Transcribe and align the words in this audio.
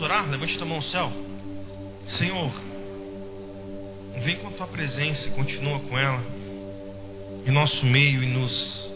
Orar? 0.00 0.28
Levante 0.28 0.60
a 0.60 0.64
mão 0.64 0.76
ao 0.76 0.82
céu. 0.82 1.12
Senhor, 2.06 2.52
vem 4.22 4.36
com 4.38 4.48
a 4.48 4.52
tua 4.52 4.66
presença 4.66 5.28
e 5.28 5.32
continua 5.32 5.78
com 5.80 5.98
ela 5.98 6.22
em 7.46 7.50
nosso 7.50 7.86
meio 7.86 8.22
e 8.22 8.26
nos 8.26 8.88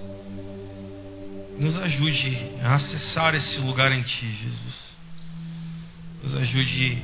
nos 1.59 1.79
ajude 1.79 2.51
a 2.63 2.75
acessar 2.75 3.35
esse 3.35 3.61
lugar 3.61 3.93
em 3.93 4.03
ti, 4.03 4.27
Jesus. 4.27 4.97
Nos 6.23 6.35
ajude 6.37 7.03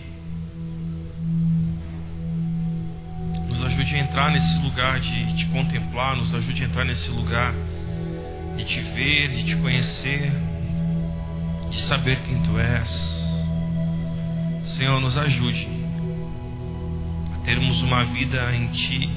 nos 3.46 3.62
ajude 3.62 3.94
a 3.94 3.98
entrar 4.00 4.32
nesse 4.32 4.58
lugar 4.58 4.98
de 4.98 5.36
te 5.36 5.46
contemplar, 5.46 6.16
nos 6.16 6.34
ajude 6.34 6.64
a 6.64 6.66
entrar 6.66 6.84
nesse 6.84 7.10
lugar 7.10 7.54
de 8.56 8.64
te 8.64 8.80
ver, 8.80 9.28
de 9.28 9.44
te 9.44 9.56
conhecer, 9.56 10.32
de 11.70 11.80
saber 11.80 12.20
quem 12.22 12.42
tu 12.42 12.58
és. 12.58 13.19
Senhor, 14.70 15.00
nos 15.00 15.18
ajude 15.18 15.68
a 17.34 17.38
termos 17.44 17.82
uma 17.82 18.04
vida 18.04 18.54
em 18.54 18.68
ti 18.68 19.10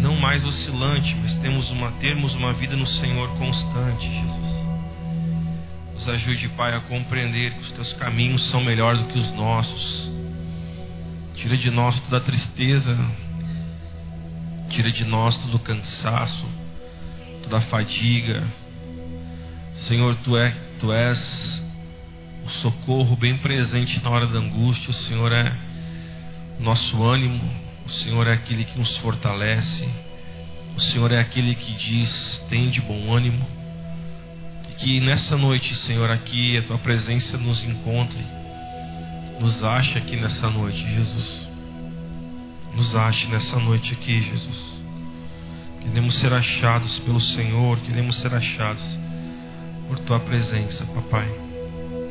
não 0.00 0.16
mais 0.16 0.42
oscilante, 0.44 1.14
mas 1.20 1.34
temos 1.36 1.70
uma, 1.70 1.92
termos 1.92 2.34
uma 2.34 2.52
vida 2.54 2.74
no 2.74 2.86
Senhor 2.86 3.28
constante, 3.36 4.08
Jesus. 4.08 4.50
Nos 5.92 6.08
ajude, 6.08 6.48
Pai, 6.50 6.74
a 6.74 6.80
compreender 6.80 7.52
que 7.54 7.60
os 7.60 7.72
teus 7.72 7.92
caminhos 7.92 8.44
são 8.44 8.62
melhores 8.62 9.02
do 9.02 9.08
que 9.08 9.18
os 9.18 9.30
nossos. 9.32 10.10
Tira 11.34 11.56
de 11.56 11.70
nós 11.70 12.00
toda 12.00 12.16
a 12.16 12.20
tristeza, 12.20 12.98
tira 14.70 14.90
de 14.90 15.04
nós 15.04 15.36
todo 15.36 15.56
o 15.56 15.60
cansaço, 15.60 16.46
toda 17.42 17.58
a 17.58 17.60
fadiga. 17.60 18.42
Senhor, 19.74 20.16
tu, 20.16 20.36
é, 20.36 20.50
tu 20.78 20.92
és 20.92 21.59
o 22.44 22.48
socorro 22.48 23.16
bem 23.16 23.36
presente 23.38 24.02
na 24.02 24.10
hora 24.10 24.26
da 24.26 24.38
angústia, 24.38 24.90
o 24.90 24.94
Senhor 24.94 25.32
é 25.32 25.54
nosso 26.58 27.02
ânimo, 27.02 27.42
o 27.86 27.90
Senhor 27.90 28.26
é 28.26 28.32
aquele 28.32 28.64
que 28.64 28.78
nos 28.78 28.96
fortalece. 28.98 29.88
O 30.76 30.80
Senhor 30.80 31.10
é 31.12 31.18
aquele 31.18 31.54
que 31.54 31.72
diz: 31.72 32.38
tem 32.48 32.70
de 32.70 32.80
bom 32.80 33.12
ânimo. 33.12 33.46
E 34.70 34.74
que 34.74 35.00
nessa 35.00 35.36
noite, 35.36 35.74
Senhor, 35.74 36.10
aqui 36.10 36.56
a 36.56 36.62
tua 36.62 36.78
presença 36.78 37.36
nos 37.36 37.64
encontre. 37.64 38.24
Nos 39.40 39.64
ache 39.64 39.98
aqui 39.98 40.16
nessa 40.16 40.48
noite, 40.48 40.78
Jesus. 40.78 41.48
Nos 42.74 42.94
ache 42.94 43.26
nessa 43.28 43.58
noite 43.58 43.92
aqui, 43.94 44.22
Jesus. 44.22 44.80
Queremos 45.80 46.14
ser 46.14 46.32
achados 46.32 46.98
pelo 47.00 47.20
Senhor, 47.20 47.78
queremos 47.80 48.16
ser 48.16 48.34
achados 48.34 48.98
por 49.88 49.98
tua 50.00 50.20
presença, 50.20 50.84
papai. 50.86 51.49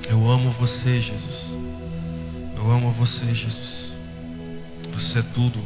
Eu 0.09 0.27
amo 0.27 0.49
você, 0.53 0.99
Jesus. 0.99 1.52
Eu 2.55 2.71
amo 2.71 2.91
você, 2.93 3.31
Jesus. 3.31 3.93
Você 4.91 5.19
é 5.19 5.21
tudo. 5.21 5.63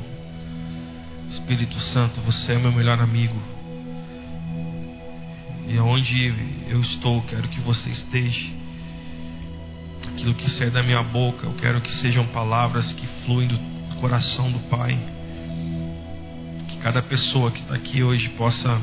Espírito 1.29 1.79
Santo, 1.79 2.19
você 2.19 2.51
é 2.51 2.57
meu 2.57 2.73
melhor 2.73 2.99
amigo. 2.99 3.41
E 5.65 5.77
aonde 5.77 6.35
eu 6.67 6.81
estou, 6.81 7.21
quero 7.21 7.47
que 7.47 7.61
você 7.61 7.89
esteja. 7.89 8.51
Aquilo 10.09 10.33
que 10.35 10.49
sai 10.49 10.69
da 10.69 10.83
minha 10.83 11.01
boca, 11.01 11.47
eu 11.47 11.53
quero 11.53 11.79
que 11.79 11.89
sejam 11.89 12.27
palavras 12.27 12.91
que 12.91 13.07
fluem 13.25 13.47
do 13.47 13.57
coração 14.01 14.51
do 14.51 14.59
Pai. 14.67 14.99
Que 16.67 16.77
cada 16.79 17.01
pessoa 17.01 17.49
que 17.49 17.61
está 17.61 17.75
aqui 17.75 18.03
hoje 18.03 18.27
possa 18.31 18.77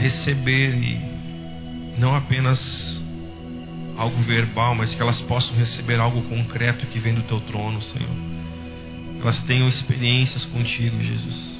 receber 0.00 0.74
e 0.74 1.96
não 1.96 2.16
apenas 2.16 3.01
algo 3.96 4.20
verbal, 4.22 4.74
mas 4.74 4.94
que 4.94 5.02
elas 5.02 5.20
possam 5.20 5.56
receber 5.56 6.00
algo 6.00 6.22
concreto 6.22 6.86
que 6.86 6.98
vem 6.98 7.14
do 7.14 7.22
teu 7.22 7.40
trono, 7.40 7.80
Senhor 7.80 8.32
elas 9.22 9.40
tenham 9.42 9.68
experiências 9.68 10.44
contigo, 10.44 11.00
Jesus. 11.00 11.52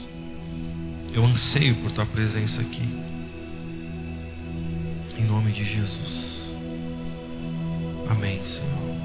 Eu 1.13 1.25
anseio 1.25 1.77
por 1.77 1.93
tua 1.93 2.05
presença 2.05 2.61
aqui. 2.61 2.83
Em 5.17 5.25
nome 5.25 5.53
de 5.53 5.65
Jesus. 5.65 6.43
Amém, 8.11 8.45
Senhor. 8.45 8.97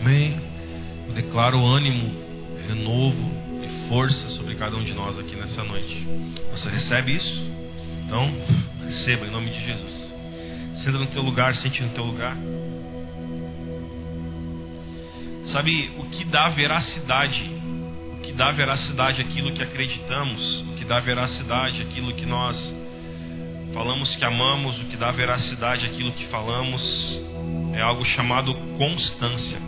Amém. 0.00 0.38
Eu 1.08 1.14
declaro 1.14 1.64
ânimo, 1.64 2.12
renovo 2.66 3.32
e 3.64 3.88
força 3.88 4.28
sobre 4.28 4.54
cada 4.56 4.76
um 4.76 4.84
de 4.84 4.92
nós 4.92 5.18
aqui 5.18 5.34
nessa 5.34 5.64
noite. 5.64 6.06
Você 6.50 6.68
recebe 6.68 7.14
isso? 7.14 7.50
Então, 8.04 8.30
receba 8.84 9.26
em 9.26 9.30
nome 9.30 9.50
de 9.50 9.64
Jesus. 9.64 10.07
Senta 10.82 10.98
no 10.98 11.06
teu 11.06 11.22
lugar, 11.22 11.54
sente 11.54 11.82
no 11.82 11.90
teu 11.90 12.04
lugar. 12.04 12.36
Sabe 15.44 15.92
o 15.98 16.04
que 16.04 16.24
dá 16.24 16.48
veracidade 16.48 17.58
que 18.22 18.32
dá 18.32 18.50
veracidade 18.50 19.22
àquilo 19.22 19.52
que 19.54 19.62
acreditamos, 19.62 20.60
o 20.60 20.74
que 20.74 20.84
dá 20.84 20.98
veracidade 20.98 21.82
àquilo 21.82 22.12
que 22.14 22.26
nós 22.26 22.76
falamos 23.72 24.16
que 24.16 24.24
amamos, 24.24 24.80
o 24.80 24.84
que 24.86 24.96
dá 24.96 25.10
veracidade 25.10 25.86
àquilo 25.86 26.12
que 26.12 26.26
falamos, 26.26 27.22
é 27.74 27.80
algo 27.80 28.04
chamado 28.04 28.54
constância. 28.76 29.58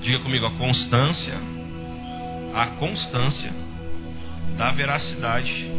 Diga 0.00 0.20
comigo, 0.20 0.46
a 0.46 0.52
constância, 0.52 1.34
a 2.54 2.66
constância 2.78 3.52
dá 4.56 4.70
veracidade 4.70 5.70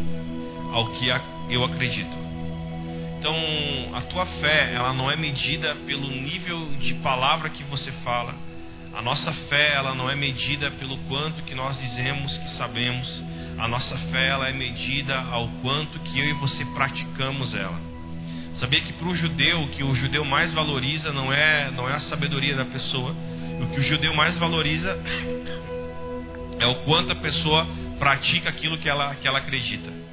ao 0.72 0.91
que 0.91 1.07
eu 1.49 1.63
acredito. 1.63 2.22
Então, 3.23 3.95
a 3.95 4.01
tua 4.01 4.25
fé, 4.25 4.73
ela 4.73 4.91
não 4.91 5.09
é 5.09 5.16
medida 5.16 5.73
pelo 5.88 6.09
nível 6.09 6.75
de 6.75 6.94
palavra 6.95 7.50
que 7.50 7.63
você 7.63 7.89
fala, 8.03 8.35
a 8.94 9.01
nossa 9.01 9.31
fé, 9.31 9.75
ela 9.75 9.95
não 9.95 10.09
é 10.09 10.16
medida 10.16 10.69
pelo 10.72 10.97
quanto 11.07 11.41
que 11.44 11.56
nós 11.56 11.79
dizemos 11.79 12.38
que 12.38 12.50
sabemos. 12.50 13.23
A 13.57 13.66
nossa 13.66 13.97
fé, 13.97 14.28
ela 14.28 14.50
é 14.50 14.51
medida 14.51 15.17
ao 15.17 15.47
quanto 15.61 16.00
que 16.00 16.19
eu 16.19 16.25
e 16.25 16.34
você 16.34 16.66
praticamos 16.66 17.56
ela. 17.56 17.79
Sabia 18.56 18.81
que 18.81 18.91
para 18.91 19.07
o 19.07 19.16
judeu, 19.16 19.61
o 19.61 19.69
que 19.69 19.85
o 19.85 19.95
judeu 19.95 20.25
mais 20.25 20.51
valoriza 20.51 21.13
não 21.13 21.31
é, 21.31 21.72
não 21.72 21.88
é 21.90 21.94
a 21.94 22.00
sabedoria 22.00 22.57
da 22.57 22.66
pessoa. 22.66 23.16
O 23.61 23.67
que 23.67 23.79
o 23.79 23.84
judeu 23.84 24.13
mais 24.13 24.35
valoriza 24.35 25.00
é 26.59 26.67
o 26.67 26.84
quanto 26.84 27.13
a 27.13 27.16
pessoa 27.16 27.66
pratica 27.97 28.50
aquilo 28.50 28.78
que 28.78 28.90
ela, 28.90 29.16
que 29.16 29.25
ela 29.25 29.40
acredita. 29.40 30.03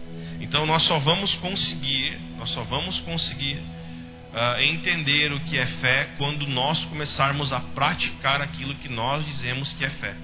Então 0.41 0.65
nós 0.65 0.83
só 0.83 0.99
vamos 0.99 1.35
conseguir, 1.37 2.19
nós 2.41 2.49
só 2.51 2.63
vamos 2.63 2.99
conseguir 3.01 3.59
uh, 3.59 4.61
entender 4.63 5.31
o 5.31 5.41
que 5.41 5.59
é 5.59 5.67
fé 5.67 6.09
quando 6.17 6.47
nós 6.47 6.83
começarmos 6.87 7.53
a 7.53 7.61
praticar 7.61 8.41
aquilo 8.41 8.75
que 8.77 8.89
nós 8.89 9.27
dizemos 9.27 9.75
que 9.75 9.85
é 9.85 9.91
fé. 9.91 10.17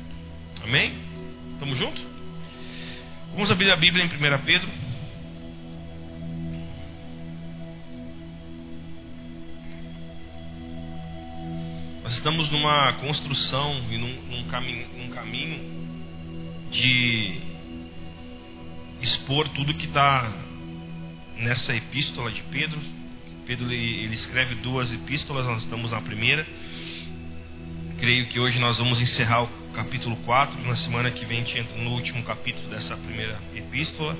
Amém? 0.64 0.94
Estamos 1.52 1.78
juntos? 1.78 2.02
Vamos 3.32 3.50
abrir 3.50 3.70
a 3.70 3.76
Bíblia 3.76 4.02
em 4.02 4.08
1 4.08 4.44
Pedro. 4.46 4.68
Nós 12.02 12.12
estamos 12.14 12.48
numa 12.48 12.94
construção 12.94 13.78
e 13.90 13.98
num, 13.98 14.22
num, 14.22 14.44
caminho, 14.44 14.88
num 14.96 15.10
caminho 15.10 16.70
de 16.70 17.42
expor 19.02 19.50
tudo 19.50 19.74
que 19.74 19.84
está 19.84 20.45
nessa 21.36 21.74
epístola 21.74 22.30
de 22.32 22.42
Pedro, 22.44 22.80
Pedro 23.46 23.70
ele, 23.70 24.12
escreve 24.12 24.56
duas 24.56 24.92
epístolas, 24.92 25.46
nós 25.46 25.62
estamos 25.62 25.92
na 25.92 26.02
primeira. 26.02 26.44
Creio 27.96 28.28
que 28.28 28.40
hoje 28.40 28.58
nós 28.58 28.78
vamos 28.78 29.00
encerrar 29.00 29.44
o 29.44 29.48
capítulo 29.72 30.16
4. 30.16 30.60
Na 30.66 30.74
semana 30.74 31.12
que 31.12 31.24
vem 31.24 31.38
a 31.38 31.44
gente 31.44 31.56
entra 31.56 31.76
no 31.76 31.90
último 31.90 32.24
capítulo 32.24 32.68
dessa 32.68 32.96
primeira 32.96 33.40
epístola. 33.54 34.18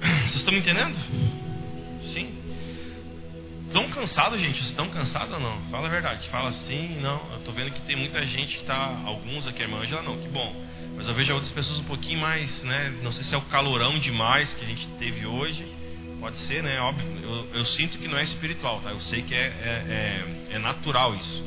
Vocês 0.00 0.36
estão 0.36 0.52
me 0.52 0.60
entendendo? 0.60 0.94
Sim? 2.12 2.34
Estão 3.66 3.88
cansados, 3.88 4.38
gente? 4.38 4.58
Vocês 4.58 4.70
estão 4.70 4.90
cansados 4.90 5.32
ou 5.32 5.40
não? 5.40 5.58
Fala 5.70 5.86
a 5.86 5.90
verdade. 5.90 6.28
Fala 6.28 6.52
sim, 6.52 6.98
não. 7.00 7.26
Eu 7.32 7.38
estou 7.38 7.54
vendo 7.54 7.70
que 7.70 7.80
tem 7.82 7.96
muita 7.96 8.24
gente 8.26 8.56
que 8.56 8.62
está. 8.62 9.00
Alguns 9.06 9.48
aqui, 9.48 9.62
a 9.62 9.64
irmã 9.64 9.78
Angela, 9.78 10.02
não, 10.02 10.18
que 10.18 10.28
bom. 10.28 10.54
Mas 10.94 11.08
eu 11.08 11.14
vejo 11.14 11.32
outras 11.32 11.52
pessoas 11.52 11.78
um 11.78 11.84
pouquinho 11.84 12.20
mais, 12.20 12.62
né? 12.64 12.94
Não 13.02 13.10
sei 13.10 13.24
se 13.24 13.34
é 13.34 13.38
o 13.38 13.42
calorão 13.42 13.98
demais 13.98 14.52
que 14.52 14.62
a 14.62 14.68
gente 14.68 14.86
teve 14.98 15.24
hoje. 15.24 15.79
Pode 16.20 16.36
ser, 16.40 16.62
né? 16.62 16.78
Óbvio. 16.80 17.18
Eu, 17.22 17.48
eu, 17.54 17.64
sinto 17.64 17.98
que 17.98 18.06
não 18.06 18.18
é 18.18 18.22
espiritual, 18.22 18.80
tá? 18.80 18.90
Eu 18.90 19.00
sei 19.00 19.22
que 19.22 19.34
é, 19.34 19.38
é, 19.38 20.50
é, 20.50 20.54
é 20.56 20.58
natural 20.58 21.14
isso. 21.14 21.44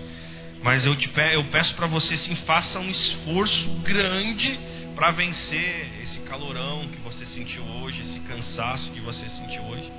Mas 0.63 0.85
eu, 0.85 0.95
te 0.95 1.07
pe 1.09 1.33
eu 1.33 1.43
peço 1.45 1.75
para 1.75 1.85
você, 1.85 2.17
sim, 2.17 2.35
faça 2.35 2.79
um 2.79 2.89
esforço 2.89 3.69
grande 3.81 4.57
para 4.95 5.11
vencer 5.11 5.89
esse 6.01 6.19
calorão 6.21 6.87
que 6.87 6.97
você 7.01 7.25
sentiu 7.25 7.63
hoje, 7.63 8.01
esse 8.01 8.19
cansaço 8.21 8.89
que 8.91 9.01
você 9.01 9.27
sentiu 9.29 9.61
hoje, 9.63 9.91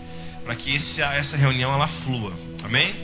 para 0.43 0.57
que 0.57 0.75
esse, 0.75 1.01
essa 1.03 1.37
reunião 1.37 1.73
ela 1.73 1.87
flua. 1.87 2.33
Amém? 2.63 2.95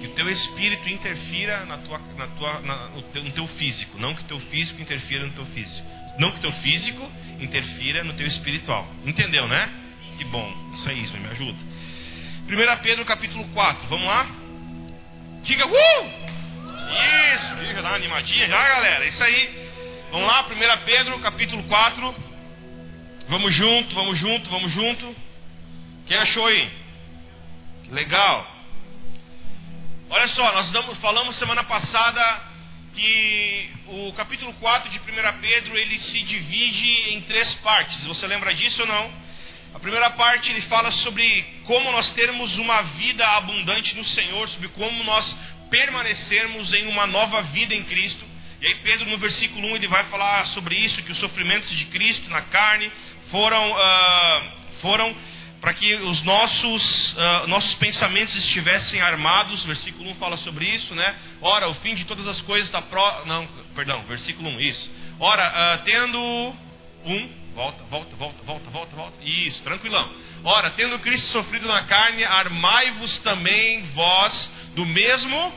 Que 0.00 0.06
o 0.06 0.10
teu 0.10 0.28
espírito 0.28 0.88
interfira 0.88 1.66
na 1.66 1.78
tua, 1.78 2.00
na 2.16 2.28
tua, 2.28 2.60
na, 2.60 2.88
no, 2.90 3.02
teu, 3.02 3.22
no 3.22 3.30
teu 3.32 3.46
físico, 3.48 3.98
não 3.98 4.14
que 4.14 4.22
o 4.22 4.26
teu 4.26 4.40
físico 4.40 4.80
interfira 4.80 5.26
no 5.26 5.32
teu 5.32 5.44
físico. 5.46 5.86
Não 6.18 6.30
que 6.30 6.38
o 6.38 6.40
teu 6.40 6.52
físico 6.52 7.10
interfira 7.40 8.02
no 8.02 8.14
teu 8.14 8.26
espiritual. 8.26 8.88
Entendeu, 9.04 9.46
né? 9.46 9.68
Que 10.18 10.24
bom. 10.24 10.52
Isso 10.74 10.88
é 10.88 10.94
isso, 10.94 11.16
me 11.16 11.28
ajuda. 11.28 11.58
1 12.48 12.82
Pedro 12.82 13.04
capítulo 13.04 13.44
4, 13.54 13.86
vamos 13.86 14.04
lá? 14.04 14.26
Diga, 15.44 15.64
uh! 15.64 16.28
Isso, 17.36 17.54
fica, 17.56 17.80
dá 17.80 17.90
uma 17.90 17.96
animadinha 17.96 18.48
já, 18.48 18.68
galera. 18.68 19.06
Isso 19.06 19.22
aí. 19.22 19.70
Vamos 20.10 20.26
lá, 20.26 20.42
1 20.42 20.84
Pedro, 20.84 21.18
capítulo 21.20 21.62
4. 21.62 22.14
Vamos 23.28 23.54
junto, 23.54 23.94
vamos 23.94 24.18
junto, 24.18 24.50
vamos 24.50 24.72
junto. 24.72 25.14
Quem 26.06 26.16
achou 26.16 26.46
aí? 26.46 26.68
Legal. 27.90 28.44
Olha 30.10 30.26
só, 30.28 30.52
nós 30.52 30.72
falamos 31.00 31.36
semana 31.36 31.62
passada 31.62 32.42
que 32.92 33.70
o 33.86 34.12
capítulo 34.14 34.52
4 34.54 34.90
de 34.90 34.98
1 34.98 35.02
Pedro 35.40 35.78
ele 35.78 35.96
se 35.96 36.20
divide 36.22 37.10
em 37.10 37.20
três 37.20 37.54
partes. 37.56 38.04
Você 38.04 38.26
lembra 38.26 38.52
disso 38.52 38.80
ou 38.80 38.88
não? 38.88 39.27
A 39.78 39.80
primeira 39.80 40.10
parte 40.10 40.50
ele 40.50 40.60
fala 40.62 40.90
sobre 40.90 41.46
como 41.64 41.92
nós 41.92 42.10
termos 42.10 42.58
uma 42.58 42.82
vida 42.82 43.24
abundante 43.36 43.94
no 43.94 44.02
Senhor, 44.02 44.48
sobre 44.48 44.66
como 44.70 45.04
nós 45.04 45.36
permanecermos 45.70 46.74
em 46.74 46.88
uma 46.88 47.06
nova 47.06 47.42
vida 47.42 47.76
em 47.76 47.84
Cristo. 47.84 48.24
E 48.60 48.66
aí 48.66 48.74
Pedro 48.82 49.08
no 49.08 49.16
versículo 49.18 49.68
1 49.68 49.76
ele 49.76 49.86
vai 49.86 50.02
falar 50.06 50.48
sobre 50.48 50.74
isso, 50.74 51.00
que 51.04 51.12
os 51.12 51.18
sofrimentos 51.18 51.70
de 51.70 51.84
Cristo 51.84 52.28
na 52.28 52.42
carne 52.42 52.90
foram, 53.30 53.70
uh, 53.70 54.50
foram 54.82 55.16
para 55.60 55.72
que 55.72 55.94
os 55.94 56.24
nossos, 56.24 57.12
uh, 57.12 57.46
nossos 57.46 57.76
pensamentos 57.76 58.34
estivessem 58.34 59.00
armados. 59.00 59.62
Versículo 59.62 60.10
1 60.10 60.16
fala 60.16 60.36
sobre 60.38 60.66
isso, 60.66 60.92
né? 60.96 61.14
Ora, 61.40 61.68
o 61.68 61.74
fim 61.74 61.94
de 61.94 62.04
todas 62.04 62.26
as 62.26 62.40
coisas 62.40 62.66
está 62.66 62.82
pró... 62.82 63.22
Não, 63.26 63.46
perdão, 63.76 64.02
versículo 64.08 64.48
1, 64.48 64.60
isso. 64.60 64.90
Ora, 65.20 65.78
uh, 65.78 65.84
tendo 65.84 66.18
um, 67.04 67.30
volta, 67.58 67.82
volta, 67.90 68.14
volta, 68.14 68.42
volta, 68.44 68.70
volta, 68.70 68.96
volta. 68.96 69.18
Isso, 69.20 69.64
tranquilão. 69.64 70.08
Ora, 70.44 70.70
tendo 70.70 70.96
Cristo 71.00 71.26
sofrido 71.32 71.66
na 71.66 71.82
carne, 71.82 72.22
armai-vos 72.22 73.18
também 73.18 73.82
vós 73.94 74.48
do 74.76 74.86
mesmo 74.86 75.52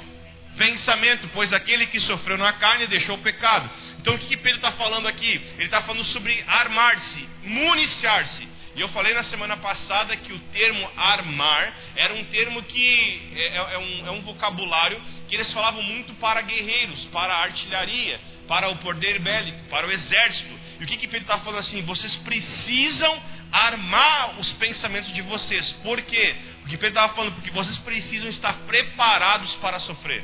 pensamento, 0.57 1.29
pois 1.31 1.53
aquele 1.53 1.85
que 1.85 1.99
sofreu 1.99 2.39
na 2.39 2.53
carne 2.53 2.87
deixou 2.87 3.15
o 3.15 3.21
pecado. 3.21 3.69
Então 3.99 4.15
o 4.15 4.17
que, 4.17 4.29
que 4.29 4.37
Pedro 4.37 4.57
está 4.57 4.71
falando 4.71 5.07
aqui? 5.07 5.39
Ele 5.57 5.65
está 5.65 5.83
falando 5.83 6.03
sobre 6.05 6.43
armar-se, 6.47 7.29
municiar-se. 7.43 8.49
E 8.75 8.81
eu 8.81 8.89
falei 8.89 9.13
na 9.13 9.21
semana 9.21 9.57
passada 9.57 10.15
que 10.17 10.33
o 10.33 10.39
termo 10.51 10.89
armar 10.97 11.71
era 11.95 12.15
um 12.15 12.23
termo 12.25 12.63
que 12.63 13.31
é, 13.35 13.57
é, 13.57 13.57
é, 13.57 13.77
um, 13.77 14.07
é 14.07 14.11
um 14.11 14.21
vocabulário 14.21 14.99
que 15.27 15.35
eles 15.35 15.53
falavam 15.53 15.83
muito 15.83 16.15
para 16.15 16.41
guerreiros, 16.41 17.05
para 17.05 17.35
artilharia, 17.35 18.19
para 18.47 18.69
o 18.69 18.77
poder 18.77 19.19
bélico, 19.19 19.59
para 19.69 19.85
o 19.85 19.91
exército. 19.91 20.60
E 20.81 20.83
o 20.83 20.87
que, 20.87 20.97
que 20.97 21.07
Pedro 21.07 21.25
está 21.25 21.37
falando 21.37 21.59
assim? 21.59 21.83
Vocês 21.83 22.15
precisam 22.15 23.21
armar 23.51 24.39
os 24.39 24.51
pensamentos 24.53 25.13
de 25.13 25.21
vocês. 25.21 25.71
Por 25.73 26.01
quê? 26.01 26.35
Porque 26.61 26.75
Pedro 26.75 26.87
estava 26.87 27.13
falando, 27.13 27.35
porque 27.35 27.51
vocês 27.51 27.77
precisam 27.77 28.27
estar 28.27 28.51
preparados 28.65 29.53
para 29.57 29.77
sofrer. 29.77 30.23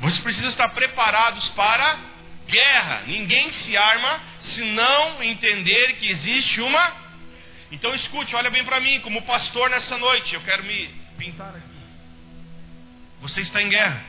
Vocês 0.00 0.18
precisam 0.18 0.50
estar 0.50 0.68
preparados 0.68 1.48
para 1.48 1.98
guerra. 2.46 3.04
Ninguém 3.06 3.50
se 3.52 3.74
arma 3.74 4.20
se 4.38 4.60
não 4.64 5.22
entender 5.22 5.94
que 5.94 6.10
existe 6.10 6.60
uma. 6.60 6.96
Então 7.70 7.94
escute, 7.94 8.36
olha 8.36 8.50
bem 8.50 8.64
para 8.64 8.80
mim, 8.80 9.00
como 9.00 9.22
pastor 9.22 9.70
nessa 9.70 9.96
noite, 9.96 10.34
eu 10.34 10.42
quero 10.42 10.62
me 10.62 10.88
pintar 11.16 11.56
aqui. 11.56 11.62
Você 13.22 13.40
está 13.40 13.62
em 13.62 13.70
guerra. 13.70 14.04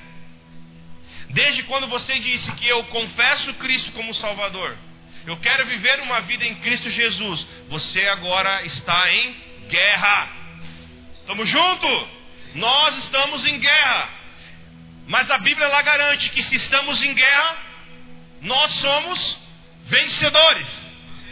Desde 1.29 1.63
quando 1.63 1.87
você 1.87 2.19
disse 2.19 2.51
que 2.51 2.67
eu 2.67 2.83
confesso 2.87 3.53
Cristo 3.53 3.93
como 3.93 4.13
Salvador, 4.13 4.77
eu 5.25 5.37
quero 5.37 5.65
viver 5.65 6.01
uma 6.01 6.21
vida 6.21 6.45
em 6.45 6.55
Cristo 6.55 6.89
Jesus, 6.89 7.45
você 7.69 8.01
agora 8.01 8.63
está 8.65 9.11
em 9.11 9.35
guerra. 9.69 10.29
Estamos 11.21 11.49
juntos? 11.49 12.07
Nós 12.55 12.97
estamos 12.97 13.45
em 13.45 13.59
guerra. 13.59 14.09
Mas 15.07 15.29
a 15.31 15.37
Bíblia 15.37 15.67
lá 15.67 15.81
garante 15.81 16.29
que 16.29 16.43
se 16.43 16.55
estamos 16.55 17.01
em 17.01 17.13
guerra, 17.13 17.57
nós 18.41 18.71
somos 18.73 19.37
vencedores. 19.85 20.67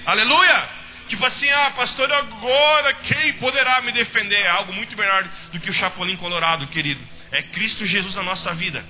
Aleluia! 0.05 0.81
Tipo 1.09 1.25
assim, 1.25 1.49
ah, 1.49 1.71
pastor, 1.71 2.11
agora 2.11 2.93
quem 2.93 3.33
poderá 3.33 3.81
me 3.81 3.91
defender? 3.91 4.41
É 4.41 4.49
algo 4.49 4.71
muito 4.71 4.97
melhor 4.97 5.23
do 5.51 5.59
que 5.59 5.69
o 5.69 5.73
Chapolin 5.73 6.15
Colorado, 6.15 6.67
querido. 6.67 7.05
É 7.31 7.41
Cristo 7.41 7.85
Jesus 7.85 8.15
na 8.15 8.23
nossa 8.23 8.53
vida. 8.53 8.85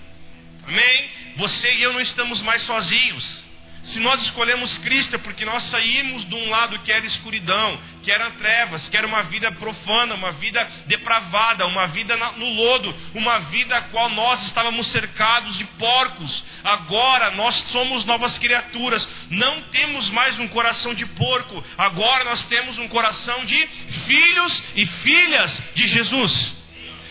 Amém? 0.68 1.10
Você 1.38 1.74
e 1.74 1.82
eu 1.82 1.94
não 1.94 2.02
estamos 2.02 2.40
mais 2.42 2.62
sozinhos. 2.62 3.44
Se 3.84 4.00
nós 4.00 4.22
escolhemos 4.22 4.78
Cristo 4.78 5.16
é 5.16 5.20
porque 5.20 5.44
nós 5.44 5.64
saímos 5.64 6.24
de 6.28 6.36
um 6.36 6.50
lado 6.50 6.78
que 6.80 6.92
era 6.92 7.06
escuridão, 7.06 7.80
que 8.04 8.12
era 8.12 8.30
trevas, 8.32 8.88
que 8.88 8.96
era 8.96 9.08
uma 9.08 9.24
vida 9.24 9.52
profana, 9.54 10.16
uma 10.16 10.32
vida 10.32 10.64
depravada, 10.86 11.66
uma 11.66 11.88
vida 11.88 12.16
no 12.38 12.50
lodo, 12.50 12.96
uma 13.16 13.40
vida 13.40 13.76
a 13.76 13.82
qual 13.82 14.10
nós 14.10 14.44
estávamos 14.44 14.88
cercados 14.88 15.58
de 15.58 15.66
porcos. 15.66 16.44
Agora 16.64 17.32
nós 17.32 17.56
somos 17.70 18.06
novas 18.06 18.38
criaturas, 18.38 19.08
não 19.30 19.62
temos 19.64 20.10
mais 20.10 20.38
um 20.38 20.48
coração 20.48 20.94
de 20.94 21.06
porco, 21.06 21.64
agora 21.78 22.24
nós 22.24 22.44
temos 22.46 22.78
um 22.78 22.88
coração 22.88 23.46
de 23.46 23.68
filhos 24.06 24.64
e 24.76 24.86
filhas 24.86 25.62
de 25.74 25.88
Jesus. 25.88 26.61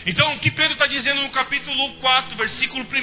Então, 0.05 0.33
o 0.33 0.39
que 0.39 0.49
Pedro 0.49 0.73
está 0.73 0.87
dizendo 0.87 1.21
no 1.21 1.29
capítulo 1.29 1.93
4, 1.95 2.35
versículo 2.35 2.83
1, 2.83 2.97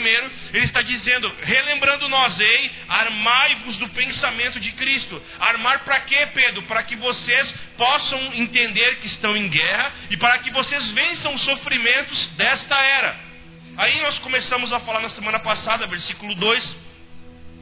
ele 0.53 0.65
está 0.65 0.83
dizendo, 0.83 1.33
relembrando 1.43 2.09
nós, 2.09 2.39
ei, 2.41 2.73
armai-vos 2.89 3.79
do 3.79 3.89
pensamento 3.91 4.59
de 4.59 4.73
Cristo. 4.73 5.23
Armar 5.39 5.85
para 5.85 6.01
quê, 6.01 6.27
Pedro? 6.35 6.63
Para 6.63 6.83
que 6.83 6.97
vocês 6.97 7.55
possam 7.77 8.19
entender 8.35 8.97
que 8.97 9.07
estão 9.07 9.37
em 9.37 9.49
guerra 9.49 9.93
e 10.11 10.17
para 10.17 10.39
que 10.41 10.51
vocês 10.51 10.91
vençam 10.91 11.35
os 11.35 11.43
sofrimentos 11.43 12.29
desta 12.37 12.77
era. 12.77 13.29
Aí 13.77 14.01
nós 14.01 14.19
começamos 14.19 14.73
a 14.73 14.81
falar 14.81 15.01
na 15.01 15.09
semana 15.09 15.39
passada, 15.39 15.87
versículo 15.87 16.35
2, 16.35 16.77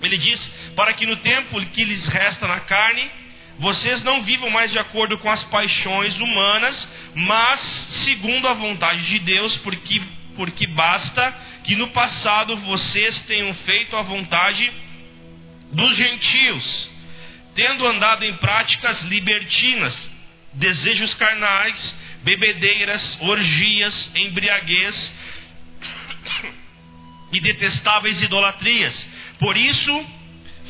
ele 0.02 0.16
diz: 0.16 0.50
Para 0.74 0.94
que 0.94 1.04
no 1.04 1.16
tempo 1.16 1.64
que 1.66 1.84
lhes 1.84 2.06
resta 2.06 2.46
na 2.46 2.60
carne, 2.60 3.10
vocês 3.58 4.02
não 4.02 4.22
vivam 4.22 4.50
mais 4.50 4.70
de 4.70 4.78
acordo 4.78 5.16
com 5.18 5.30
as 5.30 5.42
paixões 5.44 6.18
humanas, 6.20 6.86
mas 7.14 7.60
segundo 7.60 8.46
a 8.46 8.52
vontade 8.52 9.06
de 9.06 9.18
Deus, 9.20 9.56
porque, 9.56 10.02
porque 10.34 10.66
basta 10.66 11.34
que 11.64 11.74
no 11.74 11.88
passado 11.88 12.56
vocês 12.58 13.20
tenham 13.22 13.52
feito 13.54 13.96
a 13.96 14.02
vontade 14.02 14.70
dos 15.72 15.96
gentios, 15.96 16.90
tendo 17.54 17.86
andado 17.86 18.24
em 18.24 18.36
práticas 18.36 19.02
libertinas, 19.02 20.10
desejos 20.52 21.14
carnais, 21.14 21.94
bebedeiras, 22.22 23.18
orgias, 23.22 24.10
embriaguez 24.14 25.14
e 27.32 27.40
detestáveis 27.40 28.20
idolatrias. 28.20 29.08
Por 29.38 29.56
isso, 29.56 30.15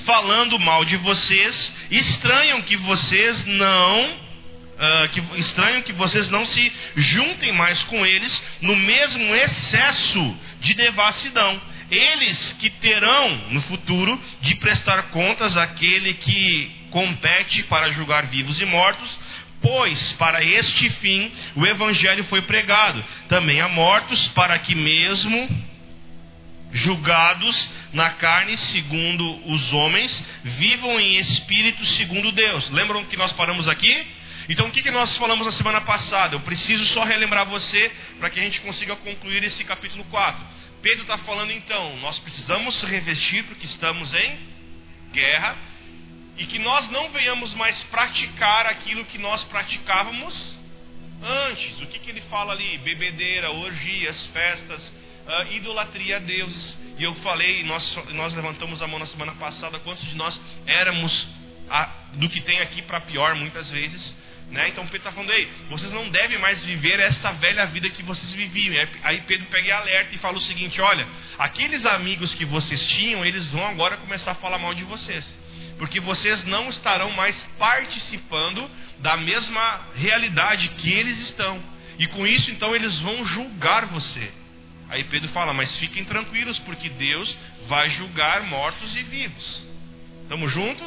falando 0.07 0.59
mal 0.59 0.85
de 0.85 0.97
vocês, 0.97 1.75
estranham 1.91 2.63
que 2.63 2.77
vocês 2.79 3.45
não 3.45 4.27
Uh, 4.77 5.09
que 5.09 5.41
estranham 5.41 5.81
que 5.81 5.93
vocês 5.95 6.29
não 6.29 6.47
se 6.47 6.71
juntem 6.95 7.51
mais 7.51 7.83
com 7.85 8.05
eles 8.05 8.43
no 8.61 8.77
mesmo 8.77 9.35
excesso 9.35 10.37
de 10.61 10.75
devassidão. 10.75 11.59
Eles 11.91 12.53
que 12.61 12.69
terão 12.69 13.39
no 13.53 13.63
futuro 13.63 14.21
de 14.43 14.55
prestar 14.57 15.05
contas 15.05 15.57
àquele 15.57 16.13
que 16.13 16.71
compete 16.91 17.63
para 17.63 17.91
julgar 17.91 18.27
vivos 18.27 18.61
e 18.61 18.67
mortos, 18.67 19.19
pois 19.63 20.13
para 20.13 20.45
este 20.45 20.91
fim 20.91 21.33
o 21.55 21.67
evangelho 21.67 22.25
foi 22.25 22.43
pregado 22.43 23.03
também 23.31 23.63
a 23.63 23.69
mortos, 23.69 24.29
para 24.29 24.59
que 24.59 24.75
mesmo 24.75 25.49
julgados 26.76 27.71
na 27.92 28.11
carne 28.11 28.56
segundo 28.56 29.50
os 29.50 29.73
homens, 29.73 30.23
vivam 30.45 31.00
em 31.00 31.18
espírito 31.18 31.85
segundo 31.85 32.30
Deus. 32.30 32.71
Lembram 32.71 33.04
que 33.04 33.16
nós 33.16 33.33
paramos 33.33 33.66
aqui? 33.66 34.06
Então 34.49 34.68
o 34.68 34.71
que, 34.71 34.83
que 34.83 34.90
nós 34.90 35.16
falamos 35.16 35.45
na 35.45 35.52
semana 35.52 35.80
passada? 35.80 36.37
Eu 36.37 36.40
preciso 36.40 36.85
só 36.85 37.02
relembrar 37.02 37.47
você 37.47 37.90
para 38.18 38.30
que 38.30 38.38
a 38.38 38.42
gente 38.42 38.61
consiga 38.61 38.95
concluir 38.95 39.42
esse 39.42 39.64
capítulo 39.64 40.04
4. 40.04 40.45
Pedro 40.83 41.02
está 41.02 41.18
falando 41.18 41.50
então, 41.50 41.97
nós 41.97 42.18
precisamos 42.18 42.83
revestir 42.83 43.42
porque 43.45 43.64
estamos 43.64 44.14
em 44.14 44.38
guerra 45.12 45.56
e 46.37 46.45
que 46.47 46.59
nós 46.59 46.90
não 46.90 47.11
venhamos 47.11 47.54
mais 47.54 47.83
praticar 47.85 48.66
aquilo 48.66 49.04
que 49.06 49.18
nós 49.18 49.42
praticávamos 49.45 50.56
antes. 51.23 51.80
O 51.80 51.87
que, 51.87 51.99
que 51.99 52.11
ele 52.11 52.21
fala 52.30 52.52
ali? 52.52 52.78
Bebedeira, 52.78 53.50
orgias, 53.50 54.26
festas, 54.26 54.92
uh, 55.26 55.52
idolatria 55.52 56.16
a 56.16 56.21
deuses. 56.21 56.76
E 56.99 57.04
eu 57.04 57.14
falei, 57.16 57.62
nós, 57.64 57.99
nós 58.12 58.35
levantamos 58.35 58.80
a 58.80 58.87
mão 58.87 58.99
na 58.99 59.06
semana 59.06 59.33
passada, 59.35 59.78
quantos 59.80 60.04
de 60.09 60.16
nós 60.16 60.40
éramos 60.66 61.28
a, 61.68 61.85
do 62.14 62.28
que 62.28 62.40
tem 62.40 62.61
aqui 62.61 62.83
para 62.83 63.00
pior 63.00 63.35
muitas 63.35 63.71
vezes. 63.71 64.16
Né? 64.50 64.68
Então 64.68 64.85
Pedro 64.85 64.99
está 64.99 65.12
falando, 65.12 65.33
ei, 65.33 65.49
vocês 65.68 65.92
não 65.92 66.09
devem 66.09 66.38
mais 66.38 66.64
viver 66.64 67.00
essa 67.00 67.33
velha 67.33 67.66
vida 67.66 67.90
que 67.90 68.02
vocês 68.02 68.33
viviam. 68.33 68.75
Aí 69.02 69.21
Pedro 69.23 69.47
pega 69.47 69.66
e 69.66 69.73
alerta 69.73 70.14
e 70.14 70.18
fala 70.18 70.37
o 70.37 70.40
seguinte: 70.40 70.80
olha, 70.80 71.06
aqueles 71.38 71.85
amigos 71.85 72.33
que 72.33 72.45
vocês 72.45 72.87
tinham, 72.87 73.25
eles 73.25 73.50
vão 73.50 73.66
agora 73.66 73.97
começar 73.97 74.33
a 74.33 74.37
falar 74.37 74.59
mal 74.59 74.73
de 74.73 74.85
vocês. 74.85 75.37
Porque 75.78 76.00
vocês 76.00 76.45
não 76.45 76.71
estarão 76.71 77.11
mais 77.11 77.42
participando 77.59 78.71
da 78.99 79.16
mesma 79.16 79.88
realidade 79.95 80.68
que 80.71 80.90
eles 80.90 81.18
estão. 81.18 81.62
E 81.99 82.06
com 82.06 82.26
isso, 82.26 82.50
então, 82.50 82.75
eles 82.75 82.99
vão 82.99 83.25
julgar 83.25 83.87
você. 83.87 84.30
Aí 84.88 85.05
Pedro 85.05 85.28
fala: 85.31 85.52
Mas 85.52 85.76
fiquem 85.76 86.05
tranquilos, 86.05 86.59
porque 86.59 86.88
Deus 86.88 87.37
vai 87.66 87.90
julgar 87.90 88.43
mortos 88.45 88.97
e 88.97 89.02
vivos. 89.02 89.66
Estamos 90.23 90.50
juntos? 90.50 90.87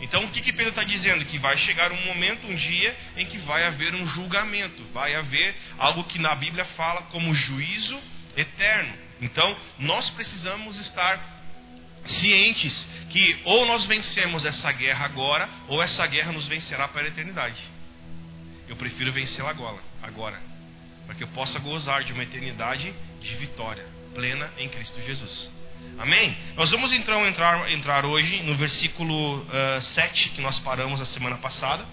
Então 0.00 0.24
o 0.24 0.28
que, 0.28 0.40
que 0.40 0.52
Pedro 0.52 0.70
está 0.70 0.84
dizendo? 0.84 1.24
Que 1.24 1.38
vai 1.38 1.56
chegar 1.56 1.90
um 1.90 2.06
momento, 2.06 2.46
um 2.46 2.54
dia, 2.54 2.96
em 3.16 3.26
que 3.26 3.38
vai 3.38 3.64
haver 3.64 3.94
um 3.94 4.06
julgamento, 4.06 4.82
vai 4.92 5.14
haver 5.14 5.56
algo 5.76 6.04
que 6.04 6.18
na 6.18 6.34
Bíblia 6.34 6.64
fala 6.64 7.02
como 7.04 7.34
juízo 7.34 8.00
eterno. 8.36 8.94
Então 9.20 9.56
nós 9.78 10.08
precisamos 10.10 10.78
estar 10.78 11.36
cientes 12.04 12.86
que 13.10 13.40
ou 13.44 13.66
nós 13.66 13.84
vencemos 13.84 14.44
essa 14.44 14.70
guerra 14.70 15.04
agora, 15.04 15.48
ou 15.66 15.82
essa 15.82 16.06
guerra 16.06 16.32
nos 16.32 16.46
vencerá 16.46 16.86
para 16.86 17.02
a 17.02 17.08
eternidade. 17.08 17.60
Eu 18.68 18.76
prefiro 18.76 19.12
vencê-la 19.12 19.50
agora, 19.50 19.78
agora, 20.02 20.40
para 21.08 21.14
que 21.14 21.24
eu 21.24 21.28
possa 21.28 21.58
gozar 21.58 22.04
de 22.04 22.12
uma 22.12 22.22
eternidade 22.22 22.94
de 23.22 23.34
vitória 23.36 23.86
plena 24.14 24.52
em 24.58 24.68
Cristo 24.68 25.00
Jesus. 25.00 25.50
Amém? 25.96 26.36
Nós 26.54 26.70
vamos 26.70 26.92
então 26.92 27.26
entrar, 27.26 27.72
entrar 27.72 28.04
hoje 28.04 28.42
no 28.42 28.54
versículo 28.56 29.38
uh, 29.38 29.46
eh, 29.50 29.80
7 29.80 30.28
que 30.28 30.42
nós 30.42 30.58
paramos 30.58 31.00
a 31.00 31.06
semana 31.06 31.38
passada. 31.38 31.86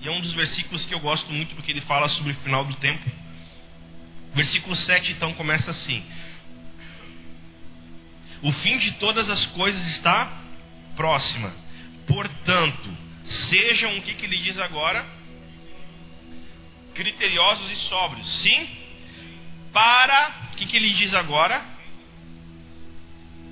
E 0.00 0.08
é 0.08 0.10
um 0.10 0.22
dos 0.22 0.32
versículos 0.32 0.86
que 0.86 0.94
eu 0.94 1.00
gosto 1.00 1.30
muito 1.30 1.54
porque 1.54 1.70
ele 1.70 1.82
fala 1.82 2.08
sobre 2.08 2.32
o 2.32 2.36
final 2.36 2.64
do 2.64 2.74
tempo. 2.76 3.04
Versículo 4.34 4.74
7 4.74 5.12
então 5.12 5.34
começa 5.34 5.70
assim: 5.70 6.02
O 8.42 8.52
fim 8.52 8.78
de 8.78 8.92
todas 8.92 9.28
as 9.28 9.46
coisas 9.46 9.86
está 9.88 10.40
próxima. 10.96 11.52
Portanto, 12.06 12.96
sejam 13.24 13.96
o 13.98 14.02
que, 14.02 14.14
que 14.14 14.26
ele 14.26 14.36
diz 14.38 14.58
agora? 14.58 15.06
Criteriosos 16.94 17.70
e 17.70 17.76
sóbrios. 17.76 18.28
Sim? 18.42 18.68
Para, 19.72 20.50
o 20.52 20.56
que, 20.56 20.66
que 20.66 20.76
ele 20.76 20.90
diz 20.90 21.14
agora? 21.14 21.64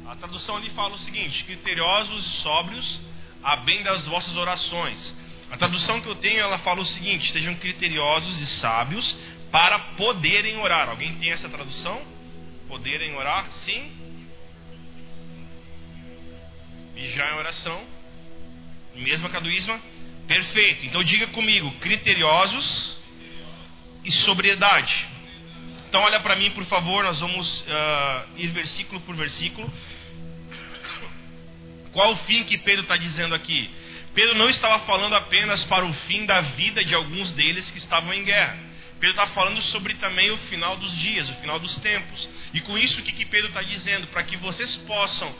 A 0.08 0.16
tradução 0.16 0.56
ali 0.56 0.70
fala 0.70 0.94
o 0.94 0.98
seguinte: 0.98 1.44
criteriosos 1.44 2.26
e 2.26 2.30
sóbrios, 2.40 3.00
a 3.42 3.56
bem 3.56 3.82
das 3.82 4.06
vossas 4.06 4.34
orações. 4.36 5.14
A 5.50 5.56
tradução 5.56 6.00
que 6.00 6.08
eu 6.08 6.14
tenho, 6.16 6.40
ela 6.40 6.58
fala 6.58 6.80
o 6.80 6.84
seguinte: 6.84 7.30
sejam 7.30 7.54
criteriosos 7.54 8.40
e 8.40 8.46
sábios 8.46 9.16
para 9.50 9.78
poderem 9.96 10.58
orar. 10.58 10.88
Alguém 10.88 11.14
tem 11.16 11.30
essa 11.30 11.48
tradução? 11.48 12.00
Poderem 12.68 13.14
orar? 13.14 13.50
Sim. 13.64 14.07
Vigiar 16.98 17.32
em 17.32 17.36
oração. 17.36 17.80
Mesma 18.96 19.28
caduísma? 19.28 19.80
Perfeito. 20.26 20.84
Então 20.84 21.04
diga 21.04 21.28
comigo: 21.28 21.70
criteriosos 21.78 22.96
e 24.04 24.10
sobriedade. 24.10 25.06
Então 25.88 26.02
olha 26.02 26.18
para 26.18 26.34
mim, 26.34 26.50
por 26.50 26.64
favor, 26.64 27.04
nós 27.04 27.20
vamos 27.20 27.60
uh, 27.60 28.28
ir 28.36 28.48
versículo 28.48 29.00
por 29.02 29.14
versículo. 29.14 29.72
Qual 31.92 32.12
o 32.12 32.16
fim 32.16 32.42
que 32.42 32.58
Pedro 32.58 32.82
está 32.82 32.96
dizendo 32.96 33.32
aqui? 33.32 33.70
Pedro 34.12 34.34
não 34.34 34.50
estava 34.50 34.84
falando 34.84 35.14
apenas 35.14 35.62
para 35.64 35.86
o 35.86 35.92
fim 35.92 36.26
da 36.26 36.40
vida 36.40 36.84
de 36.84 36.96
alguns 36.96 37.32
deles 37.32 37.70
que 37.70 37.78
estavam 37.78 38.12
em 38.12 38.24
guerra. 38.24 38.58
Pedro 38.98 39.10
está 39.10 39.28
falando 39.28 39.62
sobre 39.62 39.94
também 39.94 40.32
o 40.32 40.36
final 40.36 40.76
dos 40.76 40.94
dias, 40.98 41.30
o 41.30 41.34
final 41.34 41.60
dos 41.60 41.76
tempos. 41.76 42.28
E 42.52 42.60
com 42.60 42.76
isso, 42.76 43.00
o 43.00 43.04
que, 43.04 43.12
que 43.12 43.24
Pedro 43.24 43.48
está 43.48 43.62
dizendo? 43.62 44.08
Para 44.08 44.24
que 44.24 44.36
vocês 44.36 44.76
possam 44.76 45.32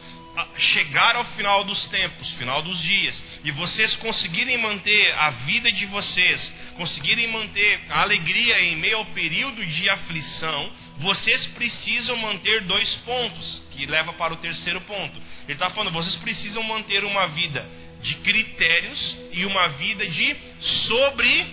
chegar 0.56 1.16
ao 1.16 1.24
final 1.36 1.64
dos 1.64 1.86
tempos, 1.86 2.30
final 2.32 2.62
dos 2.62 2.82
dias, 2.82 3.22
e 3.44 3.50
vocês 3.50 3.96
conseguirem 3.96 4.58
manter 4.58 5.14
a 5.14 5.30
vida 5.30 5.70
de 5.70 5.86
vocês, 5.86 6.52
conseguirem 6.76 7.28
manter 7.28 7.80
a 7.88 8.02
alegria 8.02 8.60
em 8.62 8.76
meio 8.76 8.98
ao 8.98 9.06
período 9.06 9.64
de 9.64 9.88
aflição, 9.88 10.72
vocês 10.98 11.46
precisam 11.46 12.16
manter 12.16 12.62
dois 12.62 12.96
pontos, 12.96 13.62
que 13.70 13.86
leva 13.86 14.12
para 14.12 14.34
o 14.34 14.38
terceiro 14.38 14.80
ponto. 14.82 15.20
Ele 15.44 15.52
está 15.54 15.70
falando, 15.70 15.92
vocês 15.92 16.16
precisam 16.16 16.62
manter 16.62 17.04
uma 17.04 17.26
vida 17.28 17.68
de 18.02 18.14
critérios 18.16 19.16
e 19.32 19.44
uma 19.44 19.68
vida 19.68 20.06
de 20.06 20.36
sobre, 20.60 21.46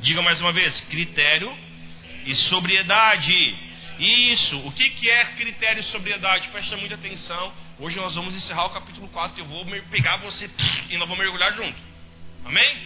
diga 0.00 0.22
mais 0.22 0.40
uma 0.40 0.52
vez, 0.52 0.80
critério 0.80 1.56
e 2.26 2.34
sobriedade. 2.34 3.71
Isso, 3.98 4.58
o 4.66 4.72
que, 4.72 4.90
que 4.90 5.10
é 5.10 5.24
critério 5.24 5.80
e 5.80 5.84
sobriedade? 5.84 6.48
Presta 6.48 6.76
muita 6.76 6.94
atenção. 6.94 7.52
Hoje 7.78 7.96
nós 7.96 8.14
vamos 8.14 8.34
encerrar 8.34 8.66
o 8.66 8.70
capítulo 8.70 9.08
4 9.08 9.40
eu 9.40 9.46
vou 9.46 9.64
pegar 9.90 10.18
você 10.18 10.50
e 10.88 10.96
nós 10.96 11.08
vamos 11.08 11.18
mergulhar 11.18 11.52
junto. 11.54 11.78
Amém? 12.44 12.76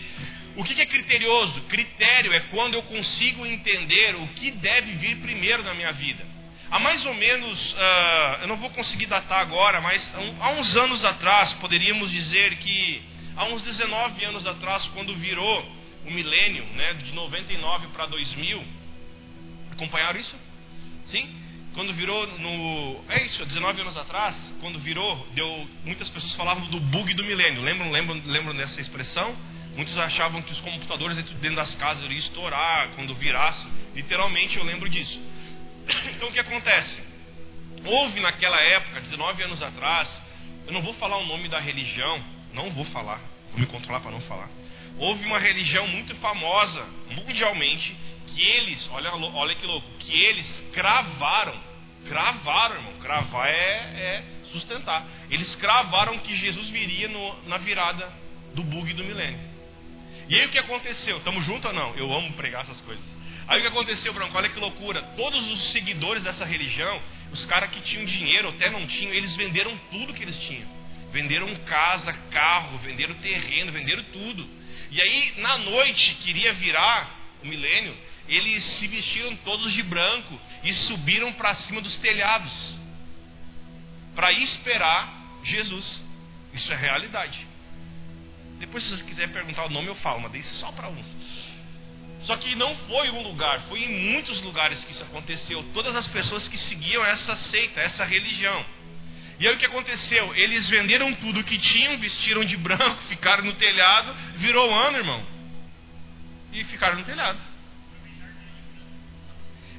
O 0.56 0.64
que, 0.64 0.74
que 0.74 0.82
é 0.82 0.86
criterioso? 0.86 1.60
Critério 1.62 2.32
é 2.32 2.40
quando 2.48 2.74
eu 2.74 2.82
consigo 2.82 3.44
entender 3.44 4.14
o 4.16 4.28
que 4.28 4.50
deve 4.50 4.92
vir 4.92 5.16
primeiro 5.18 5.62
na 5.62 5.74
minha 5.74 5.92
vida. 5.92 6.24
Há 6.70 6.78
mais 6.78 7.04
ou 7.04 7.14
menos, 7.14 7.74
uh, 7.74 8.42
eu 8.42 8.48
não 8.48 8.56
vou 8.56 8.70
conseguir 8.70 9.06
datar 9.06 9.40
agora, 9.40 9.80
mas 9.80 10.14
há 10.40 10.50
uns 10.50 10.76
anos 10.76 11.04
atrás, 11.04 11.52
poderíamos 11.54 12.10
dizer 12.10 12.56
que 12.56 13.02
há 13.36 13.44
uns 13.44 13.62
19 13.62 14.24
anos 14.24 14.46
atrás, 14.46 14.86
quando 14.88 15.14
virou 15.14 15.62
o 16.04 16.10
milênio, 16.10 16.64
né, 16.74 16.94
de 16.94 17.12
99 17.12 17.88
para 17.88 18.06
2000, 18.06 18.64
acompanharam 19.72 20.18
isso? 20.18 20.36
Sim? 21.06 21.28
Quando 21.74 21.92
virou 21.92 22.26
no. 22.38 23.04
É 23.08 23.22
isso, 23.24 23.44
19 23.44 23.80
anos 23.82 23.96
atrás, 23.96 24.52
quando 24.60 24.78
virou, 24.78 25.26
deu. 25.34 25.68
Muitas 25.84 26.08
pessoas 26.08 26.34
falavam 26.34 26.66
do 26.68 26.80
bug 26.80 27.12
do 27.14 27.22
milênio. 27.22 27.62
Lembram, 27.62 27.90
lembram, 27.90 28.22
lembram 28.24 28.56
dessa 28.56 28.80
expressão? 28.80 29.36
Muitos 29.76 29.98
achavam 29.98 30.40
que 30.40 30.52
os 30.52 30.60
computadores 30.60 31.18
dentro 31.18 31.54
das 31.54 31.74
casas 31.74 32.02
iriam 32.04 32.18
estourar 32.18 32.88
quando 32.94 33.14
virasse. 33.14 33.66
Literalmente 33.94 34.56
eu 34.56 34.64
lembro 34.64 34.88
disso. 34.88 35.20
Então 36.16 36.28
o 36.28 36.32
que 36.32 36.40
acontece? 36.40 37.02
Houve 37.84 38.20
naquela 38.20 38.58
época, 38.60 39.00
19 39.00 39.42
anos 39.42 39.62
atrás, 39.62 40.22
eu 40.66 40.72
não 40.72 40.82
vou 40.82 40.94
falar 40.94 41.18
o 41.18 41.26
nome 41.26 41.46
da 41.48 41.60
religião, 41.60 42.24
não 42.52 42.72
vou 42.72 42.84
falar, 42.86 43.20
vou 43.50 43.60
me 43.60 43.66
controlar 43.66 44.00
para 44.00 44.10
não 44.10 44.20
falar. 44.22 44.48
Houve 44.98 45.24
uma 45.26 45.38
religião 45.38 45.86
muito 45.86 46.14
famosa 46.16 46.84
mundialmente 47.10 47.94
que 48.36 48.44
eles, 48.44 48.86
olha, 48.92 49.14
olha 49.14 49.54
que 49.54 49.66
louco, 49.66 49.88
que 49.98 50.14
eles 50.14 50.68
cravaram, 50.74 51.58
cravaram, 52.06 52.76
irmão, 52.76 52.92
cravar 53.00 53.48
é, 53.48 53.52
é 53.52 54.24
sustentar. 54.52 55.06
Eles 55.30 55.56
cravaram 55.56 56.18
que 56.18 56.36
Jesus 56.36 56.68
viria 56.68 57.08
no, 57.08 57.42
na 57.48 57.56
virada 57.56 58.12
do 58.54 58.62
bug 58.62 58.92
do 58.92 59.04
milênio. 59.04 59.40
E 60.28 60.38
aí 60.38 60.44
o 60.44 60.50
que 60.50 60.58
aconteceu? 60.58 61.16
Estamos 61.16 61.46
juntos 61.46 61.64
ou 61.64 61.72
não? 61.72 61.94
Eu 61.96 62.12
amo 62.12 62.30
pregar 62.34 62.60
essas 62.60 62.78
coisas. 62.82 63.02
Aí 63.48 63.58
o 63.58 63.62
que 63.62 63.68
aconteceu, 63.68 64.12
Branco? 64.12 64.36
Olha 64.36 64.50
que 64.50 64.60
loucura. 64.60 65.00
Todos 65.16 65.50
os 65.50 65.70
seguidores 65.70 66.24
dessa 66.24 66.44
religião, 66.44 67.00
os 67.32 67.44
caras 67.46 67.70
que 67.70 67.80
tinham 67.80 68.04
dinheiro, 68.04 68.50
até 68.50 68.68
não 68.68 68.86
tinham, 68.86 69.14
eles 69.14 69.34
venderam 69.34 69.74
tudo 69.90 70.12
que 70.12 70.22
eles 70.22 70.38
tinham. 70.40 70.68
Venderam 71.10 71.54
casa, 71.64 72.12
carro, 72.30 72.76
venderam 72.78 73.14
terreno, 73.14 73.72
venderam 73.72 74.02
tudo. 74.12 74.46
E 74.90 75.00
aí, 75.00 75.34
na 75.38 75.56
noite, 75.56 76.16
queria 76.16 76.52
virar 76.52 77.16
o 77.42 77.46
milênio, 77.46 77.96
eles 78.28 78.62
se 78.62 78.86
vestiram 78.86 79.34
todos 79.36 79.72
de 79.72 79.82
branco 79.82 80.40
e 80.64 80.72
subiram 80.72 81.32
para 81.32 81.54
cima 81.54 81.80
dos 81.80 81.96
telhados 81.96 82.76
para 84.16 84.32
esperar 84.32 85.14
Jesus. 85.44 86.02
Isso 86.54 86.72
é 86.72 86.76
realidade. 86.76 87.46
Depois, 88.58 88.82
se 88.82 88.96
você 88.96 89.04
quiser 89.04 89.30
perguntar 89.30 89.66
o 89.66 89.68
nome, 89.68 89.88
eu 89.88 89.94
falo, 89.96 90.20
mas 90.20 90.32
dei 90.32 90.42
só 90.42 90.72
para 90.72 90.88
um. 90.88 91.04
Só 92.20 92.36
que 92.38 92.54
não 92.54 92.74
foi 92.88 93.10
um 93.10 93.22
lugar, 93.22 93.60
foi 93.68 93.84
em 93.84 94.12
muitos 94.12 94.42
lugares 94.42 94.82
que 94.82 94.90
isso 94.90 95.04
aconteceu. 95.04 95.62
Todas 95.74 95.94
as 95.94 96.08
pessoas 96.08 96.48
que 96.48 96.56
seguiam 96.56 97.04
essa 97.04 97.36
seita, 97.36 97.80
essa 97.80 98.04
religião. 98.04 98.64
E 99.38 99.46
aí 99.46 99.54
o 99.54 99.58
que 99.58 99.66
aconteceu? 99.66 100.34
Eles 100.34 100.68
venderam 100.68 101.14
tudo 101.14 101.44
que 101.44 101.58
tinham, 101.58 101.98
vestiram 101.98 102.42
de 102.42 102.56
branco, 102.56 102.96
ficaram 103.08 103.44
no 103.44 103.52
telhado, 103.52 104.12
virou 104.36 104.74
ano, 104.74 104.96
irmão. 104.96 105.22
E 106.52 106.64
ficaram 106.64 106.96
no 106.96 107.04
telhado. 107.04 107.38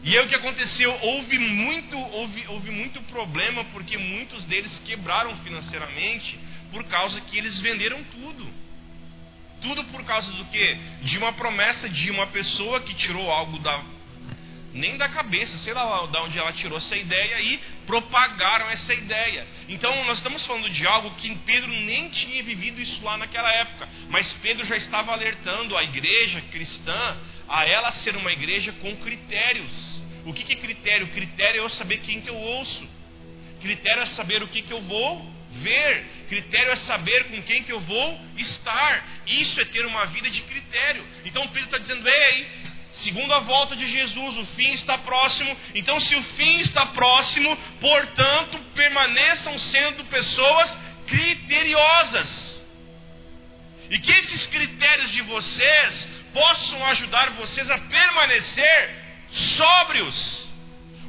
E 0.03 0.17
aí 0.17 0.25
o 0.25 0.27
que 0.27 0.35
aconteceu? 0.35 0.97
Houve 1.01 1.37
muito, 1.39 1.97
houve, 1.97 2.47
houve 2.47 2.71
muito 2.71 3.01
problema 3.03 3.63
porque 3.65 3.97
muitos 3.97 4.45
deles 4.45 4.79
quebraram 4.85 5.35
financeiramente 5.37 6.39
por 6.71 6.83
causa 6.85 7.19
que 7.21 7.37
eles 7.37 7.59
venderam 7.59 8.03
tudo. 8.05 8.47
Tudo 9.61 9.83
por 9.85 10.03
causa 10.03 10.31
do 10.31 10.45
que? 10.45 10.75
De 11.01 11.17
uma 11.17 11.33
promessa 11.33 11.89
de 11.89 12.11
uma 12.11 12.27
pessoa 12.27 12.79
que 12.81 12.93
tirou 12.93 13.31
algo 13.31 13.57
da 13.59 13.96
nem 14.77 14.95
da 14.95 15.09
cabeça, 15.09 15.57
sei 15.57 15.73
lá 15.73 16.05
de 16.05 16.17
onde 16.17 16.37
ela 16.37 16.53
tirou 16.53 16.77
essa 16.77 16.95
ideia 16.95 17.41
e 17.41 17.57
propagaram 17.85 18.69
essa 18.69 18.93
ideia. 18.93 19.47
Então 19.67 20.05
nós 20.05 20.17
estamos 20.17 20.45
falando 20.45 20.69
de 20.69 20.85
algo 20.85 21.11
que 21.15 21.35
Pedro 21.37 21.67
nem 21.67 22.09
tinha 22.09 22.43
vivido 22.43 22.79
isso 22.81 23.03
lá 23.03 23.17
naquela 23.17 23.51
época, 23.51 23.89
mas 24.09 24.31
Pedro 24.33 24.65
já 24.65 24.75
estava 24.75 25.11
alertando 25.11 25.75
a 25.75 25.83
igreja 25.83 26.41
cristã 26.51 27.17
a 27.47 27.65
ela 27.65 27.91
ser 27.91 28.15
uma 28.15 28.31
igreja 28.31 28.71
com 28.73 28.95
critérios. 28.97 29.97
O 30.25 30.33
que, 30.33 30.51
é 30.51 30.55
critério? 30.55 31.07
Critério 31.07 31.61
é 31.61 31.63
eu 31.63 31.69
saber 31.69 31.99
quem 31.99 32.21
que 32.21 32.29
eu 32.29 32.35
ouço. 32.35 32.87
Critério 33.61 34.03
é 34.03 34.05
saber 34.05 34.43
o 34.43 34.47
que, 34.47 34.61
que 34.61 34.73
eu 34.73 34.81
vou 34.81 35.37
ver, 35.49 36.05
critério 36.27 36.71
é 36.71 36.75
saber 36.75 37.25
com 37.25 37.41
quem 37.43 37.63
que 37.63 37.71
eu 37.71 37.79
vou 37.79 38.19
estar. 38.37 39.23
Isso 39.25 39.59
é 39.59 39.65
ter 39.65 39.85
uma 39.85 40.05
vida 40.07 40.29
de 40.29 40.41
critério. 40.41 41.05
Então 41.25 41.47
Pedro 41.47 41.65
está 41.65 41.77
dizendo: 41.77 42.07
ei, 42.07 42.47
segundo 42.97 43.33
a 43.33 43.39
volta 43.39 43.75
de 43.75 43.87
Jesus, 43.87 44.37
o 44.37 44.45
fim 44.55 44.71
está 44.73 44.97
próximo. 44.97 45.55
Então, 45.75 45.99
se 45.99 46.15
o 46.15 46.23
fim 46.23 46.59
está 46.59 46.85
próximo, 46.87 47.55
portanto, 47.79 48.59
permaneçam 48.73 49.57
sendo 49.59 50.05
pessoas 50.05 50.77
criteriosas. 51.07 52.63
E 53.89 53.99
que 53.99 54.11
esses 54.11 54.45
critérios 54.47 55.11
de 55.11 55.21
vocês 55.21 56.07
possam 56.33 56.85
ajudar 56.87 57.31
vocês 57.31 57.69
a 57.69 57.77
permanecer 57.77 58.95
sóbrios. 59.31 60.47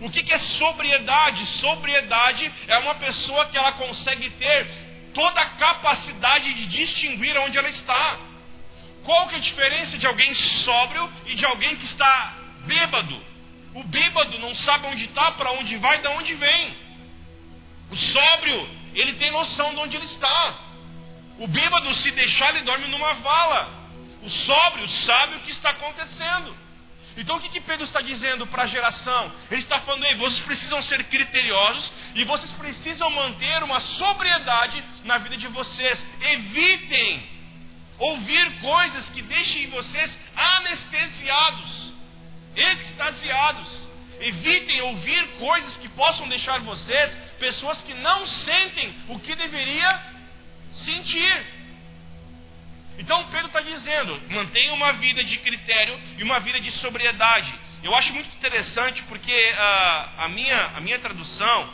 O 0.01 0.11
que, 0.11 0.33
é 0.33 0.39
sobriedade? 0.39 1.45
Sobriedade 1.47 2.53
é 2.69 2.79
uma 2.79 2.95
pessoa 2.95 3.47
que 3.47 3.59
ela 3.59 3.73
consegue 3.73 4.31
ter 4.31 4.67
toda 5.13 5.41
a 5.41 5.47
capacidade 5.47 6.55
de 6.55 6.67
distinguir 6.67 7.37
onde 7.39 7.59
ela 7.59 7.69
está. 7.69 8.28
Qual 9.09 9.27
que 9.27 9.37
é 9.37 9.39
a 9.39 9.41
diferença 9.41 9.97
de 9.97 10.07
alguém 10.07 10.35
sóbrio 10.35 11.11
e 11.25 11.35
de 11.35 11.43
alguém 11.47 11.75
que 11.77 11.85
está 11.87 12.35
bêbado? 12.67 13.19
O 13.73 13.83
bêbado 13.83 14.39
não 14.39 14.55
sabe 14.55 14.87
onde 14.87 15.07
está, 15.07 15.31
para 15.31 15.51
onde 15.53 15.79
vai, 15.79 15.97
de 16.03 16.09
onde 16.09 16.35
vem. 16.35 16.77
O 17.91 17.97
sóbrio, 17.97 18.69
ele 18.95 19.15
tem 19.15 19.31
noção 19.31 19.71
de 19.71 19.81
onde 19.81 19.97
ele 19.97 20.05
está. 20.05 20.55
O 21.39 21.49
bêbado, 21.49 21.95
se 21.95 22.11
deixar, 22.11 22.51
ele 22.51 22.61
dorme 22.65 22.87
numa 22.89 23.15
vala. 23.15 23.71
O 24.25 24.29
sóbrio 24.29 24.87
sabe 24.87 25.37
o 25.37 25.41
que 25.41 25.53
está 25.53 25.71
acontecendo. 25.71 26.55
Então 27.17 27.37
o 27.37 27.41
que, 27.41 27.49
que 27.49 27.63
Pedro 27.63 27.85
está 27.85 28.03
dizendo 28.03 28.47
para 28.47 28.65
a 28.65 28.67
geração? 28.67 29.33
Ele 29.51 29.63
está 29.63 29.81
falando, 29.81 30.05
Ei, 30.05 30.17
vocês 30.17 30.41
precisam 30.41 30.83
ser 30.83 31.03
criteriosos 31.05 31.91
e 32.15 32.25
vocês 32.25 32.53
precisam 32.53 33.09
manter 33.09 33.63
uma 33.63 33.81
sobriedade 33.81 34.85
na 35.05 35.17
vida 35.17 35.39
de 35.39 35.49
vocês. 35.49 36.05
Evitem 36.21 37.38
ouvir 37.99 38.61
coisas 38.61 39.09
que 39.11 39.23
deixem 39.23 39.69
vocês 39.71 40.17
anestesiados, 40.37 41.93
extasiados. 42.57 43.89
Evitem 44.21 44.81
ouvir 44.83 45.29
coisas 45.39 45.77
que 45.77 45.89
possam 45.91 46.29
deixar 46.29 46.59
vocês 46.61 47.15
pessoas 47.39 47.81
que 47.83 47.95
não 47.95 48.27
sentem 48.27 48.93
o 49.09 49.19
que 49.21 49.35
deveria 49.35 50.03
sentir. 50.73 51.47
Então 52.99 53.25
Pedro 53.31 53.47
está 53.47 53.61
dizendo: 53.61 54.21
mantenha 54.29 54.73
uma 54.73 54.93
vida 54.95 55.23
de 55.23 55.39
critério 55.39 55.99
e 56.17 56.23
uma 56.23 56.41
vida 56.41 56.61
de 56.61 56.71
sobriedade. 56.73 57.55
Eu 57.83 57.95
acho 57.95 58.13
muito 58.13 58.35
interessante 58.37 59.03
porque 59.05 59.33
uh, 59.33 60.23
a, 60.23 60.29
minha, 60.29 60.67
a 60.77 60.81
minha 60.81 60.99
tradução, 60.99 61.73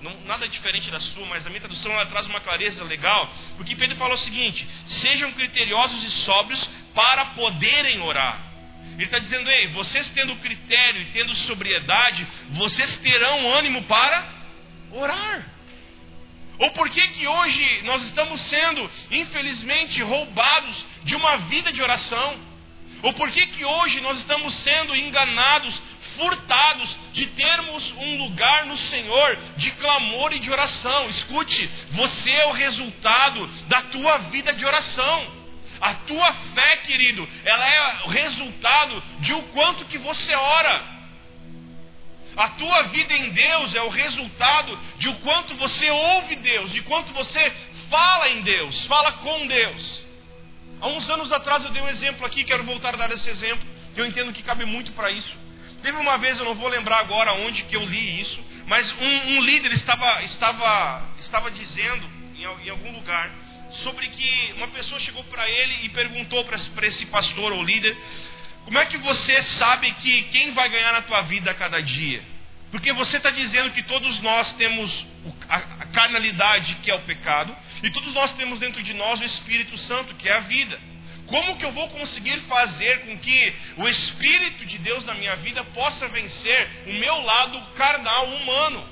não, 0.00 0.14
nada 0.22 0.46
diferente 0.48 0.90
da 0.90 1.00
sua, 1.00 1.26
mas 1.26 1.46
a 1.46 1.48
minha 1.48 1.60
tradução 1.60 1.90
ela 1.92 2.06
traz 2.06 2.26
uma 2.26 2.40
clareza 2.40 2.84
legal, 2.84 3.32
porque 3.56 3.74
Pedro 3.74 3.96
falou 3.96 4.14
o 4.14 4.18
seguinte: 4.18 4.66
sejam 4.86 5.32
criteriosos 5.32 6.04
e 6.04 6.10
sóbrios 6.10 6.68
para 6.94 7.24
poderem 7.26 8.00
orar. 8.00 8.46
Ele 8.94 9.04
está 9.04 9.18
dizendo, 9.18 9.50
ei, 9.50 9.68
vocês 9.68 10.08
tendo 10.10 10.36
critério 10.36 11.02
e 11.02 11.06
tendo 11.06 11.34
sobriedade, 11.34 12.26
vocês 12.50 12.96
terão 12.96 13.52
ânimo 13.54 13.82
para 13.84 14.26
orar. 14.90 15.56
Ou 16.58 16.70
por 16.70 16.88
que 16.88 17.06
que 17.08 17.26
hoje 17.26 17.82
nós 17.82 18.02
estamos 18.04 18.40
sendo, 18.40 18.90
infelizmente, 19.10 20.02
roubados 20.02 20.86
de 21.04 21.14
uma 21.14 21.36
vida 21.38 21.70
de 21.70 21.82
oração? 21.82 22.38
Ou 23.02 23.12
por 23.12 23.30
que 23.30 23.46
que 23.48 23.64
hoje 23.64 24.00
nós 24.00 24.16
estamos 24.16 24.54
sendo 24.54 24.96
enganados, 24.96 25.82
furtados 26.16 26.96
de 27.12 27.26
termos 27.26 27.92
um 27.92 28.18
lugar 28.18 28.66
no 28.66 28.76
Senhor 28.76 29.36
de 29.56 29.70
clamor 29.72 30.32
e 30.32 30.40
de 30.40 30.50
oração? 30.50 31.08
Escute, 31.08 31.70
você 31.92 32.30
é 32.30 32.46
o 32.46 32.52
resultado 32.52 33.46
da 33.68 33.82
tua 33.82 34.18
vida 34.18 34.52
de 34.52 34.64
oração. 34.64 35.46
A 35.80 35.94
tua 35.94 36.32
fé, 36.54 36.76
querido, 36.78 37.28
ela 37.44 37.68
é 37.68 38.02
o 38.04 38.08
resultado 38.08 39.02
de 39.20 39.32
o 39.34 39.42
quanto 39.44 39.84
que 39.84 39.98
você 39.98 40.34
ora. 40.34 40.96
A 42.36 42.48
tua 42.50 42.82
vida 42.84 43.14
em 43.14 43.30
Deus 43.30 43.74
é 43.74 43.82
o 43.82 43.88
resultado 43.88 44.78
de 44.98 45.08
o 45.08 45.14
quanto 45.16 45.54
você 45.54 45.88
ouve 45.90 46.36
Deus, 46.36 46.70
de 46.70 46.82
quanto 46.82 47.12
você 47.12 47.50
fala 47.88 48.28
em 48.28 48.42
Deus, 48.42 48.84
fala 48.86 49.12
com 49.12 49.46
Deus. 49.46 50.04
Há 50.80 50.88
uns 50.88 51.08
anos 51.08 51.32
atrás 51.32 51.64
eu 51.64 51.70
dei 51.70 51.82
um 51.82 51.88
exemplo 51.88 52.26
aqui, 52.26 52.44
quero 52.44 52.64
voltar 52.64 52.94
a 52.94 52.98
dar 52.98 53.10
esse 53.10 53.28
exemplo, 53.30 53.66
que 53.94 54.00
eu 54.00 54.06
entendo 54.06 54.32
que 54.32 54.42
cabe 54.42 54.66
muito 54.66 54.92
para 54.92 55.10
isso. 55.10 55.34
Teve 55.86 55.98
uma 55.98 56.18
vez, 56.18 56.36
eu 56.36 56.44
não 56.44 56.56
vou 56.56 56.66
lembrar 56.66 56.98
agora 56.98 57.32
onde 57.32 57.62
que 57.62 57.76
eu 57.76 57.84
li 57.84 58.20
isso, 58.20 58.44
mas 58.66 58.90
um, 58.90 59.36
um 59.36 59.40
líder 59.40 59.70
estava, 59.70 60.20
estava, 60.24 61.14
estava 61.16 61.48
dizendo 61.48 62.10
em, 62.34 62.42
em 62.42 62.70
algum 62.70 62.90
lugar 62.90 63.30
sobre 63.70 64.08
que 64.08 64.52
uma 64.56 64.66
pessoa 64.66 64.98
chegou 64.98 65.22
para 65.22 65.48
ele 65.48 65.84
e 65.84 65.88
perguntou 65.90 66.44
para 66.44 66.86
esse 66.88 67.06
pastor 67.06 67.52
ou 67.52 67.62
líder 67.62 67.96
como 68.64 68.76
é 68.80 68.84
que 68.86 68.98
você 68.98 69.40
sabe 69.44 69.92
que 69.92 70.22
quem 70.24 70.50
vai 70.54 70.68
ganhar 70.68 70.90
na 70.90 71.02
tua 71.02 71.22
vida 71.22 71.52
a 71.52 71.54
cada 71.54 71.80
dia? 71.80 72.20
Porque 72.72 72.92
você 72.92 73.18
está 73.18 73.30
dizendo 73.30 73.70
que 73.70 73.84
todos 73.84 74.20
nós 74.20 74.54
temos 74.54 75.06
a 75.48 75.86
carnalidade, 75.86 76.78
que 76.82 76.90
é 76.90 76.96
o 76.96 77.02
pecado, 77.02 77.56
e 77.80 77.90
todos 77.90 78.12
nós 78.12 78.32
temos 78.32 78.58
dentro 78.58 78.82
de 78.82 78.92
nós 78.92 79.20
o 79.20 79.24
Espírito 79.24 79.78
Santo, 79.78 80.16
que 80.16 80.28
é 80.28 80.32
a 80.32 80.40
vida. 80.40 80.80
Como 81.26 81.56
que 81.56 81.64
eu 81.64 81.72
vou 81.72 81.88
conseguir 81.90 82.38
fazer 82.42 83.00
com 83.06 83.18
que 83.18 83.54
o 83.78 83.88
Espírito 83.88 84.64
de 84.64 84.78
Deus 84.78 85.04
na 85.04 85.14
minha 85.14 85.34
vida 85.36 85.64
possa 85.64 86.06
vencer 86.08 86.68
o 86.86 86.92
meu 86.92 87.20
lado 87.22 87.60
carnal 87.74 88.26
humano? 88.26 88.88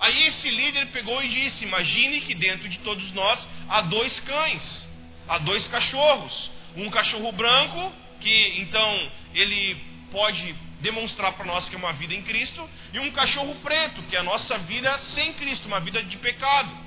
Aí 0.00 0.26
esse 0.26 0.50
líder 0.50 0.86
pegou 0.86 1.22
e 1.22 1.28
disse: 1.28 1.64
Imagine 1.64 2.20
que 2.20 2.34
dentro 2.34 2.68
de 2.68 2.78
todos 2.78 3.12
nós 3.12 3.46
há 3.68 3.80
dois 3.82 4.18
cães, 4.20 4.88
há 5.28 5.38
dois 5.38 5.66
cachorros. 5.68 6.50
Um 6.76 6.90
cachorro 6.90 7.30
branco 7.30 7.92
que 8.20 8.54
então 8.58 9.10
ele 9.32 9.76
pode 10.10 10.54
demonstrar 10.80 11.32
para 11.32 11.46
nós 11.46 11.68
que 11.68 11.74
é 11.74 11.78
uma 11.78 11.92
vida 11.94 12.14
em 12.14 12.22
Cristo, 12.22 12.68
e 12.92 12.98
um 12.98 13.10
cachorro 13.10 13.54
preto, 13.62 14.02
que 14.02 14.16
é 14.16 14.18
a 14.18 14.22
nossa 14.22 14.58
vida 14.58 14.98
sem 14.98 15.32
Cristo, 15.32 15.66
uma 15.66 15.80
vida 15.80 16.02
de 16.02 16.16
pecado. 16.18 16.83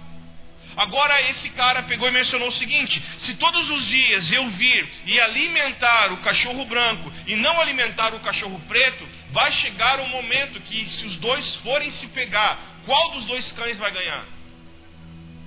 Agora 0.78 1.20
esse 1.32 1.50
cara 1.50 1.82
pegou 1.84 2.08
e 2.08 2.12
mencionou 2.12 2.50
o 2.50 2.54
seguinte: 2.54 3.02
se 3.18 3.34
todos 3.36 3.68
os 3.72 3.88
dias 3.88 4.32
eu 4.32 4.48
vir 4.52 4.88
e 5.08 5.20
alimentar 5.20 6.14
o 6.14 6.18
cachorro 6.18 6.64
branco 6.66 7.12
e 7.26 7.36
não 7.36 7.60
alimentar 7.60 8.14
o 8.14 8.20
cachorro 8.20 8.62
preto, 8.68 9.10
vai 9.32 9.52
chegar 9.52 10.00
um 10.00 10.10
momento 10.10 10.62
que 10.62 10.88
se 10.88 11.04
os 11.08 11.16
dois 11.16 11.56
forem 11.58 11.90
se 11.90 12.06
pegar, 12.08 12.60
qual 12.86 13.10
dos 13.10 13.26
dois 13.26 13.52
cães 13.54 13.80
vai 13.80 13.90
ganhar? 13.90 14.24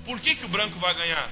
Por 0.03 0.19
que, 0.19 0.35
que 0.35 0.45
o 0.45 0.49
branco 0.49 0.77
vai 0.79 0.93
ganhar? 0.95 1.29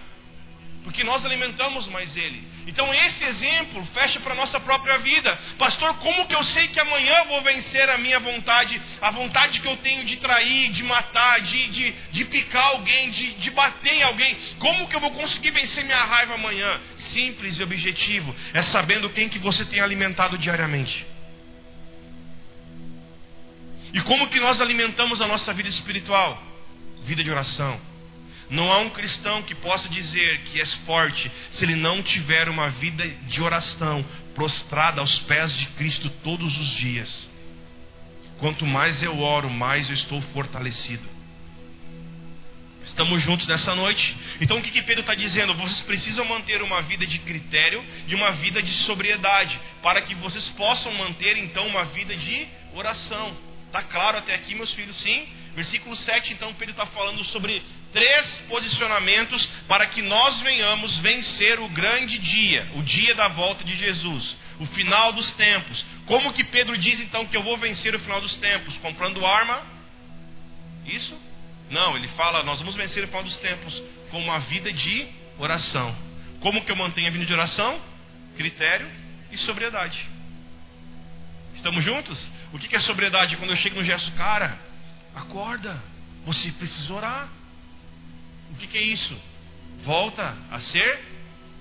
Porque 0.85 1.03
nós 1.03 1.25
alimentamos 1.25 1.87
mais 1.87 2.15
ele. 2.15 2.47
Então 2.67 2.93
esse 2.93 3.23
exemplo 3.23 3.85
fecha 3.93 4.19
para 4.19 4.33
a 4.33 4.35
nossa 4.35 4.59
própria 4.59 4.97
vida. 4.99 5.37
Pastor, 5.57 5.95
como 5.95 6.27
que 6.27 6.35
eu 6.35 6.43
sei 6.43 6.67
que 6.67 6.79
amanhã 6.79 7.23
vou 7.25 7.41
vencer 7.41 7.89
a 7.89 7.97
minha 7.97 8.19
vontade, 8.19 8.81
a 9.01 9.09
vontade 9.09 9.59
que 9.59 9.67
eu 9.67 9.77
tenho 9.77 10.03
de 10.05 10.17
trair, 10.17 10.71
de 10.71 10.83
matar, 10.83 11.41
de, 11.41 11.67
de, 11.67 11.91
de 12.11 12.25
picar 12.25 12.63
alguém, 12.67 13.09
de, 13.09 13.33
de 13.33 13.49
bater 13.51 13.93
em 13.93 14.03
alguém? 14.03 14.37
Como 14.59 14.87
que 14.87 14.95
eu 14.95 14.99
vou 14.99 15.11
conseguir 15.11 15.51
vencer 15.51 15.83
minha 15.83 16.03
raiva 16.03 16.35
amanhã? 16.35 16.79
Simples 16.97 17.57
e 17.57 17.63
objetivo. 17.63 18.35
É 18.53 18.61
sabendo 18.61 19.09
quem 19.09 19.29
que 19.29 19.39
você 19.39 19.65
tem 19.65 19.79
alimentado 19.79 20.37
diariamente. 20.37 21.05
E 23.91 24.01
como 24.01 24.27
que 24.27 24.39
nós 24.39 24.61
alimentamos 24.61 25.21
a 25.21 25.27
nossa 25.27 25.51
vida 25.53 25.67
espiritual? 25.67 26.41
Vida 27.03 27.23
de 27.23 27.31
oração 27.31 27.88
não 28.49 28.71
há 28.71 28.79
um 28.79 28.89
cristão 28.89 29.43
que 29.43 29.53
possa 29.53 29.87
dizer 29.87 30.41
que 30.45 30.59
é 30.59 30.65
forte 30.65 31.31
se 31.51 31.63
ele 31.63 31.75
não 31.75 32.01
tiver 32.01 32.49
uma 32.49 32.69
vida 32.69 33.07
de 33.07 33.41
oração 33.41 34.03
prostrada 34.33 35.01
aos 35.01 35.19
pés 35.19 35.55
de 35.55 35.67
Cristo 35.67 36.09
todos 36.23 36.57
os 36.57 36.67
dias. 36.67 37.29
Quanto 38.39 38.65
mais 38.65 39.03
eu 39.03 39.19
oro, 39.19 39.49
mais 39.49 39.89
eu 39.89 39.93
estou 39.93 40.21
fortalecido. 40.33 41.07
Estamos 42.83 43.21
juntos 43.21 43.47
nessa 43.47 43.75
noite. 43.75 44.17
Então 44.41 44.57
o 44.57 44.61
que, 44.63 44.71
que 44.71 44.81
Pedro 44.81 45.01
está 45.01 45.13
dizendo? 45.13 45.53
Vocês 45.53 45.81
precisam 45.81 46.25
manter 46.25 46.61
uma 46.63 46.81
vida 46.81 47.05
de 47.05 47.19
critério 47.19 47.83
e 48.07 48.15
uma 48.15 48.31
vida 48.31 48.63
de 48.63 48.71
sobriedade, 48.71 49.59
para 49.83 50.01
que 50.01 50.15
vocês 50.15 50.49
possam 50.49 50.91
manter 50.95 51.37
então 51.37 51.67
uma 51.67 51.85
vida 51.85 52.15
de 52.15 52.47
oração. 52.73 53.37
Está 53.67 53.83
claro 53.83 54.17
até 54.17 54.33
aqui, 54.33 54.55
meus 54.55 54.73
filhos? 54.73 54.95
Sim? 54.95 55.27
Versículo 55.55 55.95
7, 55.95 56.33
então, 56.33 56.53
Pedro 56.53 56.71
está 56.71 56.85
falando 56.85 57.23
sobre 57.23 57.61
três 57.91 58.37
posicionamentos 58.49 59.45
para 59.67 59.85
que 59.87 60.01
nós 60.01 60.39
venhamos 60.41 60.97
vencer 60.97 61.59
o 61.59 61.67
grande 61.69 62.17
dia, 62.17 62.69
o 62.75 62.83
dia 62.83 63.15
da 63.15 63.27
volta 63.27 63.63
de 63.63 63.75
Jesus, 63.75 64.37
o 64.59 64.65
final 64.67 65.11
dos 65.11 65.31
tempos. 65.33 65.85
Como 66.05 66.33
que 66.33 66.43
Pedro 66.43 66.77
diz 66.77 66.99
então 66.99 67.25
que 67.25 67.35
eu 67.35 67.43
vou 67.43 67.57
vencer 67.57 67.93
o 67.95 67.99
final 67.99 68.21
dos 68.21 68.35
tempos? 68.37 68.77
Comprando 68.77 69.25
arma? 69.25 69.61
Isso? 70.85 71.17
Não, 71.69 71.95
ele 71.95 72.07
fala, 72.09 72.43
nós 72.43 72.59
vamos 72.59 72.75
vencer 72.75 73.03
o 73.03 73.07
final 73.07 73.23
dos 73.23 73.37
tempos 73.37 73.81
com 74.09 74.19
uma 74.21 74.39
vida 74.39 74.71
de 74.71 75.07
oração. 75.37 75.95
Como 76.39 76.63
que 76.63 76.71
eu 76.71 76.75
mantenho 76.75 77.07
a 77.07 77.11
vida 77.11 77.25
de 77.25 77.33
oração? 77.33 77.81
Critério 78.37 78.89
e 79.31 79.37
sobriedade. 79.37 80.09
Estamos 81.55 81.83
juntos? 81.83 82.29
O 82.53 82.57
que 82.57 82.75
é 82.75 82.79
sobriedade? 82.79 83.35
Quando 83.37 83.49
eu 83.49 83.55
chego 83.55 83.75
no 83.75 83.83
gesto, 83.83 84.11
cara, 84.13 84.57
acorda, 85.15 85.81
você 86.25 86.51
precisa 86.51 86.93
orar. 86.93 87.29
que, 88.57 88.67
que 88.67 88.77
é 88.77 88.81
isso? 88.81 89.17
Volta 89.83 90.37
a 90.51 90.59
ser 90.59 90.99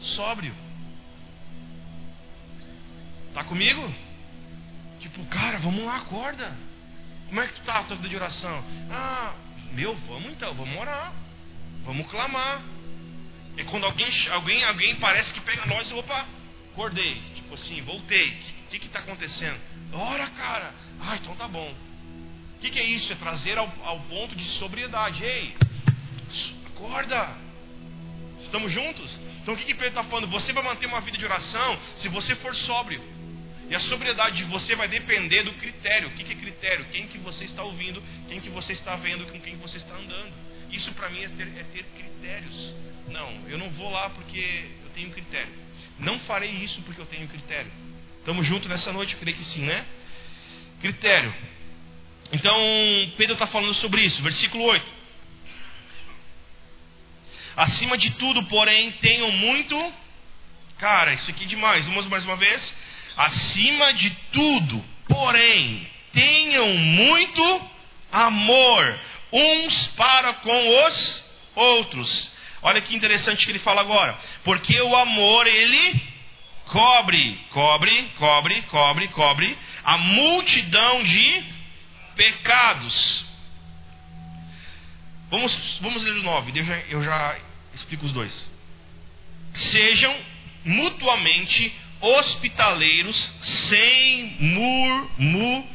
sóbrio. 0.00 0.54
Tá 3.34 3.44
comigo? 3.44 3.94
Tipo, 5.00 5.24
cara, 5.26 5.58
vamos 5.58 5.84
lá, 5.84 5.96
acorda. 5.96 6.56
Como 7.28 7.40
é 7.40 7.46
que 7.46 7.54
tu 7.54 7.62
tá 7.62 7.78
a 7.78 7.84
tua 7.84 7.96
vida 7.96 8.08
de 8.08 8.16
oração? 8.16 8.64
Ah, 8.90 9.34
meu, 9.72 9.94
vamos 10.08 10.32
então, 10.32 10.54
vamos 10.54 10.76
orar. 10.78 11.12
Vamos 11.84 12.06
clamar. 12.10 12.62
É 13.56 13.64
quando 13.64 13.84
alguém, 13.84 14.08
alguém, 14.30 14.64
alguém 14.64 14.96
parece 14.96 15.32
que 15.32 15.40
pega 15.40 15.66
nós 15.66 15.90
e 15.90 15.94
opa, 15.94 16.26
acordei. 16.72 17.20
Tipo 17.34 17.54
assim, 17.54 17.82
voltei. 17.82 18.40
O 18.66 18.70
que 18.70 18.76
está 18.86 19.00
acontecendo? 19.00 19.58
Ora, 19.92 20.26
cara. 20.30 20.74
Ah, 21.00 21.16
então 21.16 21.34
tá 21.36 21.48
bom. 21.48 21.74
O 22.58 22.60
que, 22.60 22.70
que, 22.70 22.78
é 22.80 22.84
isso? 22.84 23.12
É 23.12 23.16
trazer 23.16 23.56
ao, 23.56 23.72
ao 23.84 24.00
ponto 24.00 24.34
de 24.34 24.44
sobriedade. 24.44 25.24
Ei, 25.24 25.54
acorda. 26.66 27.36
Estamos 28.40 28.72
juntos? 28.72 29.20
Então 29.40 29.54
o 29.54 29.56
que, 29.56 29.64
que 29.64 29.74
Pedro 29.74 29.90
está 29.90 30.02
falando? 30.02 30.26
Você 30.26 30.52
vai 30.52 30.64
manter 30.64 30.86
uma 30.86 31.00
vida 31.00 31.16
de 31.16 31.24
oração 31.24 31.78
se 31.94 32.08
você 32.08 32.34
for 32.34 32.52
sóbrio. 32.56 33.00
E 33.70 33.76
a 33.76 33.78
sobriedade 33.78 34.38
de 34.38 34.44
você 34.44 34.74
vai 34.74 34.88
depender 34.88 35.44
do 35.44 35.52
critério. 35.52 36.08
O 36.08 36.10
que, 36.12 36.24
que 36.24 36.32
é 36.32 36.34
critério? 36.34 36.84
Quem 36.86 37.06
que 37.06 37.16
você 37.18 37.44
está 37.44 37.62
ouvindo, 37.62 38.02
quem 38.28 38.40
que 38.40 38.50
você 38.50 38.72
está 38.72 38.96
vendo, 38.96 39.24
com 39.30 39.38
quem 39.38 39.56
você 39.56 39.76
está 39.76 39.94
andando. 39.94 40.32
Isso 40.68 40.90
para 40.94 41.08
mim 41.10 41.22
é 41.22 41.28
ter, 41.28 41.46
é 41.46 41.62
ter 41.62 41.84
critérios. 41.84 42.74
Não, 43.08 43.48
eu 43.48 43.56
não 43.56 43.70
vou 43.70 43.88
lá 43.88 44.10
porque 44.10 44.66
eu 44.82 44.90
tenho 44.96 45.10
critério. 45.10 45.52
Não 45.96 46.18
farei 46.20 46.50
isso 46.50 46.82
porque 46.82 47.00
eu 47.00 47.06
tenho 47.06 47.28
critério. 47.28 47.70
Estamos 48.18 48.44
juntos 48.44 48.68
nessa 48.68 48.92
noite? 48.92 49.14
Eu 49.14 49.20
creio 49.20 49.36
que 49.36 49.44
sim, 49.44 49.62
né? 49.62 49.86
Critério. 50.80 51.32
Então, 52.32 52.58
Pedro 53.16 53.34
está 53.34 53.46
falando 53.46 53.74
sobre 53.74 54.02
isso. 54.02 54.22
Versículo 54.22 54.64
8. 54.64 54.86
Acima 57.56 57.96
de 57.96 58.10
tudo, 58.10 58.42
porém, 58.44 58.92
tenham 58.92 59.32
muito. 59.32 59.94
Cara, 60.78 61.12
isso 61.12 61.30
aqui 61.30 61.44
é 61.44 61.46
demais. 61.48 61.86
Vamos 61.86 62.06
mais 62.06 62.24
uma 62.24 62.36
vez. 62.36 62.74
Acima 63.16 63.92
de 63.94 64.10
tudo, 64.32 64.84
porém, 65.08 65.88
tenham 66.12 66.68
muito 66.68 67.70
amor 68.12 69.00
uns 69.32 69.88
para 69.88 70.34
com 70.34 70.86
os 70.86 71.24
outros. 71.54 72.30
Olha 72.62 72.80
que 72.80 72.94
interessante 72.94 73.44
que 73.44 73.50
ele 73.50 73.58
fala 73.58 73.80
agora. 73.80 74.16
Porque 74.44 74.80
o 74.80 74.94
amor, 74.94 75.46
ele 75.46 76.00
cobre, 76.66 77.40
cobre, 77.50 78.10
cobre, 78.18 78.62
cobre, 78.62 79.08
cobre 79.08 79.58
a 79.84 79.98
multidão 79.98 81.02
de 81.02 81.57
pecados. 82.18 83.24
Vamos, 85.30 85.78
vamos 85.80 86.02
ler 86.02 86.14
o 86.14 86.22
9, 86.22 86.58
eu 86.58 86.64
já, 86.64 86.78
eu 86.88 87.02
já 87.02 87.38
explico 87.72 88.04
os 88.04 88.12
dois. 88.12 88.50
Sejam 89.54 90.14
mutuamente 90.64 91.72
hospitaleiros 92.00 93.32
sem 93.40 94.36
murmuração. 94.40 95.68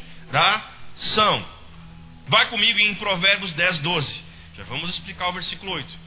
Vai 2.27 2.49
comigo 2.49 2.79
em 2.79 2.93
Provérbios 2.95 3.53
10, 3.53 3.77
12. 3.77 4.21
Já 4.57 4.63
vamos 4.65 4.89
explicar 4.89 5.29
o 5.29 5.33
versículo 5.33 5.71
8. 5.71 5.99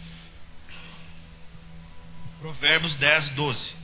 Provérbios 2.41 2.95
10, 2.97 3.31
12. 3.31 3.75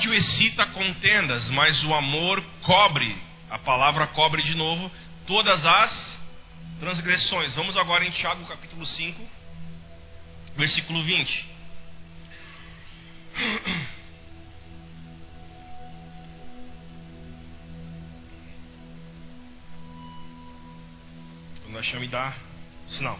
Ódio 0.00 0.14
excita 0.14 0.64
contendas, 0.64 1.50
mas 1.50 1.84
o 1.84 1.92
amor 1.92 2.42
cobre, 2.62 3.20
a 3.50 3.58
palavra 3.58 4.06
cobre 4.06 4.42
de 4.42 4.54
novo, 4.54 4.90
todas 5.26 5.66
as 5.66 6.18
transgressões. 6.78 7.54
Vamos 7.54 7.76
agora 7.76 8.06
em 8.06 8.10
Tiago 8.10 8.42
capítulo 8.46 8.86
5 8.86 9.28
versículo 10.56 11.02
20. 11.02 11.46
Quando 21.62 21.78
achar 21.78 22.00
me 22.00 22.08
dá 22.08 22.34
sinal. 22.88 23.18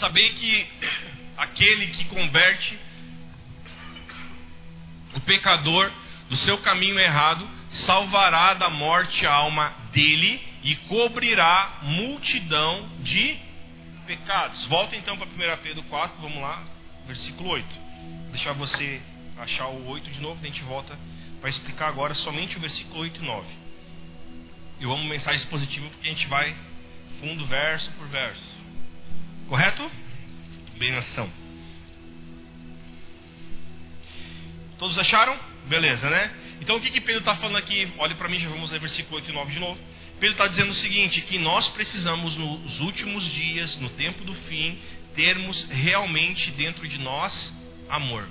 Saber 0.00 0.32
que 0.32 0.66
aquele 1.36 1.88
que 1.88 2.06
converte 2.06 2.78
o 5.14 5.20
pecador 5.20 5.92
do 6.30 6.36
seu 6.36 6.56
caminho 6.56 6.98
errado, 6.98 7.46
salvará 7.68 8.54
da 8.54 8.70
morte 8.70 9.26
a 9.26 9.32
alma 9.34 9.74
dele 9.92 10.42
e 10.62 10.74
cobrirá 10.74 11.80
multidão 11.82 12.88
de 13.00 13.38
pecados. 14.06 14.64
Volta 14.68 14.96
então 14.96 15.18
para 15.18 15.26
1 15.26 15.58
Pedro 15.62 15.82
4, 15.82 16.22
vamos 16.22 16.40
lá, 16.40 16.64
versículo 17.06 17.50
8. 17.50 17.68
Deixar 18.30 18.54
você 18.54 19.02
achar 19.36 19.66
o 19.66 19.86
8 19.86 20.10
de 20.12 20.20
novo, 20.22 20.40
a 20.42 20.46
gente 20.46 20.62
volta 20.62 20.98
para 21.42 21.50
explicar 21.50 21.88
agora 21.88 22.14
somente 22.14 22.56
o 22.56 22.60
versículo 22.60 23.00
8 23.00 23.22
e 23.22 23.26
9. 23.26 23.46
Eu 24.80 24.92
amo 24.92 25.04
mensagem 25.04 25.46
positiva 25.48 25.86
porque 25.90 26.08
a 26.08 26.10
gente 26.10 26.26
vai 26.26 26.56
fundo, 27.20 27.44
verso 27.44 27.90
por 27.98 28.08
verso. 28.08 28.59
Correto? 29.50 29.90
Benção. 30.78 31.28
Todos 34.78 34.96
acharam? 34.96 35.36
Beleza, 35.66 36.08
né? 36.08 36.32
Então 36.60 36.76
o 36.76 36.80
que, 36.80 36.88
que 36.88 37.00
Pedro 37.00 37.18
está 37.18 37.34
falando 37.34 37.56
aqui? 37.56 37.92
Olhe 37.98 38.14
para 38.14 38.28
mim, 38.28 38.38
já 38.38 38.48
vamos 38.48 38.70
ler 38.70 38.78
versículo 38.78 39.16
8 39.16 39.28
e 39.28 39.34
9 39.34 39.52
de 39.52 39.58
novo. 39.58 39.80
Pedro 40.20 40.34
está 40.34 40.46
dizendo 40.46 40.70
o 40.70 40.74
seguinte: 40.74 41.20
que 41.22 41.36
nós 41.36 41.68
precisamos 41.68 42.36
nos 42.36 42.78
últimos 42.78 43.24
dias, 43.24 43.74
no 43.80 43.90
tempo 43.90 44.22
do 44.22 44.34
fim, 44.34 44.78
termos 45.16 45.64
realmente 45.64 46.52
dentro 46.52 46.86
de 46.86 46.98
nós 46.98 47.52
amor. 47.88 48.28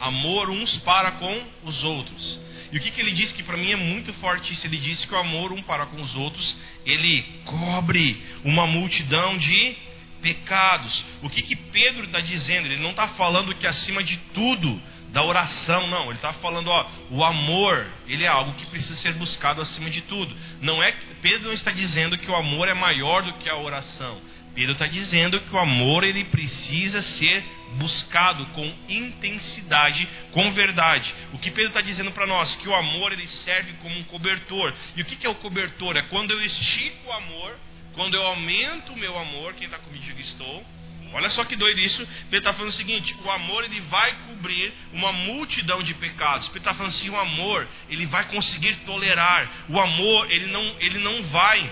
Amor 0.00 0.50
uns 0.50 0.78
para 0.78 1.12
com 1.12 1.46
os 1.62 1.84
outros. 1.84 2.40
E 2.72 2.78
o 2.78 2.80
que, 2.80 2.90
que 2.90 3.00
ele 3.00 3.12
disse 3.12 3.34
que 3.34 3.42
para 3.42 3.56
mim 3.56 3.72
é 3.72 3.76
muito 3.76 4.12
forte 4.14 4.52
isso? 4.52 4.66
Ele 4.66 4.76
disse 4.76 5.06
que 5.06 5.14
o 5.14 5.18
amor 5.18 5.52
um 5.52 5.62
para 5.62 5.86
com 5.86 6.00
os 6.00 6.14
outros, 6.14 6.56
ele 6.84 7.22
cobre 7.44 8.22
uma 8.44 8.66
multidão 8.66 9.38
de 9.38 9.76
pecados. 10.20 11.04
O 11.22 11.30
que, 11.30 11.42
que 11.42 11.56
Pedro 11.56 12.04
está 12.04 12.20
dizendo? 12.20 12.66
Ele 12.66 12.82
não 12.82 12.90
está 12.90 13.08
falando 13.08 13.54
que 13.54 13.66
acima 13.66 14.02
de 14.02 14.16
tudo 14.34 14.80
da 15.08 15.22
oração, 15.22 15.86
não. 15.86 16.04
Ele 16.06 16.14
está 16.14 16.32
falando, 16.34 16.68
ó, 16.68 16.86
o 17.10 17.24
amor, 17.24 17.86
ele 18.06 18.24
é 18.24 18.28
algo 18.28 18.54
que 18.54 18.66
precisa 18.66 18.96
ser 18.96 19.14
buscado 19.14 19.60
acima 19.60 19.88
de 19.88 20.02
tudo. 20.02 20.36
Não 20.60 20.82
é 20.82 20.92
Pedro 21.22 21.46
não 21.46 21.52
está 21.52 21.70
dizendo 21.70 22.18
que 22.18 22.30
o 22.30 22.36
amor 22.36 22.68
é 22.68 22.74
maior 22.74 23.22
do 23.22 23.34
que 23.34 23.48
a 23.48 23.56
oração. 23.56 24.20
Pedro 24.56 24.72
está 24.72 24.86
dizendo 24.86 25.38
que 25.38 25.54
o 25.54 25.58
amor 25.58 26.02
ele 26.02 26.24
precisa 26.24 27.02
ser 27.02 27.44
buscado 27.74 28.46
com 28.46 28.74
intensidade, 28.88 30.08
com 30.32 30.50
verdade. 30.50 31.14
O 31.34 31.38
que 31.38 31.50
Pedro 31.50 31.68
está 31.68 31.82
dizendo 31.82 32.10
para 32.10 32.26
nós 32.26 32.56
que 32.56 32.66
o 32.66 32.74
amor 32.74 33.12
ele 33.12 33.26
serve 33.26 33.74
como 33.82 33.96
um 33.98 34.04
cobertor. 34.04 34.72
E 34.96 35.02
o 35.02 35.04
que, 35.04 35.14
que 35.14 35.26
é 35.26 35.30
o 35.30 35.34
cobertor? 35.34 35.98
É 35.98 36.02
quando 36.04 36.30
eu 36.30 36.40
estico 36.40 37.06
o 37.06 37.12
amor, 37.12 37.54
quando 37.92 38.14
eu 38.14 38.22
aumento 38.22 38.94
o 38.94 38.98
meu 38.98 39.18
amor. 39.18 39.52
Quem 39.52 39.66
está 39.66 39.78
comigo 39.78 40.02
diga 40.02 40.22
estou 40.22 40.64
Olha 41.12 41.28
só 41.30 41.44
que 41.44 41.56
doido 41.56 41.80
isso. 41.80 42.06
Pedro 42.30 42.38
está 42.38 42.52
falando 42.52 42.70
o 42.70 42.72
seguinte: 42.72 43.16
o 43.24 43.30
amor 43.30 43.64
ele 43.64 43.80
vai 43.80 44.14
cobrir 44.26 44.72
uma 44.92 45.12
multidão 45.12 45.82
de 45.82 45.94
pecados. 45.94 46.46
Pedro 46.48 46.60
está 46.60 46.74
falando 46.74 46.92
assim: 46.92 47.10
o 47.10 47.18
amor 47.18 47.68
ele 47.88 48.06
vai 48.06 48.26
conseguir 48.28 48.74
tolerar. 48.86 49.50
O 49.68 49.78
amor 49.78 50.30
ele 50.30 50.46
não, 50.46 50.62
ele 50.80 50.98
não 50.98 51.22
vai 51.24 51.70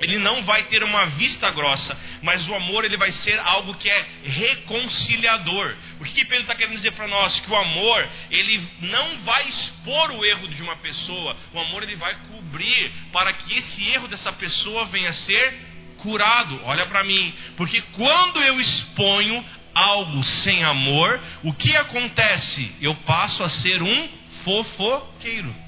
ele 0.00 0.18
não 0.18 0.42
vai 0.44 0.64
ter 0.64 0.82
uma 0.82 1.06
vista 1.06 1.50
grossa, 1.50 1.96
mas 2.22 2.48
o 2.48 2.54
amor 2.54 2.84
ele 2.84 2.96
vai 2.96 3.12
ser 3.12 3.38
algo 3.38 3.74
que 3.74 3.88
é 3.88 4.06
reconciliador. 4.24 5.76
O 6.00 6.04
que, 6.04 6.24
Pedro 6.24 6.42
está 6.42 6.54
querendo 6.54 6.76
dizer 6.76 6.92
para 6.92 7.06
nós? 7.06 7.40
Que 7.40 7.50
o 7.50 7.56
amor 7.56 8.08
ele 8.30 8.66
não 8.80 9.18
vai 9.18 9.46
expor 9.46 10.10
o 10.12 10.24
erro 10.24 10.48
de 10.48 10.62
uma 10.62 10.76
pessoa, 10.76 11.36
o 11.52 11.60
amor 11.60 11.82
ele 11.82 11.96
vai 11.96 12.14
cobrir 12.30 12.92
para 13.12 13.32
que 13.32 13.58
esse 13.58 13.88
erro 13.88 14.08
dessa 14.08 14.32
pessoa 14.32 14.84
venha 14.86 15.10
a 15.10 15.12
ser 15.12 15.54
curado. 15.98 16.60
Olha 16.64 16.86
para 16.86 17.04
mim, 17.04 17.34
porque 17.56 17.80
quando 17.92 18.42
eu 18.42 18.60
exponho 18.60 19.44
algo 19.74 20.22
sem 20.22 20.62
amor, 20.62 21.20
o 21.42 21.52
que 21.52 21.76
acontece? 21.76 22.72
Eu 22.80 22.94
passo 22.96 23.42
a 23.42 23.48
ser 23.48 23.82
um 23.82 24.08
fofoqueiro. 24.44 25.63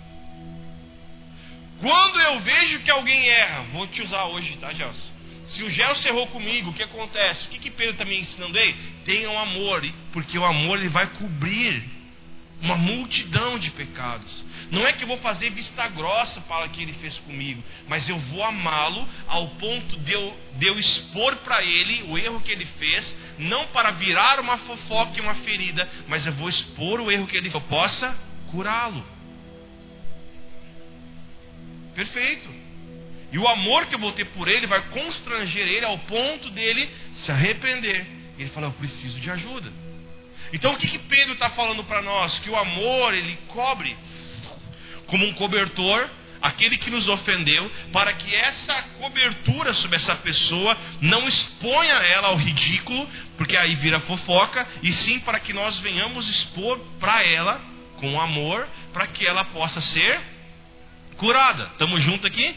Quando 1.80 2.20
eu 2.20 2.40
vejo 2.40 2.80
que 2.80 2.90
alguém 2.90 3.28
erra, 3.28 3.64
vou 3.72 3.86
te 3.86 4.02
usar 4.02 4.24
hoje, 4.26 4.56
tá, 4.56 4.72
Gelson? 4.72 5.16
Se 5.48 5.62
o 5.62 5.70
gel 5.70 5.94
cerrou 5.96 6.26
comigo, 6.28 6.70
o 6.70 6.74
que 6.74 6.82
acontece? 6.82 7.46
O 7.46 7.48
que, 7.48 7.58
que 7.58 7.70
Pedro 7.70 7.92
está 7.92 8.04
me 8.04 8.18
ensinando 8.18 8.58
aí? 8.58 8.74
Tenham 9.04 9.38
amor, 9.38 9.84
porque 10.12 10.36
o 10.38 10.44
amor 10.44 10.78
ele 10.78 10.88
vai 10.88 11.06
cobrir 11.06 11.96
uma 12.60 12.76
multidão 12.76 13.58
de 13.58 13.70
pecados. 13.70 14.44
Não 14.70 14.86
é 14.86 14.92
que 14.92 15.04
eu 15.04 15.08
vou 15.08 15.18
fazer 15.18 15.50
vista 15.50 15.86
grossa 15.88 16.40
para 16.42 16.66
o 16.66 16.70
que 16.70 16.82
ele 16.82 16.94
fez 16.94 17.18
comigo, 17.18 17.62
mas 17.86 18.08
eu 18.08 18.18
vou 18.18 18.42
amá-lo 18.42 19.06
ao 19.28 19.48
ponto 19.50 19.98
de 19.98 20.12
eu, 20.12 20.36
de 20.54 20.66
eu 20.66 20.78
expor 20.78 21.36
para 21.36 21.62
ele 21.62 22.02
o 22.08 22.18
erro 22.18 22.40
que 22.40 22.50
ele 22.50 22.66
fez, 22.78 23.16
não 23.38 23.66
para 23.66 23.92
virar 23.92 24.40
uma 24.40 24.58
fofoca 24.58 25.16
e 25.16 25.20
uma 25.20 25.34
ferida, 25.34 25.88
mas 26.08 26.26
eu 26.26 26.32
vou 26.32 26.48
expor 26.48 27.00
o 27.00 27.10
erro 27.10 27.26
que 27.26 27.36
ele 27.36 27.50
fez, 27.50 27.54
eu 27.54 27.68
possa 27.68 28.16
curá-lo. 28.50 29.15
Perfeito. 31.96 32.48
E 33.32 33.38
o 33.38 33.48
amor 33.48 33.86
que 33.86 33.94
eu 33.94 33.98
vou 33.98 34.12
ter 34.12 34.26
por 34.26 34.46
ele 34.46 34.66
vai 34.66 34.80
constranger 34.90 35.66
ele 35.66 35.84
ao 35.84 35.98
ponto 36.00 36.50
dele 36.50 36.88
se 37.14 37.32
arrepender. 37.32 38.06
Ele 38.38 38.50
fala: 38.50 38.68
Eu 38.68 38.72
preciso 38.72 39.18
de 39.18 39.30
ajuda. 39.30 39.72
Então 40.52 40.74
o 40.74 40.76
que, 40.76 40.86
que 40.86 40.98
Pedro 40.98 41.32
está 41.32 41.50
falando 41.50 41.82
para 41.82 42.02
nós? 42.02 42.38
Que 42.38 42.50
o 42.50 42.56
amor 42.56 43.14
ele 43.14 43.36
cobre 43.48 43.96
como 45.06 45.26
um 45.26 45.32
cobertor 45.32 46.08
aquele 46.40 46.76
que 46.76 46.90
nos 46.90 47.08
ofendeu, 47.08 47.70
para 47.92 48.12
que 48.12 48.34
essa 48.34 48.80
cobertura 48.98 49.72
sobre 49.72 49.96
essa 49.96 50.14
pessoa 50.14 50.76
não 51.00 51.26
exponha 51.26 51.94
ela 51.94 52.28
ao 52.28 52.36
ridículo, 52.36 53.08
porque 53.36 53.56
aí 53.56 53.74
vira 53.74 53.98
fofoca, 54.00 54.66
e 54.82 54.92
sim 54.92 55.18
para 55.20 55.40
que 55.40 55.52
nós 55.52 55.80
venhamos 55.80 56.28
expor 56.28 56.78
para 57.00 57.24
ela 57.26 57.60
com 57.96 58.20
amor, 58.20 58.68
para 58.92 59.06
que 59.06 59.26
ela 59.26 59.44
possa 59.46 59.80
ser 59.80 60.20
curada. 61.16 61.68
Estamos 61.72 62.02
juntos 62.02 62.26
aqui? 62.26 62.56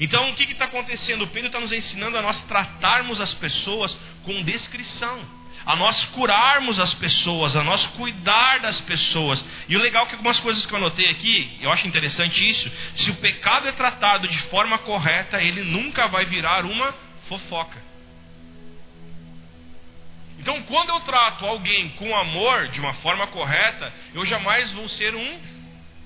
Então 0.00 0.30
o 0.30 0.34
que 0.34 0.44
está 0.44 0.66
acontecendo? 0.66 1.22
O 1.22 1.26
Pedro 1.28 1.48
está 1.48 1.60
nos 1.60 1.72
ensinando 1.72 2.16
a 2.16 2.22
nós 2.22 2.40
tratarmos 2.42 3.20
as 3.20 3.34
pessoas 3.34 3.96
com 4.24 4.42
descrição 4.42 5.38
a 5.68 5.76
nós 5.76 6.02
curarmos 6.06 6.80
as 6.80 6.94
pessoas, 6.94 7.54
a 7.54 7.62
nós 7.62 7.86
cuidar 7.88 8.60
das 8.60 8.80
pessoas. 8.80 9.44
E 9.68 9.76
o 9.76 9.78
legal 9.78 10.04
é 10.04 10.06
que 10.06 10.14
algumas 10.14 10.40
coisas 10.40 10.64
que 10.64 10.72
eu 10.72 10.78
anotei 10.78 11.10
aqui, 11.10 11.58
eu 11.60 11.70
acho 11.70 11.86
interessante 11.86 12.48
isso, 12.48 12.72
se 12.96 13.10
o 13.10 13.16
pecado 13.16 13.68
é 13.68 13.72
tratado 13.72 14.26
de 14.26 14.38
forma 14.44 14.78
correta, 14.78 15.42
ele 15.42 15.62
nunca 15.64 16.08
vai 16.08 16.24
virar 16.24 16.64
uma 16.64 16.94
fofoca. 17.28 17.76
Então, 20.38 20.62
quando 20.62 20.88
eu 20.88 21.00
trato 21.00 21.44
alguém 21.44 21.90
com 21.90 22.16
amor, 22.16 22.68
de 22.68 22.80
uma 22.80 22.94
forma 22.94 23.26
correta, 23.26 23.92
eu 24.14 24.24
jamais 24.24 24.70
vou 24.70 24.88
ser 24.88 25.14
um 25.14 25.38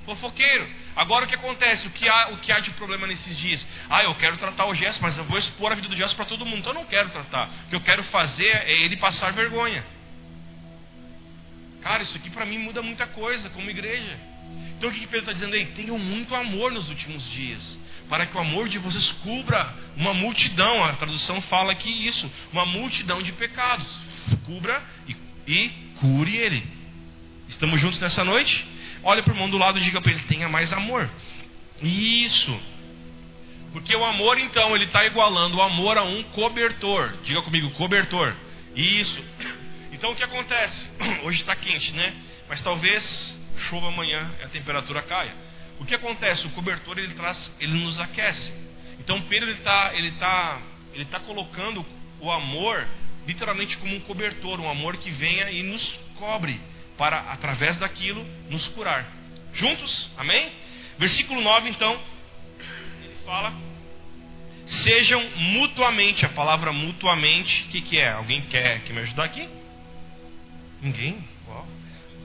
fofoqueiro. 0.05 0.69
Agora 0.97 1.25
o 1.25 1.29
que 1.29 1.35
acontece? 1.35 1.87
O 1.87 1.91
que 1.91 2.09
há, 2.09 2.29
o 2.31 2.39
que 2.39 2.53
há 2.53 2.61
de 2.61 2.71
problema 2.73 3.07
nesses 3.07 3.37
dias? 3.37 3.65
Ah, 3.89 4.05
eu 4.05 4.15
quero 4.15 4.37
tratar 4.37 4.67
o 4.67 4.75
Gesso, 4.75 5.01
mas 5.03 5.17
eu 5.17 5.25
vou 5.25 5.39
expor 5.39 5.73
a 5.73 5.75
vida 5.75 5.89
do 5.89 5.97
Gesso 5.97 6.17
para 6.17 6.25
todo 6.25 6.45
mundo. 6.45 6.59
Então 6.59 6.73
eu 6.73 6.79
não 6.79 6.87
quero 6.87 7.11
tratar. 7.11 7.49
O 7.49 7.69
que 7.69 7.77
eu 7.77 7.81
quero 7.81 8.03
fazer 8.05 8.49
é 8.49 8.73
ele 8.73 8.97
passar 8.97 9.33
vergonha. 9.33 9.85
Cara, 11.83 12.03
isso 12.03 12.17
aqui 12.17 12.31
para 12.31 12.45
mim 12.45 12.59
muda 12.59 12.81
muita 12.81 13.07
coisa 13.07 13.51
como 13.51 13.69
igreja. 13.69 14.19
Então 14.77 14.91
o 14.91 14.93
que 14.93 15.01
Pedro 15.01 15.21
está 15.21 15.33
dizendo 15.33 15.55
aí? 15.55 15.67
Tenham 15.67 15.99
muito 15.99 16.35
amor 16.35 16.73
nos 16.73 16.89
últimos 16.89 17.29
dias. 17.31 17.79
Para 18.09 18.27
que 18.27 18.37
o 18.37 18.41
amor 18.41 18.69
de 18.69 18.79
vocês 18.79 19.11
cubra 19.23 19.75
uma 19.97 20.13
multidão. 20.13 20.85
A 20.85 20.93
tradução 20.95 21.41
fala 21.43 21.73
aqui 21.73 21.91
isso: 22.07 22.31
uma 22.53 22.67
multidão 22.67 23.23
de 23.23 23.33
pecados. 23.33 23.87
Cubra 24.45 24.83
e, 25.09 25.17
e 25.47 25.69
cure 25.99 26.37
ele. 26.37 26.67
Estamos 27.49 27.81
juntos 27.81 28.01
nessa 28.01 28.25
noite? 28.25 28.67
Olha 29.05 29.23
para 29.23 29.33
o 29.33 29.35
irmão 29.35 29.51
do 29.51 29.59
lado 29.59 29.79
e 29.79 29.83
diga 29.83 30.01
para 30.01 30.13
ele: 30.13 30.23
tenha 30.23 30.49
mais 30.49 30.73
amor. 30.73 31.09
Isso. 31.83 32.61
Porque 33.73 33.97
o 33.97 34.05
amor, 34.05 34.39
então, 34.39 34.75
ele 34.75 34.85
está 34.85 35.05
igualando 35.05 35.57
o 35.57 35.63
amor 35.63 35.97
a 35.97 36.03
um 36.03 36.23
cobertor. 36.25 37.15
Diga 37.25 37.43
comigo, 37.43 37.71
cobertor. 37.73 38.37
Isso. 38.77 39.23
Então 39.93 40.13
o 40.13 40.17
que 40.17 40.23
acontece? 40.23 40.89
Hoje 41.25 41.41
está 41.41 41.57
quente, 41.57 41.93
né? 41.93 42.15
Mas 42.49 42.61
talvez 42.61 43.39
chova 43.57 43.89
amanhã 43.89 44.31
e 44.41 44.45
a 44.45 44.49
temperatura 44.49 45.03
caia. 45.03 45.35
O 45.79 45.85
que 45.85 45.95
acontece? 45.95 46.47
O 46.47 46.51
cobertor 46.51 46.99
ele 46.99 47.15
traz, 47.15 47.55
ele 47.59 47.73
nos 47.73 47.99
aquece. 47.99 48.53
Então 48.99 49.21
Pedro 49.23 49.49
ele 49.49 49.59
está, 49.59 49.95
ele 49.95 50.11
tá, 50.13 50.61
ele 50.93 51.05
tá 51.07 51.21
colocando 51.21 51.85
o 52.21 52.31
amor 52.31 52.87
literalmente 53.27 53.77
como 53.79 53.95
um 53.95 54.01
cobertor, 54.01 54.61
um 54.61 54.69
amor 54.69 54.97
que 54.97 55.11
venha 55.11 55.51
e 55.51 55.63
nos 55.63 55.99
cobre 56.19 56.61
para, 57.03 57.19
através 57.33 57.79
daquilo, 57.79 58.25
nos 58.49 58.69
curar. 58.69 59.05
Juntos? 59.53 60.09
Amém? 60.17 60.53
Versículo 60.99 61.41
9, 61.41 61.69
então, 61.69 62.01
ele 63.03 63.17
fala: 63.27 63.53
Sejam 64.69 65.21
mutuamente, 65.35 66.25
a 66.25 66.29
palavra 66.29 66.73
mutuamente, 66.73 67.65
o 67.65 67.69
que, 67.71 67.81
que 67.81 67.99
é? 67.99 68.13
Alguém 68.13 68.43
quer, 68.43 68.85
quer 68.85 68.93
me 68.93 69.01
ajudar 69.01 69.25
aqui? 69.25 69.49
Ninguém? 70.81 71.29
Uau. 71.49 71.67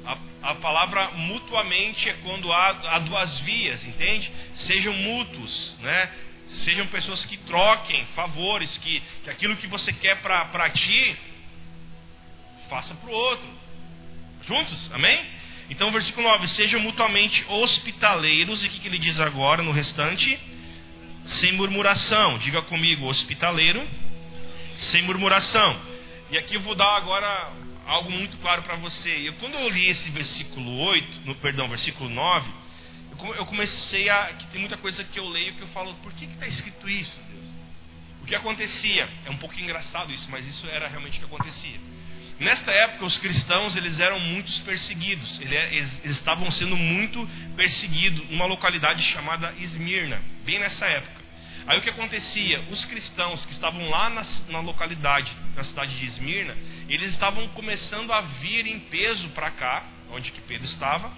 A, 0.05 0.51
a 0.51 0.55
palavra 0.55 1.09
mutuamente 1.15 2.07
é 2.09 2.13
quando 2.21 2.53
há, 2.53 2.67
há 2.67 2.99
duas 2.99 3.39
vias, 3.39 3.83
entende? 3.83 4.31
Sejam 4.53 4.93
mútuos, 4.93 5.75
né? 5.79 6.11
Sejam 6.45 6.85
pessoas 6.85 7.25
que 7.25 7.35
troquem 7.37 8.05
favores, 8.13 8.77
que, 8.77 9.01
que 9.23 9.29
aquilo 9.31 9.57
que 9.57 9.65
você 9.65 9.91
quer 9.91 10.21
para 10.21 10.69
ti, 10.69 11.17
faça 12.69 12.93
para 12.93 13.09
o 13.09 13.13
outro. 13.13 13.66
Juntos? 14.47 14.89
Amém? 14.93 15.25
Então, 15.69 15.91
versículo 15.91 16.25
9: 16.25 16.47
Sejam 16.47 16.79
mutuamente 16.79 17.45
hospitaleiros. 17.49 18.63
E 18.63 18.67
o 18.67 18.69
que, 18.69 18.79
que 18.79 18.87
ele 18.87 18.97
diz 18.97 19.19
agora 19.19 19.61
no 19.61 19.71
restante? 19.71 20.39
Sem 21.25 21.51
murmuração. 21.51 22.37
Diga 22.37 22.61
comigo, 22.61 23.05
hospitaleiro, 23.07 23.85
sem 24.75 25.01
murmuração. 25.01 25.77
E 26.31 26.37
aqui 26.37 26.55
eu 26.55 26.61
vou 26.61 26.75
dar 26.75 26.95
agora 26.95 27.51
algo 27.85 28.09
muito 28.09 28.37
claro 28.37 28.63
para 28.63 28.75
você. 28.75 29.27
Eu, 29.27 29.33
quando 29.33 29.55
eu 29.55 29.69
li 29.69 29.89
esse 29.89 30.09
versículo 30.11 30.77
8, 30.79 31.21
no, 31.25 31.35
perdão, 31.35 31.67
versículo 31.67 32.09
9, 32.09 32.49
eu, 33.35 33.45
comecei 33.45 34.07
a. 34.09 34.27
que 34.27 34.47
tem 34.47 34.61
muita 34.61 34.77
coisa 34.77 35.03
que 35.03 35.19
eu 35.19 35.27
leio 35.27 35.55
que 35.55 35.61
eu 35.61 35.67
falo, 35.69 35.93
por 35.95 36.13
que 36.13 36.23
está 36.23 36.47
escrito 36.47 36.89
isso, 36.89 37.21
Deus? 37.29 37.47
O 38.21 38.25
que 38.25 38.35
acontecia? 38.35 39.09
É 39.25 39.29
um 39.29 39.37
pouco 39.37 39.59
engraçado 39.59 40.13
isso, 40.13 40.31
mas 40.31 40.47
isso 40.47 40.65
era 40.67 40.87
realmente 40.87 41.17
o 41.17 41.19
que 41.19 41.25
acontecia 41.25 41.96
Nesta 42.39 42.71
época, 42.71 43.05
os 43.05 43.17
cristãos 43.17 43.75
eles 43.75 43.99
eram 43.99 44.19
muito 44.19 44.51
perseguidos. 44.61 45.41
É, 45.41 45.75
eles, 45.75 46.05
estavam 46.05 46.51
sendo 46.51 46.77
muito 46.77 47.27
perseguidos 47.55 48.29
numa 48.29 48.45
localidade 48.45 49.01
chamada 49.03 49.53
Esmirna, 49.57 50.21
bem 50.45 50.59
nessa 50.59 50.85
época. 50.85 51.17
Aí 51.65 51.79
o 51.79 51.81
que 51.81 51.89
acontecia? 51.89 52.61
Os 52.69 52.85
cristãos 52.85 53.45
que 53.45 53.51
estavam 53.51 53.89
lá 53.89 54.09
na, 54.09 54.25
na 54.49 54.59
localidade, 54.59 55.31
na 55.55 55.63
cidade 55.63 55.97
de 55.97 56.05
Esmirna, 56.05 56.55
eles 56.87 57.11
estavam 57.11 57.47
começando 57.49 58.13
a 58.13 58.21
vir 58.21 58.67
em 58.67 58.79
peso 58.79 59.29
para 59.29 59.51
cá, 59.51 59.83
onde 60.11 60.31
que 60.31 60.39
Pedro 60.41 60.65
estava. 60.65 61.11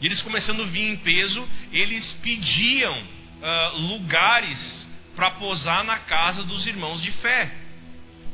E 0.00 0.06
eles 0.06 0.20
começando 0.20 0.62
a 0.62 0.66
vir 0.66 0.90
em 0.90 0.96
peso, 0.98 1.48
eles 1.72 2.12
pediam 2.22 2.96
uh, 2.96 3.78
lugares 3.78 4.86
para 5.16 5.30
posar 5.32 5.82
na 5.82 5.98
casa 6.00 6.44
dos 6.44 6.66
irmãos 6.66 7.00
de 7.02 7.10
fé 7.12 7.65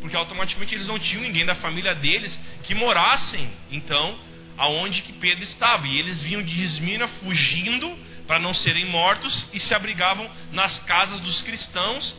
porque 0.03 0.17
automaticamente 0.17 0.75
eles 0.75 0.89
não 0.89 0.99
tinham 0.99 1.23
ninguém 1.23 1.47
da 1.47 1.55
família 1.55 1.95
deles 1.95 2.37
que 2.65 2.75
morassem, 2.75 3.49
então, 3.71 4.19
aonde 4.59 5.01
que 5.01 5.13
Pedro 5.13 5.45
estava. 5.45 5.87
E 5.87 5.97
eles 5.97 6.21
vinham 6.21 6.43
de 6.43 6.61
Esmina 6.61 7.07
fugindo 7.07 7.89
para 8.27 8.41
não 8.41 8.53
serem 8.53 8.85
mortos 8.87 9.47
e 9.53 9.61
se 9.61 9.73
abrigavam 9.73 10.29
nas 10.51 10.81
casas 10.81 11.21
dos 11.21 11.41
cristãos, 11.41 12.17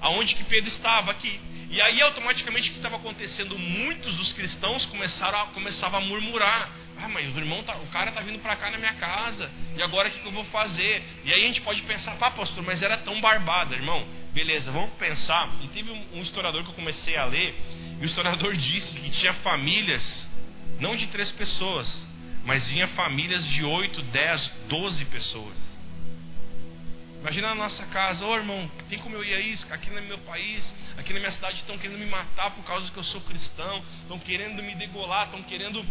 aonde 0.00 0.34
que 0.34 0.42
Pedro 0.42 0.66
estava 0.68 1.12
aqui. 1.12 1.40
E 1.70 1.80
aí 1.80 2.02
automaticamente 2.02 2.70
o 2.70 2.72
que 2.72 2.78
estava 2.80 2.96
acontecendo? 2.96 3.56
Muitos 3.56 4.16
dos 4.16 4.32
cristãos 4.32 4.84
começaram 4.84 5.38
a, 5.38 5.46
começavam 5.46 6.00
a 6.00 6.02
murmurar. 6.02 6.70
Ah, 7.00 7.08
mas 7.08 7.34
o 7.34 7.38
irmão 7.38 7.62
tá, 7.62 7.76
o 7.76 7.86
cara 7.86 8.10
está 8.10 8.20
vindo 8.20 8.40
para 8.40 8.56
cá 8.56 8.68
na 8.68 8.78
minha 8.78 8.94
casa. 8.94 9.48
E 9.76 9.82
agora 9.82 10.08
o 10.08 10.10
que, 10.10 10.18
que 10.18 10.26
eu 10.26 10.32
vou 10.32 10.44
fazer? 10.46 11.04
E 11.24 11.32
aí 11.32 11.44
a 11.44 11.46
gente 11.46 11.62
pode 11.62 11.82
pensar, 11.82 12.16
pá, 12.16 12.32
pastor, 12.32 12.64
mas 12.64 12.82
era 12.82 12.96
tão 12.96 13.20
barbada, 13.20 13.76
irmão. 13.76 14.06
Beleza, 14.32 14.72
vamos 14.72 14.92
pensar. 14.94 15.50
E 15.62 15.68
teve 15.68 15.90
um, 15.90 16.22
historiador 16.22 16.62
que 16.64 16.70
eu 16.70 16.74
comecei 16.74 17.16
a 17.16 17.26
ler, 17.26 17.54
e 17.98 18.02
o 18.02 18.04
historiador 18.04 18.56
disse 18.56 18.98
que 18.98 19.10
tinha 19.10 19.34
famílias, 19.34 20.28
não 20.80 20.96
de 20.96 21.06
três 21.08 21.30
pessoas, 21.30 22.06
mas 22.44 22.66
tinha 22.68 22.88
famílias 22.88 23.46
de 23.46 23.62
oito, 23.64 24.00
dez, 24.02 24.50
doze 24.68 25.04
pessoas. 25.04 25.72
Imagina 27.20 27.50
na 27.50 27.54
nossa 27.54 27.86
casa, 27.86 28.24
ô 28.26 28.30
oh, 28.30 28.36
irmão, 28.36 28.68
tem 28.88 28.98
como 28.98 29.14
eu 29.14 29.22
ir 29.22 29.34
aí? 29.34 29.54
Aqui 29.70 29.90
no 29.90 30.02
meu 30.02 30.18
país, 30.18 30.74
aqui 30.96 31.12
na 31.12 31.20
minha 31.20 31.30
cidade 31.30 31.58
estão 31.58 31.78
querendo 31.78 31.98
me 31.98 32.06
matar 32.06 32.50
por 32.50 32.64
causa 32.64 32.90
que 32.90 32.96
eu 32.96 33.04
sou 33.04 33.20
cristão, 33.20 33.84
estão 34.00 34.18
querendo 34.18 34.60
me 34.60 34.74
degolar, 34.74 35.26
estão 35.26 35.40
querendo 35.42 35.86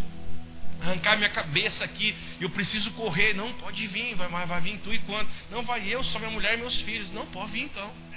arrancar 0.81 1.15
minha 1.15 1.29
cabeça 1.29 1.85
aqui, 1.85 2.13
eu 2.39 2.49
preciso 2.49 2.91
correr. 2.91 3.33
Não, 3.33 3.53
pode 3.53 3.87
vir, 3.87 4.15
vai, 4.15 4.27
vai, 4.27 4.45
vai 4.45 4.61
vir 4.61 4.79
tu 4.79 4.93
e 4.93 4.99
quanto? 4.99 5.31
Não, 5.49 5.63
vai 5.63 5.87
eu, 5.87 6.03
só 6.03 6.19
minha 6.19 6.31
mulher 6.31 6.55
e 6.55 6.57
meus 6.57 6.81
filhos. 6.81 7.11
Não, 7.11 7.25
pode 7.27 7.51
vir 7.51 7.63
então. 7.63 8.10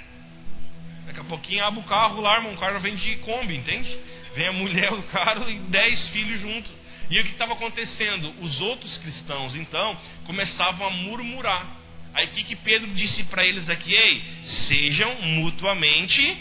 Daqui 1.05 1.19
a 1.19 1.23
pouquinho 1.23 1.63
abre 1.63 1.79
o 1.79 1.83
carro 1.83 2.21
lá, 2.21 2.37
irmão. 2.37 2.53
O 2.53 2.57
carro 2.57 2.79
vem 2.79 2.95
de 2.95 3.15
Kombi, 3.17 3.55
entende? 3.55 3.99
Vem 4.33 4.47
a 4.47 4.53
mulher, 4.53 4.91
o 4.93 5.03
cara 5.03 5.49
e 5.49 5.59
dez 5.59 6.09
filhos 6.09 6.39
juntos. 6.41 6.73
E 7.09 7.19
o 7.19 7.23
que 7.23 7.31
estava 7.31 7.53
acontecendo? 7.53 8.33
Os 8.41 8.61
outros 8.61 8.97
cristãos, 8.97 9.55
então, 9.55 9.97
começavam 10.25 10.87
a 10.87 10.89
murmurar. 10.89 11.65
Aí 12.13 12.27
o 12.27 12.29
que, 12.29 12.43
que 12.43 12.55
Pedro 12.55 12.87
disse 12.93 13.23
para 13.25 13.45
eles 13.45 13.69
aqui? 13.69 13.93
Ei, 13.93 14.23
sejam 14.45 15.13
mutuamente 15.21 16.37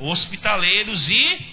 hospitaleiros 0.00 1.08
e 1.08 1.46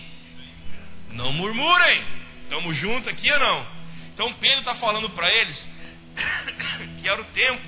não 1.11 1.31
murmurem. 1.33 2.03
Estamos 2.43 2.75
juntos 2.77 3.07
aqui 3.07 3.31
ou 3.31 3.39
não? 3.39 3.67
Então 4.13 4.33
Pedro 4.33 4.59
está 4.59 4.75
falando 4.75 5.09
para 5.11 5.31
eles 5.31 5.67
que 7.01 7.07
era 7.07 7.21
o 7.21 7.25
tempo 7.25 7.61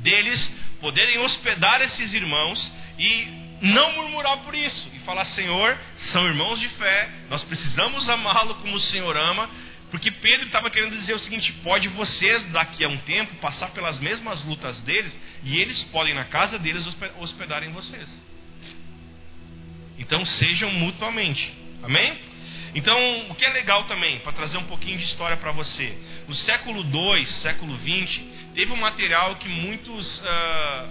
deles 0.00 0.48
poderem 0.80 1.18
hospedar 1.18 1.80
esses 1.80 2.14
irmãos 2.14 2.70
e 2.98 3.47
não 3.60 3.92
murmurar 3.94 4.38
por 4.38 4.54
isso 4.54 4.90
e 4.94 4.98
falar: 5.00 5.24
Senhor, 5.24 5.78
são 5.96 6.26
irmãos 6.26 6.60
de 6.60 6.68
fé, 6.68 7.10
nós 7.28 7.42
precisamos 7.44 8.08
amá-lo 8.08 8.56
como 8.56 8.76
o 8.76 8.80
Senhor 8.80 9.16
ama, 9.16 9.48
porque 9.90 10.10
Pedro 10.10 10.46
estava 10.46 10.70
querendo 10.70 10.96
dizer 10.96 11.14
o 11.14 11.18
seguinte: 11.18 11.52
pode 11.64 11.88
vocês, 11.88 12.42
daqui 12.44 12.84
a 12.84 12.88
um 12.88 12.96
tempo, 12.98 13.34
passar 13.36 13.70
pelas 13.70 13.98
mesmas 13.98 14.44
lutas 14.44 14.80
deles 14.82 15.18
e 15.42 15.58
eles 15.58 15.84
podem, 15.84 16.14
na 16.14 16.24
casa 16.24 16.58
deles, 16.58 16.86
hospedarem 17.18 17.72
vocês. 17.72 18.08
Então 19.98 20.24
sejam 20.24 20.70
mutuamente. 20.70 21.56
Amém? 21.82 22.18
Então, 22.74 22.96
o 23.30 23.34
que 23.34 23.44
é 23.44 23.48
legal 23.48 23.84
também, 23.84 24.18
para 24.18 24.32
trazer 24.32 24.58
um 24.58 24.64
pouquinho 24.64 24.98
de 24.98 25.04
história 25.04 25.36
para 25.36 25.50
você, 25.52 25.96
no 26.28 26.34
século 26.34 26.82
II, 26.82 27.26
século 27.26 27.76
XX, 27.78 28.22
teve 28.54 28.72
um 28.72 28.76
material 28.76 29.36
que 29.36 29.48
muitos 29.48 30.20
uh, 30.20 30.24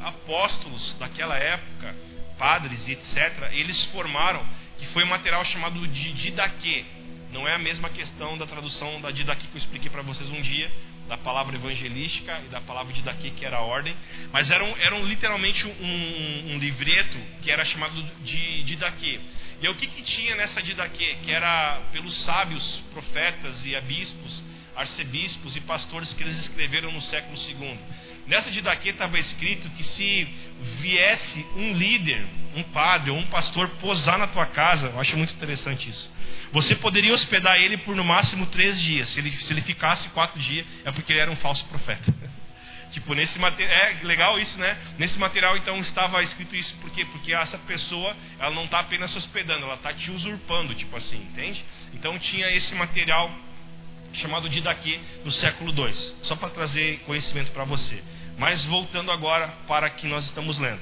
apóstolos 0.06 0.96
daquela 0.96 1.38
época, 1.38 1.96
padres 2.38 2.88
e 2.88 2.94
etc., 2.94 3.50
eles 3.52 3.86
formaram, 3.86 4.46
que 4.78 4.86
foi 4.88 5.04
um 5.04 5.08
material 5.08 5.44
chamado 5.46 5.86
de 5.88 6.14
Didaquê. 6.14 6.86
Não 7.32 7.48
é 7.48 7.54
a 7.54 7.60
mesma 7.60 7.90
questão 7.90 8.38
da 8.38 8.46
tradução 8.46 9.02
da 9.02 9.12
Didaquê 9.12 9.48
que 9.48 9.56
eu 9.56 9.60
expliquei 9.60 9.90
para 9.90 10.02
vocês 10.02 10.30
um 10.32 10.42
dia, 10.42 10.72
da 11.08 11.18
palavra 11.18 11.56
evangelística 11.56 12.42
e 12.46 12.50
da 12.50 12.60
palavra 12.62 12.94
Didaquê, 12.94 13.32
que 13.32 13.46
era 13.46 13.58
a 13.58 13.62
ordem, 13.62 13.96
mas 14.32 14.52
eram, 14.52 14.68
eram 14.78 15.06
literalmente 15.06 15.66
um, 15.66 15.72
um, 15.72 16.54
um 16.54 16.58
livreto 16.58 17.18
que 17.42 17.50
era 17.50 17.64
chamado 17.66 18.02
de 18.24 18.64
Didaquê. 18.64 19.20
E 19.62 19.68
o 19.68 19.76
que, 19.76 19.88
que 19.88 20.04
tinha 20.04 20.36
nessa 20.36 20.62
didaquê? 20.62 21.18
Que 21.24 21.32
era 21.32 21.82
pelos 21.92 22.14
sábios, 22.22 22.84
profetas 22.94 23.66
e 23.66 23.80
bispos, 23.82 24.44
arcebispos 24.76 25.56
e 25.56 25.62
pastores 25.62 26.14
que 26.14 26.22
eles 26.22 26.38
escreveram 26.38 26.92
no 26.92 27.02
século 27.02 27.36
II. 27.36 27.80
Nessa 28.28 28.52
didaquê 28.52 28.90
estava 28.90 29.18
escrito 29.18 29.70
que 29.70 29.84
se 29.84 30.28
viesse 30.80 31.46
um 31.56 31.74
líder, 31.74 32.26
um 32.56 32.64
padre 32.64 33.10
ou 33.10 33.18
um 33.18 33.26
pastor 33.28 33.70
posar 33.80 34.18
na 34.18 34.28
tua 34.28 34.46
casa, 34.46 34.88
eu 34.88 35.00
acho 35.00 35.16
muito 35.16 35.34
interessante 35.34 35.90
isso. 35.90 36.12
Você 36.52 36.76
poderia 36.76 37.14
hospedar 37.14 37.56
ele 37.56 37.78
por 37.78 37.96
no 37.96 38.04
máximo 38.04 38.46
três 38.48 38.82
dias. 38.82 39.10
Se 39.10 39.20
ele, 39.20 39.32
se 39.32 39.52
ele 39.54 39.62
ficasse 39.62 40.10
quatro 40.10 40.40
dias, 40.40 40.66
é 40.84 40.92
porque 40.92 41.14
ele 41.14 41.22
era 41.22 41.32
um 41.32 41.36
falso 41.38 41.66
profeta. 41.68 42.14
Tipo, 42.92 43.14
nesse 43.14 43.38
material, 43.38 43.78
é 43.78 43.98
legal 44.04 44.40
isso, 44.40 44.58
né? 44.58 44.78
Nesse 44.98 45.20
material 45.20 45.58
então 45.58 45.78
estava 45.80 46.24
escrito 46.24 46.56
isso 46.56 46.74
por 46.78 46.90
quê? 46.90 47.04
Porque 47.06 47.34
essa 47.34 47.58
pessoa, 47.58 48.16
ela 48.40 48.50
não 48.52 48.64
está 48.64 48.80
apenas 48.80 49.14
hospedando, 49.14 49.66
ela 49.66 49.76
está 49.76 49.94
te 49.94 50.10
usurpando, 50.10 50.74
tipo 50.74 50.96
assim, 50.96 51.18
entende? 51.18 51.64
Então 51.94 52.18
tinha 52.18 52.50
esse 52.50 52.74
material 52.76 53.30
chamado 54.18 54.50
Didaquê 54.50 55.00
no 55.24 55.32
século 55.32 55.72
II, 55.72 55.94
só 56.24 56.36
para 56.36 56.50
trazer 56.50 57.00
conhecimento 57.06 57.52
para 57.52 57.64
você. 57.64 58.04
Mas 58.38 58.64
voltando 58.66 59.12
agora 59.12 59.48
para 59.68 59.90
que 59.90 60.08
nós 60.08 60.26
estamos 60.26 60.60
lendo. 60.60 60.82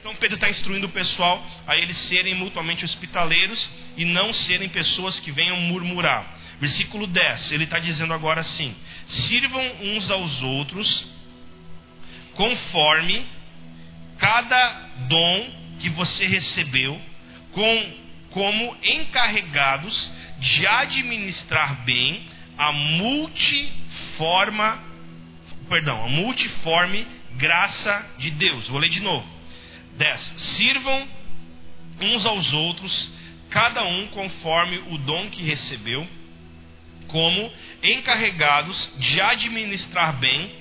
Então 0.00 0.14
Pedro 0.16 0.36
está 0.36 0.48
instruindo 0.48 0.86
o 0.86 0.90
pessoal 0.90 1.44
a 1.66 1.76
eles 1.76 1.96
serem 1.96 2.34
mutuamente 2.34 2.84
hospitaleiros 2.84 3.70
e 3.96 4.04
não 4.04 4.32
serem 4.32 4.68
pessoas 4.68 5.20
que 5.20 5.30
venham 5.30 5.56
murmurar. 5.56 6.38
Versículo 6.58 7.06
10, 7.06 7.52
ele 7.52 7.64
está 7.64 7.78
dizendo 7.78 8.14
agora 8.14 8.40
assim: 8.40 8.74
sirvam 9.06 9.62
uns 9.82 10.10
aos 10.10 10.42
outros 10.42 11.06
conforme 12.34 13.26
cada 14.18 14.88
dom 15.08 15.50
que 15.80 15.88
você 15.90 16.26
recebeu, 16.26 17.00
com, 17.52 17.94
como 18.30 18.76
encarregados 18.82 20.10
de 20.40 20.66
administrar 20.66 21.84
bem 21.84 22.26
a 22.58 22.72
multiforma, 22.72 23.72
perdão, 25.68 26.04
a 26.04 26.08
multiforme 26.08 27.06
graça 27.36 28.04
de 28.18 28.30
Deus. 28.30 28.66
Vou 28.68 28.80
ler 28.80 28.88
de 28.88 29.00
novo. 29.00 29.26
10. 29.96 30.20
Sirvam 30.36 31.06
uns 32.00 32.26
aos 32.26 32.52
outros, 32.52 33.12
cada 33.50 33.84
um 33.84 34.06
conforme 34.08 34.78
o 34.90 34.98
dom 34.98 35.28
que 35.30 35.42
recebeu 35.42 36.08
como 37.06 37.52
encarregados 37.82 38.92
de 38.98 39.20
administrar 39.20 40.12
bem 40.14 40.54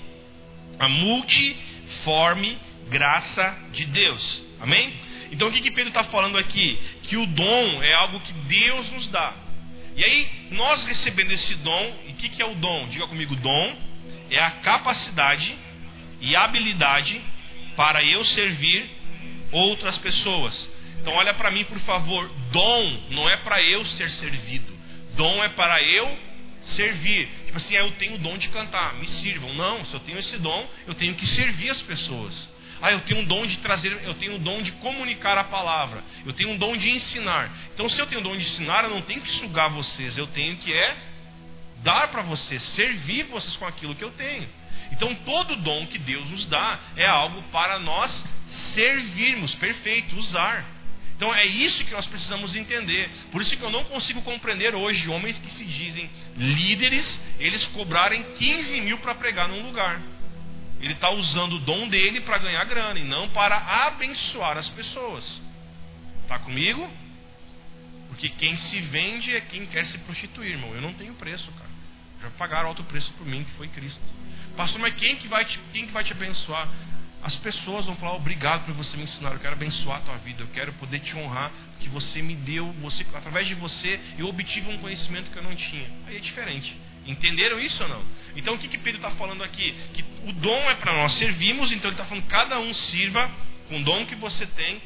a 0.80 0.90
multiforme 0.90 2.58
graça 2.90 3.56
de 3.72 3.86
Deus. 3.86 4.42
Amém? 4.60 4.94
Então 5.32 5.48
o 5.48 5.52
que, 5.52 5.62
que 5.62 5.72
Pedro 5.72 5.90
está 5.90 6.04
falando 6.06 6.38
aqui? 6.38 6.78
Que 7.04 7.18
o 7.18 7.26
dom 7.26 7.84
é 7.84 7.94
algo 7.96 8.20
que 8.20 8.34
Deus 8.34 8.90
nos 8.92 9.08
dá. 9.10 9.34
E 10.00 10.04
aí, 10.06 10.48
nós 10.52 10.86
recebendo 10.86 11.32
esse 11.32 11.56
dom, 11.56 11.94
e 12.08 12.12
o 12.12 12.16
que, 12.16 12.30
que 12.30 12.42
é 12.42 12.46
o 12.46 12.56
dom? 12.56 12.88
Diga 12.88 13.06
comigo: 13.06 13.36
dom 13.36 13.76
é 14.30 14.40
a 14.40 14.50
capacidade 14.50 15.54
e 16.22 16.38
habilidade 16.38 17.22
para 17.76 18.02
eu 18.02 18.24
servir 18.24 18.90
outras 19.52 19.98
pessoas. 19.98 20.72
Então, 21.02 21.14
olha 21.16 21.34
para 21.34 21.52
mim, 21.52 21.66
por 21.66 21.80
favor: 21.80 22.32
dom 22.50 23.04
não 23.10 23.30
é 23.30 23.36
para 23.44 23.62
eu 23.62 23.84
ser 23.84 24.10
servido, 24.10 24.74
dom 25.18 25.44
é 25.44 25.50
para 25.50 25.84
eu 25.84 26.18
servir. 26.62 27.28
Tipo 27.48 27.58
assim, 27.58 27.76
ah, 27.76 27.82
eu 27.82 27.92
tenho 27.92 28.16
o 28.16 28.20
dom 28.20 28.38
de 28.38 28.48
cantar, 28.48 28.94
me 28.94 29.06
sirvam. 29.06 29.54
Não, 29.54 29.84
se 29.84 29.94
eu 29.94 30.00
tenho 30.00 30.18
esse 30.18 30.38
dom, 30.38 30.66
eu 30.88 30.96
tenho 30.96 31.14
que 31.14 31.26
servir 31.26 31.72
as 31.72 31.82
pessoas. 31.82 32.48
Ah, 32.82 32.92
eu 32.92 33.02
tenho 33.02 33.22
um 33.22 33.26
dom 33.26 33.46
de 33.46 33.60
trazer, 33.60 33.92
eu 34.04 34.14
tenho 34.16 34.36
um 34.36 34.40
dom 34.40 34.62
de 34.62 34.72
comunicar 34.74 35.38
a 35.38 35.44
palavra. 35.44 36.04
Eu 36.26 36.34
tenho 36.34 36.52
um 36.52 36.58
dom 36.58 36.78
de 36.78 36.90
ensinar. 36.90 37.52
Então, 37.74 37.90
se 37.90 38.00
eu 38.00 38.08
tenho 38.08 38.22
um 38.22 38.24
dom 38.24 38.36
de 38.36 38.42
ensinar, 38.42 38.84
eu 38.84 38.90
não 38.90 39.02
tenho 39.02 39.22
que 39.22 39.32
sugar 39.32 39.70
vocês. 39.70 40.18
Eu 40.18 40.28
tenho 40.28 40.56
que 40.58 40.74
é 40.74 40.98
dar 41.84 42.10
para 42.10 42.22
vocês, 42.22 42.62
servir 42.62 43.24
vocês 43.26 43.56
com 43.56 43.66
aquilo 43.66 43.96
que 43.96 44.04
eu 44.04 44.12
tenho. 44.12 44.48
Então, 44.92 45.14
todo 45.14 45.56
dom 45.58 45.86
que 45.88 45.98
Deus 45.98 46.30
nos 46.30 46.46
dá 46.46 46.80
é 46.96 47.06
algo 47.06 47.42
para 47.52 47.80
nós 47.80 48.24
servirmos, 48.48 49.54
perfeito, 49.56 50.16
usar. 50.18 50.66
Então 51.16 51.36
é 51.36 51.46
isso 51.46 51.84
que 51.84 51.92
nós 51.92 52.08
precisamos 52.08 52.56
entender. 52.56 53.10
Por 53.30 53.42
isso 53.42 53.58
que 53.58 53.62
eu 53.62 53.70
não 53.70 53.84
consigo 53.84 54.22
compreender 54.22 54.74
hoje 54.74 55.10
homens 55.10 55.38
que 55.38 55.52
se 55.52 55.66
dizem 55.66 56.10
líderes, 56.38 57.22
eles 57.38 57.66
cobrarem 57.68 58.24
15 58.38 58.80
mil 58.80 58.98
para 59.00 59.14
pregar 59.16 59.50
num 59.50 59.62
lugar. 59.62 60.02
Ele 60.80 60.94
está 60.94 61.10
usando 61.10 61.54
o 61.54 61.60
dom 61.60 61.88
dele 61.88 62.22
para 62.22 62.38
ganhar 62.38 62.64
grana 62.64 63.00
e 63.00 63.04
não 63.04 63.30
para 63.30 63.58
abençoar 63.88 64.58
as 64.58 64.70
pessoas. 64.70 65.42
Está 66.24 66.40
comigo? 66.40 66.90
Porque 68.08 68.30
quem 68.30 68.56
se 68.56 68.80
vende 68.82 69.36
é 69.36 69.42
quem 69.42 69.66
quer 69.66 69.86
se 69.86 69.98
prostituir, 70.00 70.52
irmão. 70.52 70.74
Eu 70.74 70.82
não 70.82 70.94
tenho 70.94 71.14
preço, 71.16 71.52
cara. 71.52 71.70
Já 72.22 72.30
pagaram 72.32 72.70
alto 72.70 72.84
preço 72.84 73.12
por 73.14 73.26
mim, 73.26 73.44
que 73.44 73.52
foi 73.52 73.68
Cristo. 73.68 74.02
Pastor, 74.56 74.80
mas 74.80 74.96
quem 74.96 75.16
que 75.16 75.28
vai 75.28 75.46
te, 75.46 75.60
quem 75.72 75.86
que 75.86 75.92
vai 75.92 76.04
te 76.04 76.12
abençoar? 76.12 76.68
as 77.22 77.36
pessoas 77.36 77.86
vão 77.86 77.96
falar 77.96 78.16
obrigado 78.16 78.66
por 78.66 78.74
você 78.74 78.96
me 78.96 79.04
ensinar, 79.04 79.34
eu 79.34 79.40
quero 79.40 79.54
abençoar 79.54 79.98
a 79.98 80.02
tua 80.02 80.18
vida, 80.18 80.44
eu 80.44 80.48
quero 80.48 80.74
poder 80.74 81.00
te 81.00 81.16
honrar, 81.18 81.52
que 81.80 81.90
você 81.90 82.22
me 82.22 82.36
deu, 82.36 82.72
você, 82.82 83.06
através 83.14 83.48
de 83.48 83.56
você 83.56 84.00
eu 84.18 84.28
obtive 84.28 84.70
um 84.70 84.78
conhecimento 84.78 85.30
que 85.30 85.38
eu 85.38 85.44
não 85.44 85.56
tinha. 85.56 85.90
Aí 86.08 86.16
é 86.16 86.20
diferente. 86.20 86.78
Entenderam 87.06 87.60
isso 87.60 87.82
ou 87.84 87.90
não? 87.90 88.04
Então 88.36 88.56
o 88.56 88.58
que, 88.58 88.68
que 88.68 88.78
Pedro 88.78 89.00
está 89.00 89.12
falando 89.12 89.44
aqui? 89.44 89.74
Que 89.94 90.06
o 90.26 90.34
dom 90.34 90.70
é 90.70 90.76
para 90.76 90.94
nós 90.94 91.14
servirmos, 91.14 91.72
então 91.72 91.90
ele 91.90 91.96
está 91.96 92.06
falando 92.06 92.26
cada 92.28 92.60
um 92.60 92.74
sirva 92.74 93.30
com 93.68 93.80
o 93.80 93.84
dom 93.84 94.06
que 94.06 94.16
você 94.16 94.46
tem, 94.46 94.82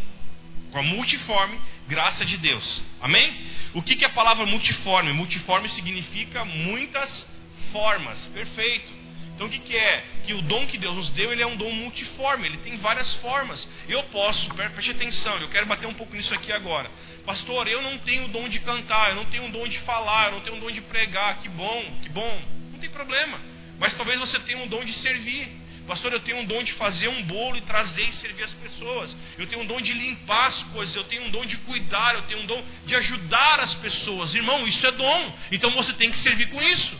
com 0.72 0.80
a 0.80 0.84
multiforme 0.84 1.60
graça 1.88 2.26
de 2.26 2.38
Deus. 2.38 2.82
Amém? 3.02 3.34
O 3.74 3.82
que, 3.82 3.96
que 3.96 4.06
é 4.06 4.08
a 4.08 4.14
palavra 4.14 4.46
multiforme? 4.46 5.12
Multiforme 5.14 5.70
significa 5.70 6.46
muitas 6.46 7.30
formas. 7.72 8.26
Perfeito. 8.28 9.03
Então 9.36 9.48
o 9.48 9.50
que, 9.50 9.60
que 9.60 9.76
é? 9.76 10.06
Que 10.26 10.34
o 10.34 10.42
dom 10.44 10.66
que 10.68 10.78
Deus 10.78 10.96
nos 10.96 11.10
deu, 11.10 11.32
ele 11.32 11.42
é 11.42 11.48
um 11.48 11.56
dom 11.56 11.72
multiforme, 11.72 12.48
ele 12.48 12.58
tem 12.58 12.78
várias 12.78 13.16
formas. 13.16 13.68
Eu 13.88 14.04
posso, 14.04 14.48
preste 14.54 14.92
atenção, 14.92 15.38
eu 15.40 15.50
quero 15.50 15.66
bater 15.66 15.88
um 15.88 15.94
pouco 15.94 16.16
nisso 16.16 16.34
aqui 16.34 16.52
agora. 16.52 16.90
Pastor, 17.26 17.68
eu 17.68 17.82
não 17.82 17.98
tenho 18.00 18.26
o 18.26 18.28
dom 18.28 18.48
de 18.48 18.60
cantar, 18.60 19.10
eu 19.10 19.16
não 19.16 19.26
tenho 19.26 19.46
o 19.46 19.52
dom 19.52 19.68
de 19.68 19.80
falar, 19.80 20.28
eu 20.28 20.34
não 20.34 20.42
tenho 20.42 20.58
o 20.58 20.60
dom 20.60 20.72
de 20.72 20.82
pregar. 20.82 21.40
Que 21.40 21.50
bom, 21.50 22.00
que 22.04 22.10
bom. 22.10 22.42
Não 22.72 22.80
tem 22.80 22.90
problema. 22.90 23.40
Mas 23.80 23.96
talvez 23.96 24.20
você 24.20 24.40
tenha 24.40 24.60
um 24.60 24.68
dom 24.68 24.84
de 24.86 24.94
servir. 24.94 25.64
Pastor, 25.88 26.14
eu 26.14 26.20
tenho 26.22 26.38
um 26.38 26.46
dom 26.46 26.64
de 26.64 26.72
fazer 26.74 27.10
um 27.10 27.24
bolo 27.24 27.58
e 27.58 27.62
trazer 27.62 28.04
e 28.04 28.12
servir 28.14 28.44
as 28.44 28.54
pessoas. 28.54 29.18
Eu 29.38 29.48
tenho 29.48 29.64
um 29.64 29.66
dom 29.66 29.82
de 29.82 29.92
limpar 29.92 30.48
as 30.48 30.64
coisas. 30.64 30.96
Eu 30.96 31.04
tenho 31.04 31.26
um 31.26 31.30
dom 31.30 31.46
de 31.46 31.58
cuidar. 31.58 32.16
Eu 32.16 32.22
tenho 32.22 32.42
um 32.42 32.46
dom 32.46 32.64
de 32.86 32.96
ajudar 32.96 33.60
as 33.60 33.74
pessoas. 33.74 34.34
Irmão, 34.34 34.66
isso 34.66 34.86
é 34.86 34.92
dom. 34.92 35.34
Então 35.52 35.72
você 35.72 35.92
tem 35.94 36.10
que 36.10 36.18
servir 36.20 36.50
com 36.50 36.62
isso. 36.62 36.98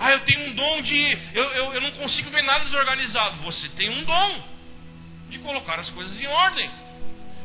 Ah, 0.00 0.12
eu 0.12 0.20
tenho 0.20 0.48
um 0.48 0.54
dom 0.54 0.80
de. 0.80 1.18
Eu, 1.34 1.44
eu, 1.44 1.74
eu 1.74 1.80
não 1.82 1.90
consigo 1.90 2.30
ver 2.30 2.42
nada 2.42 2.64
desorganizado. 2.64 3.42
Você 3.42 3.68
tem 3.68 3.90
um 3.90 4.02
dom 4.02 4.42
de 5.28 5.38
colocar 5.40 5.78
as 5.78 5.90
coisas 5.90 6.18
em 6.18 6.26
ordem. 6.26 6.70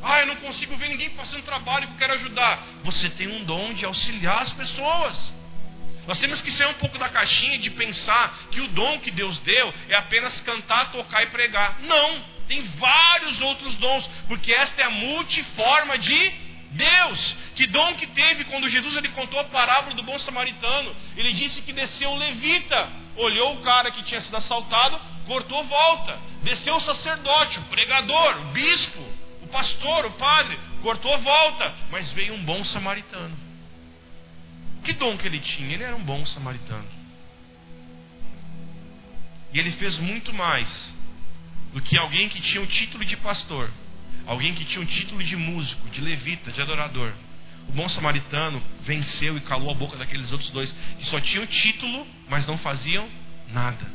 Ah, 0.02 0.22
eu 0.22 0.28
não 0.28 0.38
consigo 0.38 0.78
ver 0.78 0.88
ninguém 0.88 1.10
passando 1.10 1.44
trabalho 1.44 1.88
que 1.88 1.94
eu 1.94 1.98
quero 1.98 2.14
ajudar. 2.14 2.64
Você 2.86 3.10
tem 3.10 3.28
um 3.28 3.44
dom 3.44 3.74
de 3.74 3.86
auxiliar 3.86 4.42
as 4.42 4.54
pessoas. 4.54 5.34
Nós 6.08 6.18
temos 6.18 6.42
que 6.42 6.50
sair 6.50 6.70
um 6.70 6.76
pouco 6.76 6.98
da 6.98 7.10
caixinha 7.10 7.58
de 7.58 7.72
pensar 7.72 8.48
que 8.52 8.62
o 8.62 8.68
dom 8.70 9.00
que 9.00 9.12
Deus 9.12 9.38
deu 9.40 9.74
é 9.90 9.96
apenas 9.96 10.40
cantar, 10.40 10.92
tocar 10.92 11.24
e 11.24 11.28
pregar. 11.28 11.82
Não, 11.82 12.24
tem 12.48 12.64
vários 12.78 13.42
outros 13.42 13.76
dons, 13.76 14.08
porque 14.30 14.54
esta 14.54 14.82
é 14.82 14.86
a 14.86 14.92
multiforma 14.92 15.98
de 15.98 16.45
Deus. 16.76 17.36
Que 17.56 17.66
dom 17.68 17.96
que 17.96 18.08
teve 18.08 18.44
quando 18.46 18.70
Jesus 18.70 18.96
ele 18.96 19.10
contou 19.10 19.40
a 19.40 19.46
parábola 19.46 19.96
do 19.96 20.04
bom 20.04 20.20
samaritano? 20.20 20.96
Ele 21.16 21.34
disse 21.34 21.62
que 21.62 21.74
desceu 21.74 22.12
o 22.12 22.18
levita, 22.18 22.90
olhou 23.16 23.56
o 23.56 23.62
cara 23.62 23.92
que 23.92 24.04
tinha 24.04 24.22
sido 24.22 24.36
assaltado, 24.36 25.00
cortou 25.26 25.64
volta. 25.66 26.20
Desceu 26.44 26.76
o 26.76 26.82
sacerdote, 26.82 27.60
o 27.60 27.64
pregador, 27.64 28.42
o 28.42 28.46
bispo, 28.52 29.00
o 29.42 29.48
pastor, 29.48 30.06
o 30.06 30.12
padre, 30.12 30.60
cortou 30.82 31.18
volta, 31.20 31.74
mas 31.90 32.12
veio 32.12 32.34
um 32.34 32.44
bom 32.44 32.64
samaritano. 32.64 33.36
Que 34.84 34.94
dom 34.94 35.18
que 35.18 35.28
ele 35.28 35.40
tinha? 35.40 35.74
Ele 35.74 35.84
era 35.84 35.96
um 35.96 36.04
bom 36.04 36.26
samaritano. 36.26 36.88
E 39.52 39.60
ele 39.60 39.72
fez 39.72 39.98
muito 39.98 40.34
mais 40.34 40.94
do 41.74 41.82
que 41.82 41.98
alguém 41.98 42.30
que 42.30 42.42
tinha 42.42 42.62
o 42.62 42.68
título 42.68 43.04
de 43.04 43.18
pastor, 43.18 43.72
alguém 44.26 44.54
que 44.54 44.66
tinha 44.66 44.82
o 44.82 44.88
título 44.88 45.24
de 45.24 45.36
músico, 45.36 45.90
de 45.90 46.02
levita, 46.02 46.52
de 46.52 46.62
adorador. 46.62 47.14
O 47.68 47.72
bom 47.72 47.90
samaritano 47.90 48.62
venceu 48.82 49.38
e 49.38 49.42
calou 49.42 49.72
a 49.72 49.74
boca 49.74 49.98
daqueles 49.98 50.32
outros 50.32 50.50
dois 50.52 50.72
que 50.98 51.06
só 51.06 51.20
tinham 51.20 51.46
título, 51.48 52.08
mas 52.30 52.46
não 52.46 52.58
faziam 52.58 53.10
nada. 53.52 53.86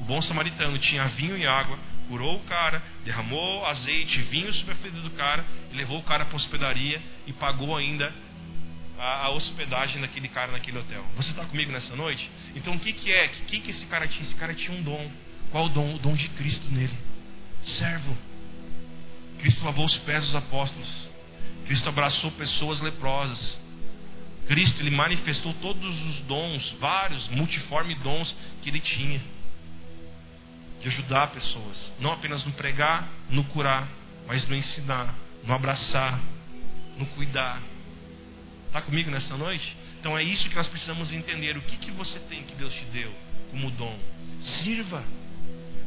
O 0.00 0.04
bom 0.04 0.20
samaritano 0.20 0.78
tinha 0.78 1.06
vinho 1.06 1.36
e 1.36 1.46
água, 1.46 1.78
curou 2.08 2.36
o 2.36 2.40
cara, 2.40 2.82
derramou 3.04 3.64
azeite, 3.66 4.20
vinho 4.22 4.52
sobre 4.52 4.74
a 4.74 4.90
do 4.90 5.10
cara, 5.10 5.44
e 5.72 5.76
levou 5.76 5.98
o 5.98 6.02
cara 6.02 6.24
para 6.24 6.36
hospedaria 6.36 7.00
e 7.26 7.32
pagou 7.32 7.76
ainda 7.76 8.12
a, 8.98 9.26
a, 9.26 9.30
hospedagem 9.30 10.00
daquele 10.00 10.28
cara 10.28 10.52
naquele 10.52 10.78
hotel. 10.78 11.04
Você 11.16 11.30
está 11.30 11.44
comigo 11.44 11.72
nessa 11.72 11.96
noite? 11.96 12.30
Então 12.54 12.74
o 12.74 12.78
que, 12.78 12.92
que 12.92 13.12
é? 13.12 13.26
O 13.26 13.28
que, 13.46 13.60
que 13.60 13.70
esse 13.70 13.86
cara 13.86 14.06
tinha? 14.06 14.22
Esse 14.22 14.34
cara 14.34 14.54
tinha 14.54 14.76
um 14.76 14.82
dom. 14.82 15.10
Qual 15.50 15.66
o 15.66 15.68
dom? 15.68 15.94
O 15.94 15.98
dom 15.98 16.14
de 16.14 16.28
Cristo 16.30 16.70
nele. 16.70 16.96
Servo. 17.62 18.16
Cristo 19.44 19.62
lavou 19.62 19.84
os 19.84 19.98
pés 19.98 20.24
dos 20.24 20.34
apóstolos. 20.34 21.10
Cristo 21.66 21.86
abraçou 21.86 22.30
pessoas 22.30 22.80
leprosas. 22.80 23.60
Cristo 24.46 24.80
ele 24.80 24.90
manifestou 24.90 25.52
todos 25.60 26.00
os 26.00 26.20
dons, 26.20 26.74
vários, 26.80 27.28
multiforme 27.28 27.94
dons 27.96 28.34
que 28.62 28.70
ele 28.70 28.80
tinha 28.80 29.20
de 30.80 30.88
ajudar 30.88 31.26
pessoas, 31.26 31.92
não 32.00 32.12
apenas 32.12 32.42
no 32.42 32.52
pregar, 32.52 33.06
no 33.28 33.44
curar, 33.44 33.86
mas 34.26 34.48
no 34.48 34.56
ensinar, 34.56 35.14
no 35.44 35.52
abraçar, 35.52 36.18
no 36.96 37.04
cuidar. 37.08 37.60
Está 38.68 38.80
comigo 38.80 39.10
nessa 39.10 39.36
noite? 39.36 39.76
Então 40.00 40.16
é 40.16 40.22
isso 40.22 40.48
que 40.48 40.56
nós 40.56 40.68
precisamos 40.68 41.12
entender. 41.12 41.54
O 41.58 41.60
que, 41.60 41.76
que 41.76 41.90
você 41.90 42.18
tem 42.18 42.44
que 42.44 42.54
Deus 42.54 42.72
te 42.72 42.86
deu 42.86 43.14
como 43.50 43.70
dom? 43.70 43.98
Sirva. 44.40 45.04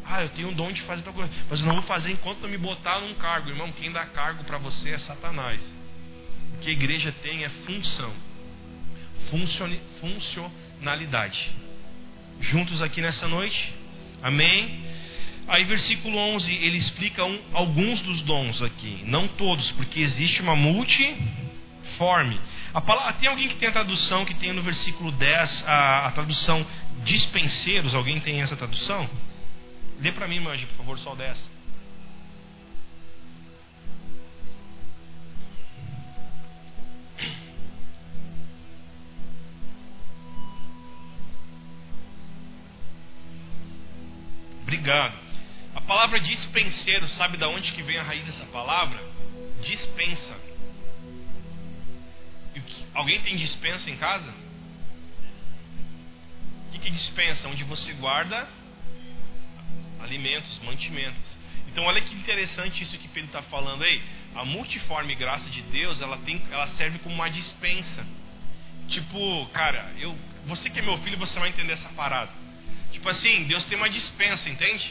Ah, 0.09 0.23
eu 0.23 0.29
tenho 0.29 0.47
um 0.49 0.53
dom 0.53 0.71
de 0.71 0.81
fazer 0.83 1.01
tal 1.01 1.13
coisa, 1.13 1.29
mas 1.49 1.59
eu 1.59 1.65
não 1.65 1.75
vou 1.75 1.83
fazer 1.83 2.11
enquanto 2.11 2.39
não 2.39 2.49
me 2.49 2.57
botar 2.57 3.01
num 3.01 3.13
cargo. 3.15 3.49
Irmão, 3.49 3.71
quem 3.73 3.91
dá 3.91 4.05
cargo 4.05 4.43
para 4.45 4.57
você 4.57 4.91
é 4.91 4.97
Satanás. 4.97 5.61
O 6.55 6.59
que 6.59 6.69
a 6.69 6.71
igreja 6.71 7.13
tem 7.21 7.43
é 7.43 7.49
função, 7.49 8.13
funcionalidade. 9.99 11.51
Juntos 12.39 12.81
aqui 12.81 13.01
nessa 13.01 13.27
noite? 13.27 13.73
Amém? 14.23 14.81
Aí, 15.47 15.63
versículo 15.65 16.17
11, 16.17 16.53
ele 16.53 16.77
explica 16.77 17.23
um, 17.25 17.39
alguns 17.53 18.01
dos 18.01 18.21
dons 18.21 18.61
aqui, 18.61 19.01
não 19.05 19.27
todos, 19.27 19.71
porque 19.71 19.99
existe 19.99 20.41
uma 20.41 20.55
multiforme. 20.55 22.39
A 22.73 22.81
palavra, 22.81 23.13
tem 23.13 23.29
alguém 23.29 23.47
que 23.47 23.55
tem 23.55 23.69
a 23.69 23.71
tradução 23.73 24.23
que 24.25 24.35
tem 24.35 24.53
no 24.53 24.61
versículo 24.61 25.11
10 25.11 25.65
a, 25.67 26.07
a 26.07 26.11
tradução 26.11 26.65
dispenseiros? 27.03 27.93
Alguém 27.93 28.19
tem 28.19 28.41
essa 28.41 28.55
tradução? 28.55 29.09
Lê 29.99 30.11
para 30.11 30.27
mim, 30.27 30.39
Manja, 30.39 30.67
por 30.67 30.75
favor, 30.75 30.99
só 30.99 31.15
10. 31.15 31.49
Obrigado. 44.61 45.17
A 45.73 45.81
palavra 45.81 46.19
dispenseiro, 46.19 47.07
sabe 47.07 47.37
da 47.37 47.47
onde 47.47 47.71
que 47.71 47.81
vem 47.81 47.97
a 47.97 48.03
raiz 48.03 48.25
dessa 48.25 48.45
palavra? 48.45 49.01
Dispensa. 49.61 50.35
Alguém 52.93 53.21
tem 53.21 53.35
dispensa 53.37 53.89
em 53.89 53.97
casa? 53.97 54.31
O 56.67 56.71
que, 56.71 56.79
que 56.79 56.89
dispensa? 56.91 57.47
Onde 57.47 57.63
você 57.63 57.93
guarda 57.93 58.47
alimentos, 60.07 60.59
mantimentos. 60.63 61.37
Então 61.67 61.83
olha 61.85 62.01
que 62.01 62.15
interessante 62.15 62.81
isso 62.81 62.97
que 62.97 63.07
Pedro 63.07 63.27
está 63.27 63.41
falando 63.43 63.83
aí. 63.83 64.01
A 64.35 64.43
multiforme 64.43 65.13
graça 65.15 65.49
de 65.49 65.61
Deus, 65.63 66.01
ela, 66.01 66.17
tem, 66.17 66.41
ela 66.49 66.67
serve 66.67 66.99
como 66.99 67.13
uma 67.13 67.29
dispensa. 67.29 68.05
Tipo, 68.87 69.45
cara, 69.47 69.91
eu, 69.97 70.17
você 70.45 70.69
que 70.69 70.79
é 70.79 70.81
meu 70.81 70.97
filho, 70.99 71.17
você 71.17 71.39
vai 71.39 71.49
entender 71.49 71.73
essa 71.73 71.89
parada. 71.89 72.31
Tipo 72.91 73.09
assim, 73.09 73.43
Deus 73.43 73.65
tem 73.65 73.77
uma 73.77 73.89
dispensa, 73.89 74.49
entende? 74.49 74.89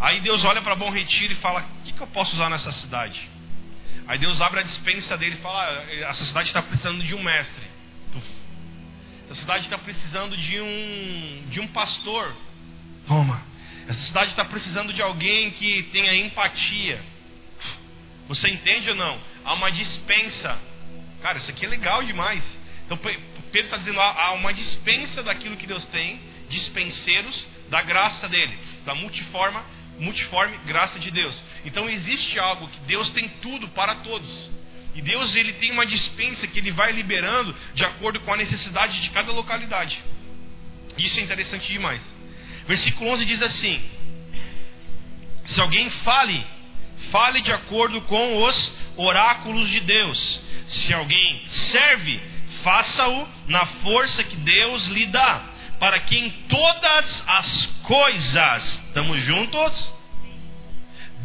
Aí 0.00 0.20
Deus 0.20 0.44
olha 0.44 0.62
para 0.62 0.74
Bom 0.74 0.90
Retiro 0.90 1.32
e 1.32 1.36
fala: 1.36 1.60
O 1.60 1.84
que, 1.84 1.92
que 1.92 2.00
eu 2.00 2.06
posso 2.06 2.34
usar 2.34 2.48
nessa 2.48 2.72
cidade? 2.72 3.28
Aí 4.06 4.18
Deus 4.18 4.40
abre 4.40 4.60
a 4.60 4.62
dispensa 4.62 5.16
dele 5.16 5.36
e 5.36 5.42
fala: 5.42 5.84
ah, 6.04 6.10
A 6.10 6.14
sociedade 6.14 6.48
está 6.48 6.62
precisando 6.62 7.02
de 7.02 7.14
um 7.14 7.22
mestre. 7.22 7.74
A 9.30 9.34
cidade 9.34 9.64
está 9.64 9.78
precisando 9.78 10.36
de 10.36 10.60
um, 10.60 11.44
de 11.48 11.60
um 11.60 11.66
pastor. 11.68 12.36
Toma. 13.06 13.42
Essa 13.88 14.00
cidade 14.00 14.28
está 14.28 14.44
precisando 14.44 14.92
de 14.92 15.02
alguém 15.02 15.50
que 15.50 15.82
tenha 15.84 16.14
empatia. 16.14 17.02
Você 18.28 18.48
entende 18.48 18.90
ou 18.90 18.96
não? 18.96 19.20
Há 19.44 19.52
uma 19.54 19.70
dispensa. 19.70 20.58
Cara, 21.22 21.38
isso 21.38 21.50
aqui 21.50 21.66
é 21.66 21.68
legal 21.68 22.02
demais. 22.02 22.42
Então 22.86 22.96
Pedro 22.96 23.66
está 23.66 23.76
dizendo: 23.76 24.00
há 24.00 24.32
uma 24.32 24.52
dispensa 24.52 25.22
daquilo 25.22 25.56
que 25.56 25.66
Deus 25.66 25.84
tem 25.86 26.20
dispenseiros 26.48 27.46
da 27.68 27.82
graça 27.82 28.28
dele, 28.28 28.58
da 28.84 28.94
multiforma, 28.94 29.64
multiforme 29.98 30.56
graça 30.66 30.98
de 30.98 31.10
Deus. 31.10 31.42
Então 31.64 31.88
existe 31.88 32.38
algo 32.38 32.68
que 32.68 32.80
Deus 32.80 33.10
tem 33.10 33.28
tudo 33.42 33.68
para 33.68 33.96
todos. 33.96 34.50
E 34.94 35.02
Deus 35.02 35.34
ele 35.34 35.54
tem 35.54 35.72
uma 35.72 35.84
dispensa 35.84 36.46
que 36.46 36.58
ele 36.58 36.70
vai 36.70 36.92
liberando 36.92 37.54
de 37.74 37.84
acordo 37.84 38.20
com 38.20 38.32
a 38.32 38.36
necessidade 38.36 39.00
de 39.00 39.10
cada 39.10 39.32
localidade. 39.32 40.00
Isso 40.96 41.18
é 41.18 41.22
interessante 41.22 41.72
demais. 41.72 42.13
Versículo 42.66 43.10
11 43.10 43.24
diz 43.24 43.42
assim: 43.42 43.82
Se 45.44 45.60
alguém 45.60 45.90
fale, 45.90 46.44
fale 47.10 47.40
de 47.40 47.52
acordo 47.52 48.00
com 48.02 48.42
os 48.44 48.72
oráculos 48.96 49.68
de 49.68 49.80
Deus. 49.80 50.40
Se 50.66 50.92
alguém 50.94 51.42
serve, 51.46 52.20
faça-o 52.62 53.28
na 53.46 53.66
força 53.66 54.24
que 54.24 54.36
Deus 54.36 54.86
lhe 54.86 55.06
dá 55.06 55.54
para 55.78 56.00
que 56.00 56.16
em 56.16 56.30
todas 56.48 57.24
as 57.26 57.66
coisas, 57.82 58.80
estamos 58.86 59.20
juntos? 59.20 59.92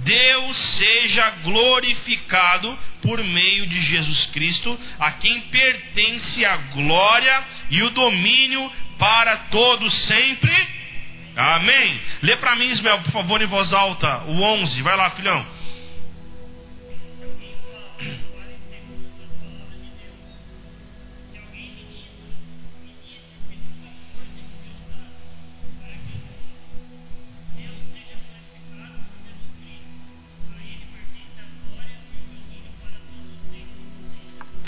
Deus 0.04 0.58
seja 0.58 1.30
glorificado 1.44 2.78
por 3.02 3.24
meio 3.24 3.68
de 3.68 3.80
Jesus 3.80 4.26
Cristo, 4.28 4.78
a 5.00 5.12
quem 5.12 5.42
pertence 5.42 6.44
a 6.46 6.56
glória 6.58 7.48
e 7.70 7.84
o 7.84 7.90
domínio 7.90 8.72
para 8.98 9.38
todos 9.50 9.94
sempre. 9.94 10.79
Amém. 11.36 12.02
Lê 12.22 12.36
para 12.38 12.56
mim, 12.56 12.66
Ismael, 12.66 13.00
por 13.00 13.12
favor, 13.12 13.42
em 13.42 13.46
voz 13.46 13.72
alta, 13.72 14.24
o 14.26 14.42
11. 14.42 14.82
Vai 14.82 14.98
lá, 14.98 15.10
filhão. 15.12 15.46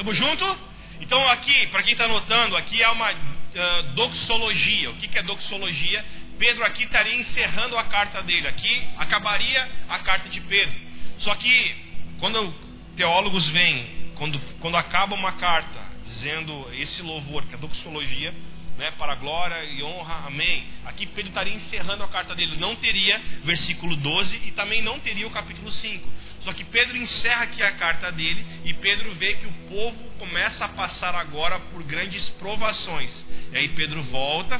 Estamos 0.01 0.17
junto? 0.17 0.59
Então 0.99 1.29
aqui, 1.29 1.67
para 1.67 1.83
quem 1.83 1.93
está 1.93 2.05
anotando, 2.05 2.57
aqui 2.57 2.81
é 2.81 2.89
uma 2.89 3.11
uh, 3.11 3.83
doxologia. 3.93 4.89
O 4.89 4.95
que, 4.95 5.07
que 5.07 5.17
é 5.17 5.21
doxologia? 5.21 6.03
Pedro 6.41 6.65
aqui 6.65 6.85
estaria 6.85 7.13
encerrando 7.13 7.77
a 7.77 7.83
carta 7.83 8.23
dele. 8.23 8.47
Aqui 8.47 8.81
acabaria 8.97 9.69
a 9.87 9.99
carta 9.99 10.27
de 10.27 10.41
Pedro. 10.41 10.73
Só 11.19 11.35
que 11.35 11.75
quando 12.17 12.51
teólogos 12.97 13.47
vêm, 13.49 14.11
quando, 14.15 14.39
quando 14.59 14.75
acaba 14.75 15.13
uma 15.13 15.33
carta 15.33 15.79
dizendo 16.03 16.67
esse 16.73 17.03
louvor, 17.03 17.45
que 17.45 17.53
é 17.53 17.57
doxologia, 17.59 18.33
né, 18.75 18.89
para 18.97 19.13
glória 19.17 19.63
e 19.65 19.83
honra, 19.83 20.25
amém. 20.25 20.63
Aqui 20.83 21.05
Pedro 21.05 21.29
estaria 21.29 21.53
encerrando 21.53 22.03
a 22.03 22.07
carta 22.07 22.33
dele, 22.33 22.57
não 22.57 22.75
teria 22.75 23.21
versículo 23.43 23.95
12 23.95 24.41
e 24.43 24.51
também 24.53 24.81
não 24.81 24.99
teria 24.99 25.27
o 25.27 25.31
capítulo 25.31 25.69
5. 25.69 26.09
Só 26.39 26.53
que 26.53 26.63
Pedro 26.63 26.97
encerra 26.97 27.43
aqui 27.43 27.61
a 27.61 27.71
carta 27.73 28.11
dele 28.11 28.43
e 28.65 28.73
Pedro 28.73 29.13
vê 29.13 29.35
que 29.35 29.45
o 29.45 29.53
povo 29.69 29.95
começa 30.17 30.65
a 30.65 30.69
passar 30.69 31.13
agora 31.13 31.59
por 31.59 31.83
grandes 31.83 32.29
provações. 32.31 33.23
E 33.51 33.57
aí 33.57 33.69
Pedro 33.75 34.01
volta 34.05 34.59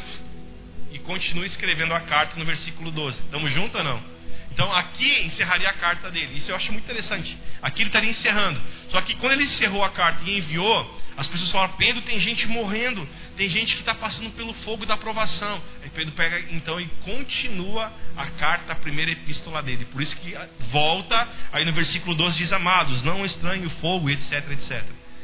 e 0.92 1.00
continua 1.00 1.46
escrevendo 1.46 1.94
a 1.94 2.00
carta 2.02 2.38
no 2.38 2.46
versículo 2.46 2.92
12. 2.92 3.22
Estamos 3.22 3.52
juntos 3.52 3.76
ou 3.76 3.84
não? 3.84 4.22
Então 4.54 4.72
aqui 4.74 5.22
encerraria 5.22 5.70
a 5.70 5.74
carta 5.74 6.12
dele. 6.12 6.38
Isso 6.38 6.52
eu 6.52 6.56
acho 6.56 6.72
muito 6.74 6.84
interessante. 6.84 7.38
Aqui 7.62 7.84
ele 7.84 7.90
estaria 7.90 8.10
encerrando. 8.10 8.62
Só 8.90 9.02
que 9.02 9.16
quando 9.16 9.34
ele 9.34 9.44
encerrou 9.44 9.84
a 9.84 9.90
carta 9.90 10.22
e 10.30 10.38
enviou, 10.38 11.02
as 11.16 11.28
pessoas 11.28 11.52
falaram: 11.52 11.74
Pedro, 11.78 12.02
tem 12.02 12.20
gente 12.20 12.48
morrendo, 12.48 13.08
tem 13.38 13.48
gente 13.48 13.76
que 13.76 13.82
está 13.82 13.96
passando 13.96 14.30
pelo 14.32 14.54
fogo 14.54 14.86
da 14.86 14.96
aprovação. 14.96 15.62
Aí 15.82 15.90
Pedro 15.90 16.14
pega 16.14 16.40
então 16.52 16.82
e 16.82 16.88
continua 17.06 17.94
a 18.18 18.26
carta, 18.32 18.74
a 18.74 18.76
primeira 18.76 19.12
epístola 19.12 19.62
dele. 19.62 19.86
Por 19.86 20.02
isso 20.02 20.18
que 20.18 20.36
volta, 20.70 21.28
aí 21.54 21.64
no 21.64 21.72
versículo 21.72 22.14
12 22.14 22.38
diz: 22.38 22.52
Amados, 22.52 23.04
não 23.04 23.24
estranhe 23.24 23.66
o 23.66 23.70
fogo, 23.70 24.10
etc, 24.10 24.52
etc. 24.52 24.84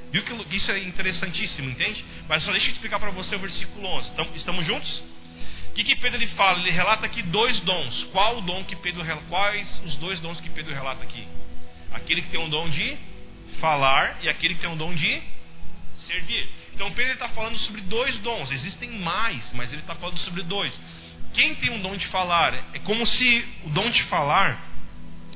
Viu 0.10 0.24
que 0.24 0.56
isso 0.56 0.72
é 0.72 0.80
interessantíssimo, 0.80 1.70
entende? 1.70 2.06
Mas 2.30 2.44
só 2.44 2.52
deixa 2.52 2.70
eu 2.70 2.72
explicar 2.72 2.98
para 2.98 3.12
você 3.12 3.36
o 3.36 3.40
versículo 3.40 3.86
11. 3.88 4.12
Então, 4.12 4.28
estamos 4.36 4.66
juntos? 4.66 5.04
Que, 5.78 5.84
que 5.84 5.96
Pedro 5.98 6.18
ele 6.18 6.28
fala? 6.28 6.60
Ele 6.60 6.72
relata 6.72 7.06
aqui 7.06 7.22
dois 7.22 7.60
dons. 7.60 8.04
Qual 8.06 8.40
o 8.40 8.42
dom 8.42 8.64
que 8.64 8.76
Pedro 8.76 9.06
quais 9.30 9.80
os 9.86 9.96
dois 9.98 10.20
dons 10.20 10.40
que 10.40 10.50
Pedro 10.50 10.74
relata 10.74 11.04
aqui? 11.04 11.28
Aquele 11.92 12.24
que 12.24 12.30
tem 12.30 12.40
um 12.40 12.50
dom 12.50 12.68
de 12.70 12.98
falar 13.60 14.18
e 14.24 14.30
aquele 14.30 14.56
que 14.56 14.62
tem 14.62 14.70
um 14.70 14.78
dom 14.78 14.94
de 14.96 15.22
servir. 15.98 16.50
Então 16.74 16.92
Pedro 16.94 17.14
está 17.14 17.30
falando 17.30 17.58
sobre 17.60 17.82
dois 17.82 18.18
dons. 18.20 18.52
Existem 18.52 18.90
mais, 18.90 19.54
mas 19.54 19.72
ele 19.72 19.82
está 19.82 19.94
falando 19.94 20.18
sobre 20.18 20.42
dois. 20.42 20.82
Quem 21.34 21.54
tem 21.54 21.70
um 21.70 21.80
dom 21.80 21.96
de 21.96 22.08
falar 22.08 22.56
é 22.74 22.80
como 22.80 23.06
se 23.06 23.46
o 23.64 23.70
dom 23.70 23.90
de 23.92 24.02
falar 24.04 24.60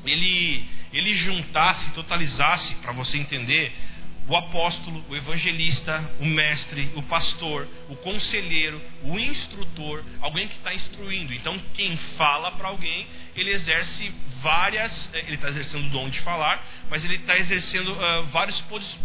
ele 0.04 0.68
ele 0.92 1.14
juntasse, 1.14 1.92
totalizasse 1.92 2.74
para 2.76 2.92
você 2.92 3.16
entender 3.16 3.72
o 4.28 4.36
apóstolo, 4.36 5.04
o 5.08 5.16
evangelista, 5.16 6.02
o 6.20 6.24
mestre, 6.24 6.90
o 6.94 7.02
pastor, 7.02 7.68
o 7.88 7.96
conselheiro, 7.96 8.80
o 9.02 9.18
instrutor, 9.18 10.04
alguém 10.20 10.46
que 10.48 10.56
está 10.56 10.72
instruindo. 10.72 11.34
Então, 11.34 11.58
quem 11.74 11.96
fala 12.16 12.52
para 12.52 12.68
alguém, 12.68 13.06
ele 13.34 13.50
exerce 13.50 14.12
várias, 14.40 15.12
eh, 15.12 15.24
ele 15.26 15.34
está 15.34 15.48
exercendo 15.48 15.86
o 15.86 15.90
dom 15.90 16.08
de 16.08 16.20
falar, 16.20 16.64
mas 16.88 17.04
ele 17.04 17.16
está 17.16 17.36
exercendo 17.36 17.92
uh, 17.92 18.24
vários, 18.26 18.60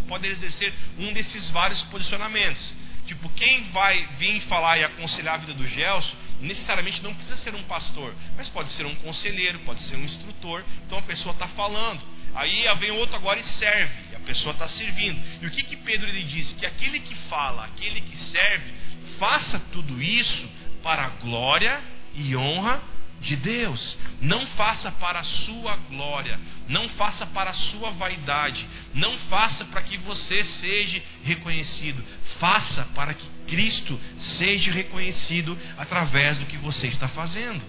pode 0.06 0.26
exercer 0.26 0.72
um 0.98 1.12
desses 1.12 1.50
vários 1.50 1.82
posicionamentos. 1.82 2.74
Tipo, 3.06 3.28
quem 3.30 3.70
vai 3.70 4.06
vir 4.18 4.40
falar 4.42 4.78
e 4.78 4.84
aconselhar 4.84 5.34
a 5.34 5.38
vida 5.38 5.54
do 5.54 5.66
Gelson, 5.66 6.14
necessariamente 6.40 7.02
não 7.02 7.14
precisa 7.14 7.36
ser 7.36 7.54
um 7.54 7.62
pastor, 7.62 8.14
mas 8.36 8.50
pode 8.50 8.70
ser 8.70 8.84
um 8.84 8.94
conselheiro, 8.96 9.58
pode 9.60 9.80
ser 9.82 9.96
um 9.96 10.04
instrutor. 10.04 10.62
Então 10.86 10.98
a 10.98 11.02
pessoa 11.02 11.32
está 11.32 11.48
falando. 11.48 12.02
Aí 12.34 12.64
vem 12.78 12.90
outro 12.90 13.16
agora 13.16 13.40
e 13.40 13.42
serve 13.42 14.07
pessoa 14.28 14.52
está 14.52 14.68
servindo. 14.68 15.18
E 15.40 15.46
o 15.46 15.50
que, 15.50 15.62
que 15.62 15.76
Pedro 15.76 16.10
lhe 16.10 16.22
disse? 16.22 16.54
Que 16.54 16.66
aquele 16.66 17.00
que 17.00 17.14
fala, 17.30 17.64
aquele 17.64 18.02
que 18.02 18.16
serve, 18.16 18.74
faça 19.18 19.58
tudo 19.72 20.02
isso 20.02 20.46
para 20.82 21.06
a 21.06 21.08
glória 21.08 21.82
e 22.14 22.36
honra 22.36 22.82
de 23.22 23.36
Deus. 23.36 23.96
Não 24.20 24.46
faça 24.48 24.92
para 24.92 25.20
a 25.20 25.22
sua 25.22 25.76
glória, 25.76 26.38
não 26.68 26.90
faça 26.90 27.26
para 27.26 27.50
a 27.50 27.54
sua 27.54 27.90
vaidade, 27.90 28.68
não 28.92 29.16
faça 29.30 29.64
para 29.64 29.82
que 29.82 29.96
você 29.96 30.44
seja 30.44 31.02
reconhecido. 31.24 32.04
Faça 32.38 32.84
para 32.94 33.14
que 33.14 33.26
Cristo 33.46 33.98
seja 34.18 34.70
reconhecido 34.70 35.58
através 35.78 36.38
do 36.38 36.44
que 36.44 36.58
você 36.58 36.86
está 36.86 37.08
fazendo. 37.08 37.62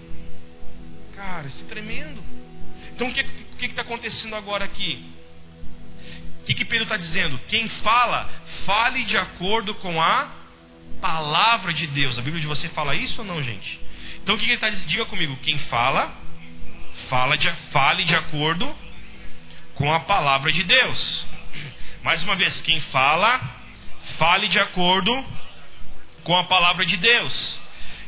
Cara, 1.16 1.46
isso 1.46 1.64
é 1.64 1.68
tremendo. 1.68 2.22
Então 2.92 3.08
o 3.08 3.14
que 3.14 3.64
está 3.66 3.80
acontecendo 3.80 4.36
agora 4.36 4.66
aqui? 4.66 5.19
Que, 6.50 6.54
que 6.54 6.64
Pedro 6.64 6.82
está 6.82 6.96
dizendo? 6.96 7.38
Quem 7.46 7.68
fala, 7.68 8.28
fale 8.66 9.04
de 9.04 9.16
acordo 9.16 9.72
com 9.76 10.02
a 10.02 10.32
palavra 11.00 11.72
de 11.72 11.86
Deus. 11.86 12.18
A 12.18 12.22
Bíblia 12.22 12.40
de 12.40 12.48
você 12.48 12.68
fala 12.70 12.92
isso 12.96 13.20
ou 13.20 13.26
não, 13.26 13.40
gente? 13.40 13.80
Então 14.16 14.34
o 14.34 14.38
que, 14.38 14.44
que 14.44 14.50
ele 14.50 14.56
está 14.56 14.68
dizendo? 14.68 14.88
Diga 14.88 15.06
comigo. 15.06 15.36
Quem 15.44 15.56
fala, 15.58 16.12
fala 17.08 17.38
de, 17.38 17.48
fale 17.70 18.02
de 18.02 18.16
acordo 18.16 18.76
com 19.76 19.94
a 19.94 20.00
palavra 20.00 20.50
de 20.50 20.64
Deus. 20.64 21.24
Mais 22.02 22.24
uma 22.24 22.34
vez, 22.34 22.60
quem 22.62 22.80
fala, 22.80 23.40
fale 24.18 24.48
de 24.48 24.58
acordo 24.58 25.24
com 26.24 26.36
a 26.36 26.48
palavra 26.48 26.84
de 26.84 26.96
Deus. 26.96 27.59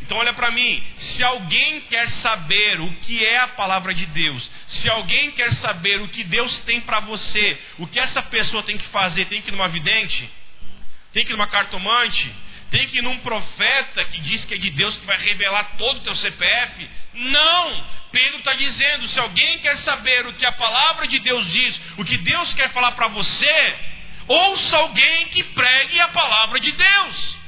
Então 0.03 0.18
olha 0.18 0.32
para 0.32 0.50
mim, 0.50 0.82
se 0.96 1.22
alguém 1.22 1.80
quer 1.82 2.09
saber 2.09 2.80
o 2.80 2.92
que 2.96 3.24
é 3.24 3.38
a 3.38 3.48
palavra 3.48 3.94
de 3.94 4.05
Deus, 4.07 4.50
se 4.66 4.90
alguém 4.90 5.30
quer 5.30 5.53
saber 5.53 6.00
o 6.00 6.09
que 6.09 6.24
Deus 6.24 6.59
tem 6.61 6.80
para 6.80 7.00
você, 7.00 7.59
o 7.78 7.86
que 7.86 8.00
essa 8.00 8.20
pessoa 8.20 8.64
tem 8.64 8.76
que 8.76 8.86
fazer, 8.88 9.26
tem 9.26 9.40
que 9.40 9.48
ir 9.48 9.53
numa 9.53 9.68
vidente, 9.68 10.28
tem 11.12 11.24
que 11.24 11.30
ir 11.30 11.34
numa 11.34 11.46
cartomante, 11.46 12.34
tem 12.70 12.88
que 12.88 12.98
ir 12.98 13.03
num 13.03 13.18
profeta 13.18 14.05
que 14.07 14.20
diz 14.22 14.44
que 14.44 14.55
é 14.55 14.59
de 14.59 14.70
Deus 14.70 14.96
que 14.96 15.07
vai 15.07 15.18
revelar 15.18 15.76
todo 15.78 15.98
o 15.98 16.00
teu 16.00 16.14
CPF. 16.16 16.90
Não! 17.14 17.86
Pedro 18.11 18.38
está 18.38 18.55
dizendo: 18.55 19.07
se 19.07 19.20
alguém 19.20 19.59
quer 19.61 19.76
saber 19.76 20.26
o 20.26 20.32
que 20.32 20.44
a 20.44 20.53
palavra 20.53 21.07
de 21.07 21.20
Deus 21.20 21.48
diz, 21.53 21.80
o 21.96 22.05
que 22.05 22.16
Deus 22.16 22.53
quer 22.55 22.72
falar 22.72 22.92
para 22.92 23.07
você, 23.07 23.76
ouça 24.26 24.78
alguém 24.78 25.28
que 25.28 25.44
pregue 25.44 26.00
a 26.00 26.09
palavra 26.09 26.59
de 26.59 26.72
Deus. 26.72 27.41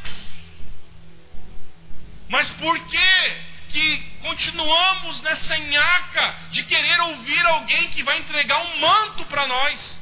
Mas 2.28 2.50
por 2.50 2.78
que 2.86 3.54
que 3.70 3.98
continuamos 4.22 5.20
nessa 5.22 5.58
nhaca 5.58 6.36
de 6.52 6.62
querer 6.62 7.00
ouvir 7.00 7.44
alguém 7.46 7.90
que 7.90 8.04
vai 8.04 8.18
entregar 8.18 8.58
um 8.58 8.78
manto 8.78 9.24
para 9.26 9.46
nós? 9.46 10.00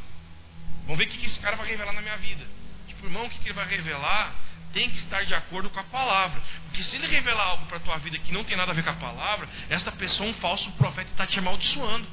Vamos 0.83 0.99
ver 0.99 1.05
o 1.05 1.09
que 1.09 1.25
esse 1.25 1.41
cara 1.41 1.57
vai 1.57 1.68
revelar 1.68 1.93
na 1.93 2.03
minha 2.03 2.16
vida. 2.18 2.47
Tipo, 2.89 3.07
irmão, 3.07 3.27
o 3.27 3.31
que 3.31 3.47
ele 3.47 3.55
vai 3.55 3.66
revelar 3.66 4.35
tem 4.73 4.91
que 4.91 4.97
estar 4.97 5.25
de 5.25 5.35
acordo 5.35 5.70
com 5.70 5.81
a 5.81 5.85
palavra. 5.85 6.43
Porque 6.64 6.83
se 6.83 6.97
ele 6.97 7.07
revelar 7.07 7.45
algo 7.45 7.66
para 7.66 7.77
a 7.77 7.81
tua 7.81 7.99
vida 7.99 8.18
que 8.18 8.33
não 8.33 8.45
tem 8.45 8.57
nada 8.57 8.73
a 8.73 8.75
ver 8.75 8.83
com 8.83 8.91
a 8.91 8.95
palavra, 8.95 9.49
esta 9.68 9.93
pessoa, 9.93 10.29
um 10.29 10.35
falso 10.35 10.70
profeta, 10.73 11.11
está 11.11 11.27
te 11.27 11.39
amaldiçoando. 11.39 12.07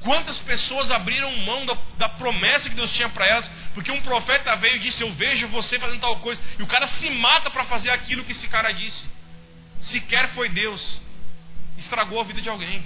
Quantas 0.00 0.38
pessoas 0.40 0.90
abriram 0.90 1.30
mão 1.38 1.66
da, 1.66 1.76
da 1.98 2.08
promessa 2.08 2.68
que 2.70 2.74
Deus 2.74 2.92
tinha 2.92 3.08
para 3.08 3.26
elas, 3.26 3.50
porque 3.74 3.90
um 3.90 4.00
profeta 4.00 4.56
veio 4.56 4.76
e 4.76 4.80
disse: 4.80 5.02
Eu 5.02 5.12
vejo 5.12 5.48
você 5.48 5.78
fazendo 5.78 6.00
tal 6.00 6.18
coisa, 6.20 6.40
e 6.58 6.62
o 6.62 6.66
cara 6.66 6.86
se 6.88 7.10
mata 7.10 7.50
para 7.50 7.66
fazer 7.66 7.90
aquilo 7.90 8.24
que 8.24 8.32
esse 8.32 8.48
cara 8.48 8.72
disse. 8.72 9.04
Sequer 9.82 10.28
foi 10.30 10.48
Deus, 10.48 11.00
estragou 11.76 12.20
a 12.20 12.24
vida 12.24 12.40
de 12.40 12.48
alguém. 12.48 12.82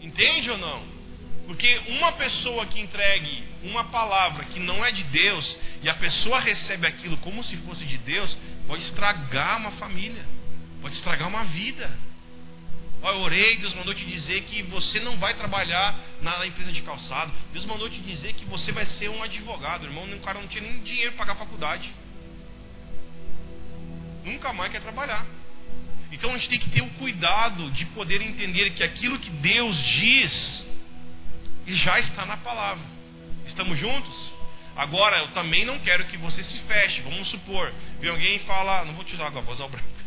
Entende 0.00 0.50
ou 0.50 0.58
não? 0.58 1.00
Porque 1.46 1.80
uma 1.88 2.12
pessoa 2.12 2.64
que 2.66 2.80
entregue 2.80 3.44
uma 3.62 3.84
palavra 3.84 4.44
que 4.44 4.60
não 4.60 4.84
é 4.84 4.92
de 4.92 5.02
Deus 5.04 5.58
e 5.82 5.88
a 5.88 5.94
pessoa 5.94 6.38
recebe 6.40 6.86
aquilo 6.86 7.16
como 7.18 7.42
se 7.42 7.56
fosse 7.58 7.84
de 7.84 7.98
Deus, 7.98 8.36
pode 8.66 8.82
estragar 8.82 9.58
uma 9.58 9.72
família, 9.72 10.24
pode 10.80 10.94
estragar 10.94 11.28
uma 11.28 11.44
vida. 11.44 11.90
Ó, 13.02 13.10
eu 13.10 13.20
orei, 13.20 13.56
Deus 13.56 13.72
mandou 13.74 13.94
te 13.94 14.04
dizer 14.04 14.42
que 14.42 14.62
você 14.62 15.00
não 15.00 15.16
vai 15.16 15.34
trabalhar 15.34 15.98
na 16.20 16.46
empresa 16.46 16.70
de 16.70 16.82
calçado. 16.82 17.32
Deus 17.52 17.64
mandou 17.64 17.88
te 17.88 18.00
dizer 18.00 18.34
que 18.34 18.44
você 18.44 18.72
vai 18.72 18.84
ser 18.84 19.08
um 19.08 19.22
advogado. 19.22 19.86
Irmão, 19.86 20.04
o 20.04 20.20
cara 20.20 20.38
não 20.38 20.48
tinha 20.48 20.62
nem 20.62 20.80
dinheiro 20.80 21.12
para 21.12 21.26
pagar 21.26 21.32
a 21.32 21.44
faculdade. 21.44 21.90
Nunca 24.24 24.52
mais 24.52 24.70
quer 24.70 24.82
trabalhar. 24.82 25.26
Então 26.12 26.30
a 26.30 26.32
gente 26.34 26.48
tem 26.48 26.58
que 26.58 26.68
ter 26.68 26.82
o 26.82 26.90
cuidado 26.90 27.70
de 27.70 27.86
poder 27.86 28.20
entender 28.20 28.70
que 28.70 28.82
aquilo 28.82 29.18
que 29.18 29.30
Deus 29.30 29.78
diz 29.78 30.66
já 31.66 31.98
está 31.98 32.26
na 32.26 32.36
palavra. 32.36 32.84
Estamos 33.46 33.78
juntos? 33.78 34.32
Agora, 34.76 35.18
eu 35.18 35.28
também 35.28 35.64
não 35.64 35.78
quero 35.78 36.04
que 36.06 36.16
você 36.16 36.42
se 36.42 36.58
feche. 36.60 37.00
Vamos 37.02 37.28
supor, 37.28 37.72
vem 37.98 38.10
alguém 38.10 38.36
e 38.36 38.40
fala, 38.40 38.84
não 38.84 38.94
vou 38.94 39.04
te 39.04 39.14
usar 39.14 39.26
agora, 39.26 39.44
vou 39.44 39.54
usar 39.54 39.64
o 39.64 39.68
branco. 39.68 39.99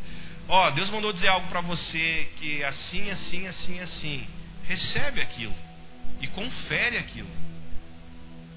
Ó, 0.47 0.69
Deus 0.71 0.89
mandou 0.89 1.13
dizer 1.13 1.29
algo 1.29 1.47
para 1.47 1.61
você 1.61 2.29
que 2.37 2.61
é 2.61 2.67
assim, 2.67 3.09
assim, 3.09 3.47
assim, 3.47 3.79
assim. 3.79 4.27
Recebe 4.65 5.21
aquilo 5.21 5.55
e 6.21 6.27
confere 6.27 6.97
aquilo. 6.97 7.29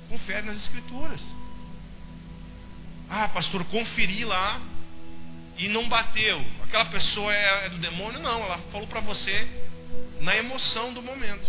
Confere 0.09 0.43
nas 0.47 0.57
escrituras. 0.57 1.21
Ah, 3.09 3.29
pastor, 3.29 3.65
conferi 3.65 4.25
lá 4.25 4.61
e 5.59 5.69
não 5.69 5.89
bateu. 5.89 6.45
Aquela 6.65 6.87
pessoa 6.87 7.33
é, 7.33 7.67
é 7.67 7.69
do 7.69 7.79
demônio? 7.79 8.21
Não, 8.21 8.43
ela 8.43 8.59
falou 8.71 8.87
para 8.87 9.01
você 9.01 9.49
na 10.21 10.37
emoção 10.37 10.93
do 10.93 11.03
momento. 11.03 11.47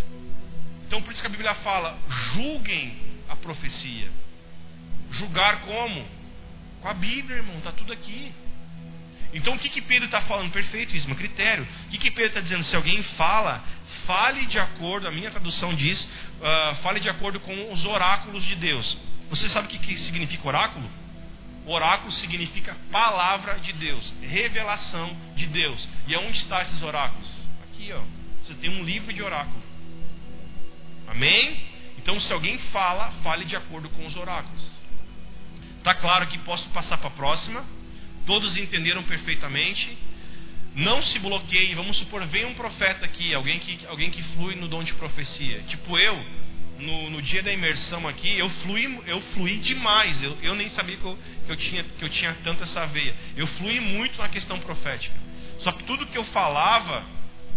Então 0.86 1.02
por 1.02 1.12
isso 1.12 1.22
que 1.22 1.28
a 1.28 1.32
Bíblia 1.32 1.56
fala: 1.56 1.98
julguem 2.34 2.98
a 3.28 3.36
profecia. 3.36 4.10
Julgar 5.12 5.62
como? 5.62 6.06
Com 6.82 6.88
a 6.88 6.94
Bíblia, 6.94 7.38
irmão, 7.38 7.58
está 7.58 7.72
tudo 7.72 7.92
aqui. 7.92 8.34
Então 9.34 9.56
o 9.56 9.60
que, 9.60 9.70
que 9.70 9.82
Pedro 9.82 10.06
está 10.06 10.22
falando? 10.22 10.52
Perfeito, 10.52 10.96
um 11.10 11.16
critério. 11.16 11.68
O 11.86 11.90
que, 11.90 11.98
que 11.98 12.12
Pedro 12.12 12.30
está 12.30 12.42
dizendo? 12.42 12.64
Se 12.64 12.76
alguém 12.76 13.02
fala, 13.04 13.64
fale 14.06 14.46
de 14.46 14.58
acordo, 14.58 15.08
a 15.08 15.12
minha 15.12 15.30
tradução 15.30 15.74
diz, 15.74 16.04
uh, 16.04 16.76
fale 16.82 17.00
de 17.00 17.10
acordo 17.10 17.40
com 17.40 17.72
os 17.72 17.86
oráculos 17.86 18.44
de 18.46 18.56
Deus. 18.56 18.98
Você 19.30 19.50
sabe 19.50 19.68
o 19.68 19.70
que, 19.70 19.80
que 19.80 19.98
significa 19.98 20.48
oráculo? 20.48 20.90
Oráculo 21.66 22.12
significa 22.12 22.78
palavra 22.90 23.60
de 23.60 23.74
Deus, 23.74 24.14
revelação 24.22 25.16
de 25.36 25.46
Deus. 25.48 25.88
E 26.08 26.16
onde 26.16 26.38
estão 26.38 26.62
esses 26.62 26.82
oráculos? 26.82 27.30
Aqui, 27.64 27.92
ó. 27.92 28.02
Você 28.46 28.54
tem 28.54 28.70
um 28.70 28.84
livro 28.84 29.12
de 29.12 29.22
oráculo. 29.22 29.62
Amém? 31.08 31.62
Então, 31.98 32.18
se 32.22 32.32
alguém 32.32 32.58
fala, 32.72 33.12
fale 33.22 33.44
de 33.44 33.58
acordo 33.58 33.90
com 33.90 34.06
os 34.06 34.16
oráculos. 34.16 34.72
Tá 35.84 35.94
claro 35.94 36.28
que 36.28 36.38
posso 36.40 36.70
passar 36.70 36.98
para 36.98 37.10
a 37.10 37.12
próxima. 37.12 37.66
Todos 38.28 38.58
entenderam 38.58 39.02
perfeitamente. 39.04 39.98
Não 40.76 41.02
se 41.02 41.18
bloqueie. 41.18 41.74
Vamos 41.74 41.98
supor, 41.98 42.24
vem 42.28 42.46
um 42.46 42.54
profeta 42.54 43.06
aqui, 43.06 43.34
alguém 43.34 43.58
que, 43.58 43.88
alguém 43.88 44.12
que 44.12 44.22
flui 44.22 44.56
no 44.56 44.68
dom 44.68 44.84
de 44.84 44.94
profecia. 44.94 45.64
Tipo 45.68 45.98
eu, 45.98 46.24
no, 46.80 47.10
no 47.10 47.22
dia 47.22 47.42
da 47.42 47.52
imersão 47.52 48.08
aqui, 48.08 48.38
eu 48.38 48.50
fluí, 48.50 49.02
eu 49.08 49.22
fluí 49.34 49.58
demais. 49.58 50.22
Eu, 50.22 50.38
eu 50.44 50.54
nem 50.54 50.70
sabia 50.70 50.98
que 50.98 51.06
eu, 51.06 51.18
que, 51.46 51.52
eu 51.52 51.56
tinha, 51.56 51.84
que 51.84 52.06
eu 52.06 52.10
tinha 52.10 52.36
tanto 52.44 52.64
essa 52.64 52.86
veia. 52.86 53.16
Eu 53.36 53.48
fluí 53.48 53.80
muito 53.80 54.22
na 54.22 54.28
questão 54.28 54.60
profética. 54.60 55.16
Só 55.60 55.72
que 55.72 55.84
tudo 55.86 56.06
que 56.06 56.18
eu 56.18 56.26
falava, 56.26 57.04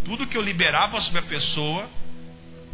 tudo 0.04 0.26
que 0.26 0.36
eu 0.36 0.42
liberava 0.42 1.00
sobre 1.00 1.18
a 1.18 1.24
pessoa, 1.24 1.90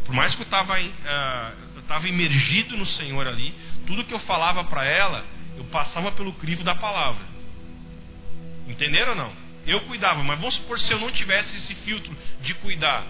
por 0.05 0.15
mais 0.15 0.33
que 0.33 0.41
eu 0.41 0.45
estava 0.45 0.79
uh, 0.79 2.03
eu 2.03 2.07
imergido 2.07 2.77
no 2.77 2.85
Senhor 2.85 3.27
ali, 3.27 3.53
tudo 3.85 4.05
que 4.05 4.13
eu 4.13 4.19
falava 4.19 4.63
para 4.63 4.85
ela, 4.85 5.25
eu 5.57 5.65
passava 5.65 6.11
pelo 6.11 6.31
crivo 6.33 6.63
da 6.63 6.75
palavra. 6.75 7.36
Entenderam 8.67 9.11
ou 9.11 9.15
não? 9.15 9.33
Eu 9.65 9.81
cuidava, 9.81 10.23
mas 10.23 10.39
vamos 10.39 10.55
supor 10.55 10.79
se 10.79 10.93
eu 10.93 10.99
não 10.99 11.11
tivesse 11.11 11.57
esse 11.57 11.75
filtro 11.75 12.15
de 12.41 12.53
cuidar, 12.55 13.05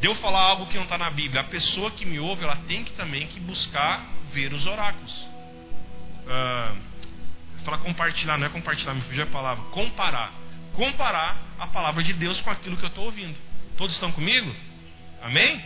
de 0.00 0.06
eu 0.06 0.14
falar 0.16 0.40
algo 0.40 0.66
que 0.66 0.76
não 0.76 0.84
está 0.84 0.96
na 0.96 1.10
Bíblia, 1.10 1.42
a 1.42 1.44
pessoa 1.44 1.90
que 1.90 2.04
me 2.04 2.18
ouve, 2.18 2.44
ela 2.44 2.56
tem 2.66 2.84
que 2.84 2.92
também 2.92 3.26
que 3.26 3.38
buscar 3.38 4.04
ver 4.32 4.52
os 4.52 4.66
oráculos. 4.66 5.12
Uh, 6.24 6.92
falar 7.64 7.78
compartilhar, 7.78 8.38
não 8.38 8.46
é 8.46 8.50
compartilhar, 8.50 8.94
me 8.94 9.02
fugiu 9.02 9.24
a 9.24 9.26
palavra. 9.26 9.64
Comparar. 9.70 10.32
Comparar 10.72 11.36
a 11.58 11.66
palavra 11.66 12.02
de 12.02 12.12
Deus 12.14 12.40
com 12.40 12.50
aquilo 12.50 12.76
que 12.76 12.84
eu 12.84 12.88
estou 12.88 13.04
ouvindo. 13.04 13.38
Todos 13.76 13.94
estão 13.94 14.10
comigo? 14.10 14.54
Amém? 15.22 15.62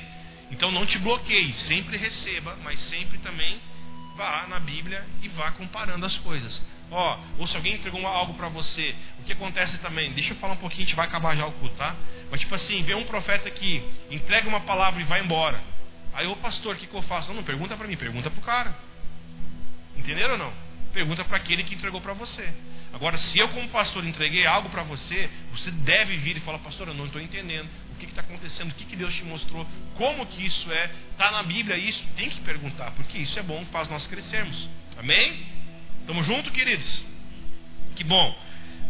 Então 0.50 0.70
não 0.70 0.84
te 0.84 0.98
bloqueie, 0.98 1.52
sempre 1.52 1.96
receba, 1.96 2.56
mas 2.62 2.78
sempre 2.80 3.18
também 3.18 3.60
vá 4.16 4.46
na 4.48 4.58
Bíblia 4.58 5.06
e 5.22 5.28
vá 5.28 5.52
comparando 5.52 6.04
as 6.06 6.16
coisas. 6.18 6.64
Ó, 6.90 7.18
ou 7.38 7.46
se 7.46 7.56
alguém 7.56 7.74
entregou 7.74 8.04
algo 8.06 8.34
para 8.34 8.48
você, 8.48 8.94
o 9.20 9.24
que 9.24 9.32
acontece 9.32 9.78
também? 9.78 10.12
Deixa 10.12 10.32
eu 10.32 10.36
falar 10.36 10.54
um 10.54 10.58
pouquinho, 10.58 10.82
a 10.82 10.86
gente 10.86 10.96
vai 10.96 11.06
acabar 11.06 11.36
já 11.36 11.46
o 11.46 11.52
culto, 11.52 11.74
tá? 11.76 11.94
Mas 12.30 12.40
tipo 12.40 12.54
assim, 12.54 12.82
vê 12.82 12.94
um 12.94 13.04
profeta 13.04 13.50
que 13.50 13.82
entrega 14.10 14.48
uma 14.48 14.60
palavra 14.60 15.00
e 15.00 15.04
vai 15.04 15.20
embora. 15.20 15.60
Aí, 16.14 16.26
ô 16.26 16.36
pastor, 16.36 16.74
o 16.74 16.78
que, 16.78 16.86
que 16.86 16.94
eu 16.94 17.02
faço? 17.02 17.28
Não, 17.28 17.36
não 17.36 17.44
pergunta 17.44 17.76
para 17.76 17.86
mim, 17.86 17.96
pergunta 17.96 18.30
para 18.30 18.40
o 18.40 18.42
cara. 18.42 18.74
Entenderam 19.96 20.32
ou 20.32 20.38
não? 20.38 20.52
Pergunta 20.92 21.24
para 21.24 21.36
aquele 21.36 21.62
que 21.62 21.74
entregou 21.74 22.00
para 22.00 22.14
você. 22.14 22.48
Agora, 22.92 23.18
se 23.18 23.38
eu 23.38 23.48
como 23.50 23.68
pastor 23.68 24.04
entreguei 24.06 24.46
algo 24.46 24.70
para 24.70 24.82
você, 24.82 25.28
você 25.50 25.70
deve 25.70 26.16
vir 26.16 26.38
e 26.38 26.40
falar, 26.40 26.58
pastor, 26.60 26.88
eu 26.88 26.94
não 26.94 27.06
estou 27.06 27.20
entendendo 27.20 27.68
o 27.96 27.98
que 27.98 28.06
está 28.06 28.20
acontecendo, 28.20 28.70
o 28.70 28.74
que, 28.74 28.84
que 28.84 28.94
Deus 28.94 29.14
te 29.14 29.24
mostrou, 29.24 29.66
como 29.94 30.26
que 30.26 30.44
isso 30.44 30.70
é, 30.70 30.90
está 31.12 31.30
na 31.30 31.42
Bíblia 31.42 31.76
isso, 31.76 32.04
tem 32.14 32.28
que 32.28 32.40
perguntar, 32.42 32.90
porque 32.92 33.18
isso 33.18 33.38
é 33.38 33.42
bom, 33.42 33.64
faz 33.72 33.88
nós 33.88 34.06
crescermos. 34.06 34.68
Amém? 34.98 35.46
Estamos 36.00 36.26
juntos, 36.26 36.52
queridos? 36.52 37.04
Que 37.96 38.04
bom. 38.04 38.38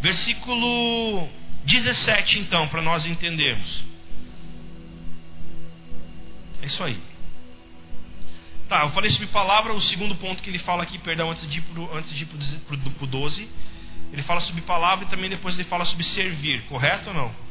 Versículo 0.00 1.28
17, 1.64 2.40
então, 2.40 2.68
para 2.68 2.82
nós 2.82 3.06
entendermos. 3.06 3.84
É 6.62 6.66
isso 6.66 6.82
aí. 6.82 7.00
Tá, 8.68 8.82
eu 8.82 8.90
falei 8.90 9.10
sobre 9.10 9.28
palavra, 9.28 9.72
o 9.72 9.80
segundo 9.80 10.16
ponto 10.16 10.42
que 10.42 10.50
ele 10.50 10.58
fala 10.58 10.82
aqui, 10.82 10.98
perdão, 10.98 11.30
antes 11.30 11.48
de 11.48 11.60
ir 11.60 12.26
para 12.26 13.04
o 13.04 13.06
12. 13.06 13.48
Ele 14.12 14.22
fala 14.22 14.40
sobre 14.40 14.62
palavra 14.62 15.04
e 15.04 15.08
também 15.08 15.30
depois 15.30 15.56
ele 15.56 15.68
fala 15.68 15.84
sobre 15.84 16.02
servir, 16.04 16.64
correto 16.64 17.10
ou 17.10 17.14
não? 17.14 17.45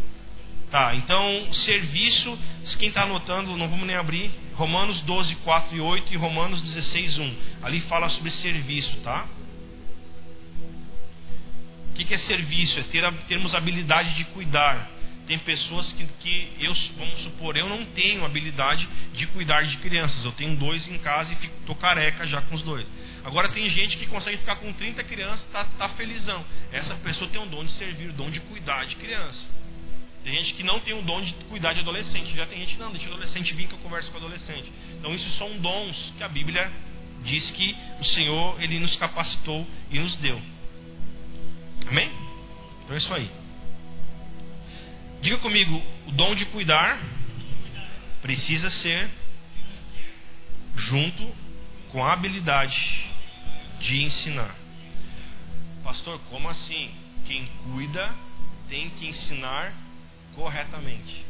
Tá, 0.72 0.96
então, 0.96 1.54
serviço, 1.54 2.38
quem 2.80 2.90
está 2.90 3.04
anotando, 3.04 3.56
não 3.56 3.70
vamos 3.70 3.86
nem 3.86 3.96
abrir, 3.96 4.32
Romanos 4.56 5.02
12, 5.02 5.36
4 5.36 5.76
e 5.76 5.80
8 5.80 6.14
e 6.14 6.18
Romanos 6.18 6.62
16, 6.62 7.20
1. 7.20 7.36
Ali 7.62 7.80
fala 7.82 8.10
sobre 8.10 8.32
serviço, 8.32 8.98
tá? 8.98 9.28
O 11.90 11.94
que, 11.94 12.04
que 12.04 12.14
é 12.14 12.18
serviço? 12.18 12.80
É 12.80 12.84
ter, 12.84 13.10
termos 13.28 13.54
habilidade 13.54 14.16
de 14.16 14.26
cuidar. 14.26 14.92
Tem 15.28 15.40
pessoas 15.40 15.92
que, 15.94 16.06
que 16.20 16.52
eu, 16.60 16.74
vamos 16.98 17.20
supor, 17.22 17.58
eu 17.58 17.68
não 17.68 17.84
tenho 17.86 18.24
habilidade 18.24 18.88
de 19.14 19.26
cuidar 19.28 19.64
de 19.64 19.78
crianças. 19.78 20.24
Eu 20.24 20.32
tenho 20.34 20.56
dois 20.56 20.88
em 20.88 20.98
casa 20.98 21.34
e 21.34 21.36
fico, 21.38 21.56
tô 21.66 21.74
careca 21.74 22.28
já 22.28 22.42
com 22.42 22.54
os 22.54 22.62
dois. 22.62 22.86
Agora 23.24 23.50
tem 23.50 23.68
gente 23.70 23.98
que 23.98 24.06
consegue 24.06 24.38
ficar 24.38 24.58
com 24.58 24.72
30 24.72 25.04
crianças, 25.04 25.48
tá, 25.52 25.64
tá 25.78 25.90
felizão. 25.90 26.46
Essa 26.72 26.96
pessoa 26.96 27.30
tem 27.30 27.42
um 27.42 27.48
dom 27.48 27.64
de 27.64 27.72
servir, 27.72 28.12
dom 28.12 28.30
de 28.30 28.40
cuidar 28.42 28.86
de 28.86 28.96
criança. 28.98 29.50
Tem 30.26 30.34
gente 30.34 30.56
que 30.56 30.64
não 30.64 30.80
tem 30.80 30.98
o 30.98 31.04
dom 31.04 31.22
de 31.22 31.36
cuidar 31.50 31.74
de 31.74 31.82
adolescente. 31.82 32.36
Já 32.36 32.48
tem 32.48 32.58
gente 32.58 32.80
não, 32.80 32.90
deixa 32.90 33.08
o 33.08 33.12
adolescente 33.12 33.54
vir 33.54 33.68
que 33.68 33.76
eu 33.76 33.78
converso 33.78 34.10
com 34.10 34.16
o 34.16 34.22
adolescente. 34.22 34.72
Então 34.98 35.14
isso 35.14 35.30
são 35.38 35.56
dons 35.60 36.12
que 36.18 36.24
a 36.24 36.28
Bíblia 36.28 36.74
diz 37.24 37.52
que 37.52 37.78
o 38.00 38.04
Senhor 38.04 38.60
ele 38.60 38.80
nos 38.80 38.96
capacitou 38.96 39.68
e 39.92 40.00
nos 40.00 40.18
deu. 40.18 40.42
Amém? 41.88 42.10
Então 42.84 42.96
é 42.96 42.98
isso 42.98 43.14
aí. 43.14 43.30
Diga 45.22 45.38
comigo, 45.38 45.80
o 46.08 46.12
dom 46.12 46.34
de 46.34 46.46
cuidar 46.48 47.00
precisa 48.24 48.72
ser 48.72 49.08
junto 50.76 51.24
com 51.92 52.04
a 52.04 52.14
habilidade 52.14 53.14
de 53.80 54.02
ensinar. 54.02 54.56
Pastor, 55.84 56.20
como 56.32 56.50
assim? 56.50 56.90
Quem 57.28 57.46
cuida 57.64 58.16
tem 58.68 58.90
que 58.90 59.06
ensinar 59.06 59.85
corretamente. 60.36 61.26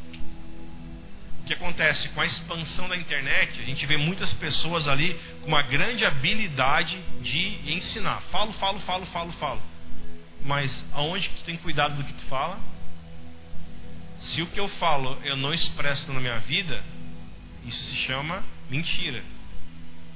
O 1.40 1.46
que 1.46 1.54
acontece 1.54 2.08
com 2.08 2.20
a 2.20 2.26
expansão 2.26 2.88
da 2.88 2.96
internet? 2.96 3.60
A 3.60 3.64
gente 3.64 3.86
vê 3.86 3.96
muitas 3.96 4.34
pessoas 4.34 4.88
ali 4.88 5.14
com 5.42 5.48
uma 5.48 5.62
grande 5.62 6.04
habilidade 6.04 7.00
de 7.22 7.72
ensinar. 7.72 8.20
Falo, 8.32 8.52
falo, 8.54 8.80
falo, 8.80 9.06
falo, 9.06 9.32
falo. 9.32 9.62
Mas 10.42 10.84
aonde 10.92 11.28
que 11.28 11.36
tu 11.36 11.44
tem 11.44 11.56
cuidado 11.56 11.96
do 11.96 12.04
que 12.04 12.12
tu 12.14 12.24
fala? 12.26 12.58
Se 14.18 14.42
o 14.42 14.46
que 14.46 14.58
eu 14.58 14.68
falo 14.68 15.18
eu 15.22 15.36
não 15.36 15.54
expresso 15.54 16.12
na 16.12 16.20
minha 16.20 16.38
vida, 16.40 16.82
isso 17.64 17.82
se 17.84 17.94
chama 17.96 18.42
mentira. 18.68 19.22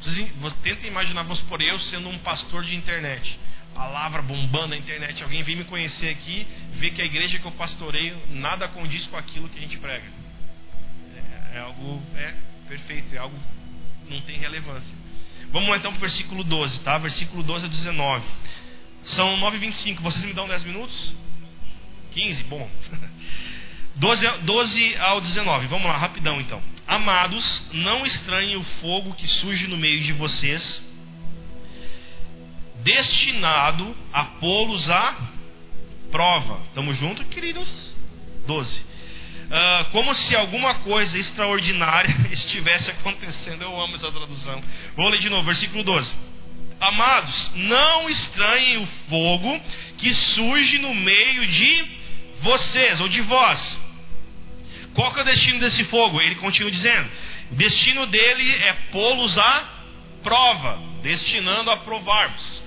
Vocês, 0.00 0.32
tentem 0.62 0.90
imaginar, 0.90 1.22
vamos 1.22 1.42
por 1.42 1.60
eu 1.60 1.78
sendo 1.78 2.08
um 2.08 2.18
pastor 2.18 2.64
de 2.64 2.74
internet 2.74 3.38
palavra 3.74 4.22
bombando 4.22 4.68
na 4.68 4.76
internet, 4.76 5.22
alguém 5.22 5.42
vem 5.42 5.56
me 5.56 5.64
conhecer 5.64 6.08
aqui, 6.08 6.46
vê 6.72 6.90
que 6.90 7.00
a 7.00 7.04
igreja 7.04 7.38
que 7.38 7.44
eu 7.44 7.52
pastoreio 7.52 8.16
nada 8.28 8.68
condiz 8.68 9.06
com 9.06 9.16
aquilo 9.16 9.48
que 9.48 9.58
a 9.58 9.62
gente 9.62 9.78
prega. 9.78 10.06
É, 11.52 11.56
é 11.56 11.60
algo 11.60 12.02
é 12.16 12.34
perfeito, 12.68 13.14
é 13.14 13.18
algo 13.18 13.38
não 14.08 14.20
tem 14.22 14.36
relevância. 14.38 14.94
Vamos 15.52 15.76
então 15.76 15.90
para 15.92 15.98
o 15.98 16.00
versículo 16.00 16.44
12, 16.44 16.80
tá? 16.80 16.98
Versículo 16.98 17.42
12 17.42 17.66
a 17.66 17.68
19. 17.68 18.24
São 19.02 19.36
9h25. 19.38 20.00
Vocês 20.00 20.24
me 20.24 20.32
dão 20.32 20.46
10 20.46 20.64
minutos? 20.64 21.12
15? 22.12 22.44
Bom. 22.44 22.70
12, 23.96 24.28
12 24.42 24.96
ao 24.96 25.20
19. 25.20 25.66
Vamos 25.66 25.86
lá, 25.86 25.96
rapidão 25.96 26.40
então. 26.40 26.62
Amados, 26.86 27.68
não 27.72 28.04
estranhem 28.04 28.56
o 28.56 28.64
fogo 28.80 29.14
que 29.14 29.26
surge 29.26 29.66
no 29.66 29.76
meio 29.76 30.00
de 30.02 30.12
vocês 30.12 30.84
destinado 32.82 33.96
a 34.12 34.24
pô-los 34.24 34.90
à 34.90 35.14
prova. 36.10 36.60
Estamos 36.68 36.96
juntos, 36.98 37.26
queridos? 37.28 37.96
12. 38.46 38.78
Uh, 38.78 38.82
ah, 39.52 39.86
como 39.90 40.14
se 40.14 40.36
alguma 40.36 40.74
coisa 40.74 41.18
extraordinária 41.18 42.14
estivesse 42.30 42.90
acontecendo. 42.90 43.62
Eu 43.62 43.80
amo 43.80 43.96
essa 43.96 44.10
tradução. 44.10 44.62
Vou 44.96 45.08
ler 45.08 45.18
de 45.18 45.28
novo, 45.28 45.44
versículo 45.44 45.82
12. 45.82 46.14
Amados, 46.80 47.50
não 47.54 48.08
estranhem 48.08 48.78
o 48.78 48.88
fogo 49.08 49.60
que 49.98 50.14
surge 50.14 50.78
no 50.78 50.94
meio 50.94 51.46
de 51.46 51.84
vocês 52.40 53.00
ou 53.00 53.08
de 53.08 53.20
vós. 53.20 53.78
Qual 54.94 55.14
é 55.14 55.20
o 55.20 55.24
destino 55.24 55.60
desse 55.60 55.84
fogo? 55.84 56.20
Ele 56.20 56.36
continua 56.36 56.70
dizendo: 56.70 57.08
o 57.52 57.54
destino 57.54 58.06
dele 58.06 58.54
é 58.64 58.72
pô-los 58.90 59.36
à 59.36 59.64
prova, 60.22 60.80
destinando 61.02 61.70
a 61.70 61.76
provarmos. 61.76 62.59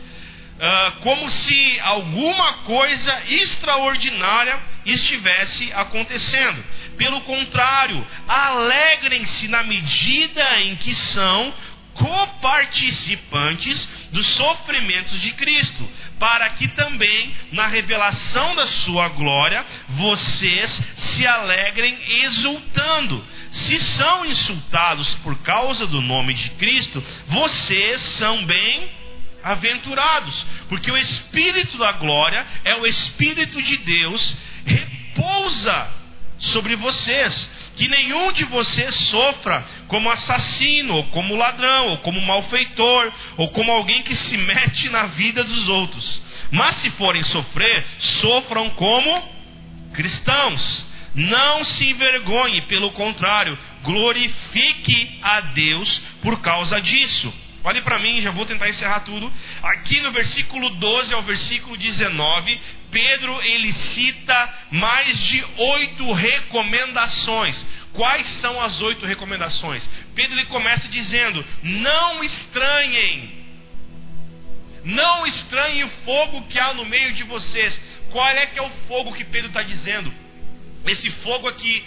Ah, 0.60 0.94
como 1.02 1.30
se 1.30 1.80
alguma 1.82 2.54
coisa 2.60 3.24
extraordinária 3.28 4.62
estivesse 4.86 5.72
acontecendo. 5.74 6.64
Pelo 6.98 7.22
contrário, 7.22 8.06
alegrem-se 8.28 9.48
na 9.48 9.64
medida 9.64 10.62
em 10.62 10.76
que 10.76 10.94
são 10.94 11.54
coparticipantes 11.94 13.88
dos 14.12 14.26
sofrimentos 14.28 15.22
de 15.22 15.32
Cristo, 15.32 15.90
para 16.20 16.50
que 16.52 16.68
também 16.70 17.36
na 17.52 17.68
revelação 17.68 18.56
da 18.56 18.66
sua 18.68 19.10
glória 19.10 19.66
vocês 19.90 20.80
se 20.96 21.26
alegrem 21.26 21.98
exultando. 22.24 23.26
Se 23.52 23.80
são 23.80 24.26
insultados 24.26 25.16
por 25.16 25.38
causa 25.40 25.86
do 25.86 26.02
nome 26.02 26.34
de 26.34 26.52
Cristo, 26.52 27.04
vocês 27.28 28.02
são 28.02 28.46
bem 28.46 29.03
aventurados, 29.44 30.46
porque 30.70 30.92
o 30.92 30.98
Espírito 30.98 31.78
da 31.78 31.92
glória 31.92 32.46
é 32.64 32.76
o 32.76 32.88
Espírito 32.88 33.62
de 33.62 33.78
Deus, 33.78 34.36
repousa 34.66 35.90
sobre 36.40 36.76
vocês. 36.76 37.50
que 37.76 37.88
nenhum 37.88 38.32
de 38.32 38.44
vocês 38.46 38.94
sofra 38.94 39.66
como 39.88 40.10
assassino, 40.12 40.98
ou 40.98 41.04
como 41.06 41.36
ladrão, 41.36 41.88
ou 41.88 41.98
como 41.98 42.22
malfeitor, 42.22 43.12
ou 43.36 43.50
como 43.50 43.72
alguém 43.72 44.04
que 44.04 44.16
se 44.16 44.38
mete 44.38 44.90
na 44.90 45.08
vida 45.08 45.44
dos 45.44 45.70
outros. 45.70 46.22
Mas 46.52 46.76
se 46.76 46.92
forem 46.92 47.24
sofrer, 47.24 47.84
sofram 47.98 48.70
como 48.72 49.30
cristãos. 49.92 50.86
Não 51.16 51.64
se 51.64 51.90
envergonhe, 51.90 52.62
pelo 52.62 52.92
contrário, 52.92 53.58
glorifique 53.84 55.20
a 55.22 55.42
Deus 55.42 56.00
por 56.22 56.42
causa 56.42 56.80
disso. 56.80 57.34
Olhe 57.64 57.82
para 57.82 57.98
mim, 57.98 58.22
já 58.22 58.30
vou 58.32 58.46
tentar 58.46 58.68
encerrar 58.68 59.02
tudo. 59.02 59.32
Aqui 59.62 60.02
no 60.02 60.12
versículo 60.12 60.70
12 60.72 61.14
ao 61.14 61.24
versículo 61.24 61.78
19, 61.78 62.60
Pedro 62.92 63.42
ele 63.42 63.72
cita 63.72 64.54
mais 64.70 65.18
de 65.18 65.44
oito 65.58 66.12
recomendações. 66.12 67.66
Quais 67.94 68.26
são 68.26 68.60
as 68.62 68.82
oito 68.82 69.06
recomendações? 69.06 69.88
Pedro 70.14 70.34
ele 70.34 70.46
começa 70.46 70.90
dizendo: 70.90 71.46
Não 71.64 72.22
estranhem, 72.24 73.46
não 74.84 75.26
estranhem 75.26 75.86
o 75.86 75.90
fogo 76.04 76.42
que 76.48 76.60
há 76.60 76.74
no 76.74 76.86
meio 76.86 77.14
de 77.14 77.24
vocês. 77.24 77.80
Qual 78.12 78.28
é 78.28 78.46
que 78.46 78.60
é 78.60 78.62
o 78.62 78.72
fogo 78.88 79.14
que 79.14 79.24
Pedro 79.24 79.48
está 79.48 79.64
dizendo? 79.64 80.14
Esse 80.86 81.10
fogo 81.10 81.48
aqui, 81.48 81.84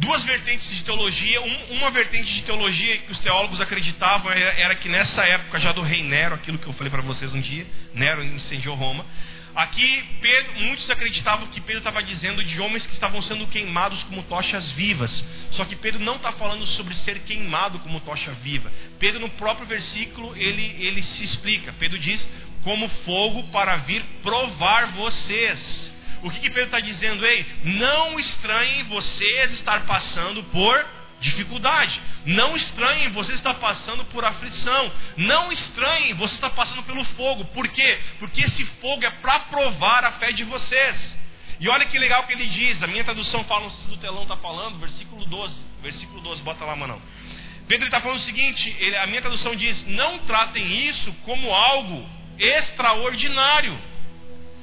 duas 0.00 0.24
vertentes 0.24 0.68
de 0.70 0.82
teologia. 0.82 1.40
Um, 1.40 1.74
uma 1.74 1.90
vertente 1.90 2.32
de 2.32 2.42
teologia 2.42 2.98
que 2.98 3.12
os 3.12 3.18
teólogos 3.18 3.60
acreditavam 3.60 4.32
era, 4.32 4.52
era, 4.58 4.74
que 4.74 4.88
nessa 4.88 5.24
época 5.24 5.60
já 5.60 5.72
do 5.72 5.82
rei 5.82 6.02
Nero, 6.02 6.34
aquilo 6.34 6.58
que 6.58 6.66
eu 6.66 6.72
falei 6.72 6.90
para 6.90 7.02
vocês 7.02 7.32
um 7.32 7.40
dia, 7.40 7.66
Nero 7.94 8.24
incendiou 8.24 8.74
Roma. 8.74 9.04
Aqui, 9.54 10.04
Pedro, 10.20 10.60
muitos 10.60 10.88
acreditavam 10.90 11.48
que 11.48 11.60
Pedro 11.60 11.78
estava 11.78 12.02
dizendo 12.02 12.42
de 12.42 12.60
homens 12.60 12.86
que 12.86 12.92
estavam 12.92 13.20
sendo 13.20 13.48
queimados 13.48 14.04
como 14.04 14.22
tochas 14.22 14.70
vivas. 14.70 15.24
Só 15.50 15.64
que 15.64 15.74
Pedro 15.74 16.00
não 16.00 16.16
está 16.16 16.32
falando 16.32 16.64
sobre 16.66 16.94
ser 16.94 17.18
queimado 17.20 17.80
como 17.80 18.00
tocha 18.00 18.30
viva. 18.30 18.72
Pedro, 18.98 19.20
no 19.20 19.28
próprio 19.30 19.66
versículo, 19.66 20.36
ele, 20.36 20.76
ele 20.78 21.02
se 21.02 21.24
explica. 21.24 21.72
Pedro 21.72 21.98
diz: 21.98 22.28
como 22.62 22.88
fogo 23.04 23.42
para 23.48 23.76
vir 23.76 24.04
provar 24.22 24.86
vocês. 24.92 25.89
O 26.22 26.30
que, 26.30 26.38
que 26.38 26.50
Pedro 26.50 26.64
está 26.64 26.80
dizendo? 26.80 27.24
Ei, 27.24 27.46
não 27.64 28.18
estranhem 28.18 28.84
vocês 28.84 29.52
estar 29.52 29.86
passando 29.86 30.42
por 30.44 30.86
dificuldade. 31.20 32.00
Não 32.26 32.56
estranhem 32.56 33.10
você 33.10 33.32
estar 33.32 33.54
passando 33.54 34.04
por 34.06 34.24
aflição. 34.24 34.92
Não 35.16 35.52
estranhem 35.52 36.14
você 36.14 36.34
estar 36.34 36.50
passando 36.50 36.82
pelo 36.82 37.04
fogo. 37.04 37.44
Por 37.46 37.68
quê? 37.68 37.98
Porque 38.18 38.42
esse 38.42 38.64
fogo 38.80 39.04
é 39.04 39.10
para 39.10 39.38
provar 39.40 40.04
a 40.04 40.12
fé 40.12 40.32
de 40.32 40.44
vocês. 40.44 41.16
E 41.60 41.68
olha 41.68 41.84
que 41.84 41.98
legal 41.98 42.24
que 42.24 42.32
ele 42.32 42.46
diz, 42.46 42.82
a 42.82 42.86
minha 42.86 43.04
tradução 43.04 43.44
fala, 43.44 43.64
não 43.64 43.70
sei 43.70 43.84
se 43.84 43.90
do 43.90 43.98
telão 43.98 44.22
está 44.22 44.36
falando, 44.36 44.78
versículo 44.78 45.26
12. 45.26 45.54
Versículo 45.82 46.20
12, 46.22 46.42
bota 46.42 46.64
lá, 46.64 46.74
mano. 46.74 47.00
Pedro 47.68 47.84
está 47.86 48.00
falando 48.00 48.16
o 48.16 48.22
seguinte, 48.22 48.74
ele, 48.80 48.96
a 48.96 49.06
minha 49.06 49.20
tradução 49.20 49.54
diz, 49.54 49.86
não 49.86 50.18
tratem 50.20 50.66
isso 50.88 51.12
como 51.24 51.54
algo 51.54 52.08
extraordinário. 52.38 53.78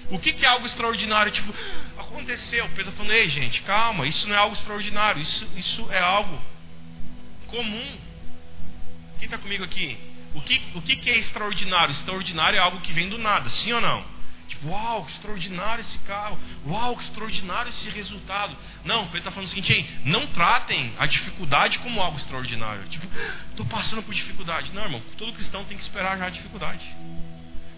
O 0.09 0.19
que, 0.19 0.33
que 0.33 0.45
é 0.45 0.47
algo 0.47 0.65
extraordinário? 0.65 1.31
Tipo, 1.31 1.53
aconteceu. 1.97 2.69
Pedro 2.69 2.91
falando, 2.93 3.11
ei 3.11 3.29
gente, 3.29 3.61
calma, 3.61 4.07
isso 4.07 4.27
não 4.27 4.35
é 4.35 4.37
algo 4.37 4.55
extraordinário, 4.55 5.21
isso, 5.21 5.47
isso 5.55 5.87
é 5.91 5.99
algo 5.99 6.41
comum. 7.47 7.97
Quem 9.19 9.25
está 9.25 9.37
comigo 9.37 9.63
aqui? 9.63 9.97
O 10.33 10.41
que, 10.41 10.61
o 10.75 10.81
que, 10.81 10.95
que 10.97 11.09
é 11.09 11.17
extraordinário? 11.17 11.91
Extraordinário 11.91 12.57
é 12.57 12.59
algo 12.59 12.81
que 12.81 12.93
vem 12.93 13.09
do 13.09 13.17
nada, 13.17 13.49
sim 13.49 13.73
ou 13.73 13.81
não? 13.81 14.17
Tipo, 14.47 14.69
uau, 14.69 15.03
que 15.03 15.11
extraordinário 15.11 15.81
esse 15.81 15.97
carro, 15.99 16.39
uau, 16.65 16.95
que 16.95 17.03
extraordinário 17.03 17.69
esse 17.69 17.89
resultado. 17.89 18.55
Não, 18.85 19.05
Pedro 19.05 19.19
está 19.19 19.31
falando 19.31 19.47
o 19.47 19.49
seguinte, 19.49 19.99
não 20.05 20.25
tratem 20.27 20.93
a 20.97 21.05
dificuldade 21.05 21.79
como 21.79 22.01
algo 22.01 22.17
extraordinário. 22.17 22.87
Tipo, 22.87 23.07
estou 23.51 23.65
passando 23.65 24.03
por 24.03 24.13
dificuldade. 24.13 24.71
Não, 24.73 24.83
irmão, 24.83 25.01
todo 25.17 25.33
cristão 25.33 25.65
tem 25.65 25.75
que 25.75 25.83
esperar 25.83 26.17
já 26.17 26.27
a 26.27 26.29
dificuldade. 26.29 26.85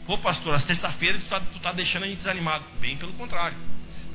Pô, 0.10 0.18
pastor, 0.18 0.55
às 0.55 0.64
terça-feira 0.64 1.20
tu 1.20 1.26
está 1.26 1.39
tá 1.39 1.72
deixando 1.72 2.05
a 2.05 2.07
gente 2.07 2.18
desanimado. 2.18 2.66
Bem 2.80 2.97
pelo 2.97 3.14
contrário. 3.14 3.55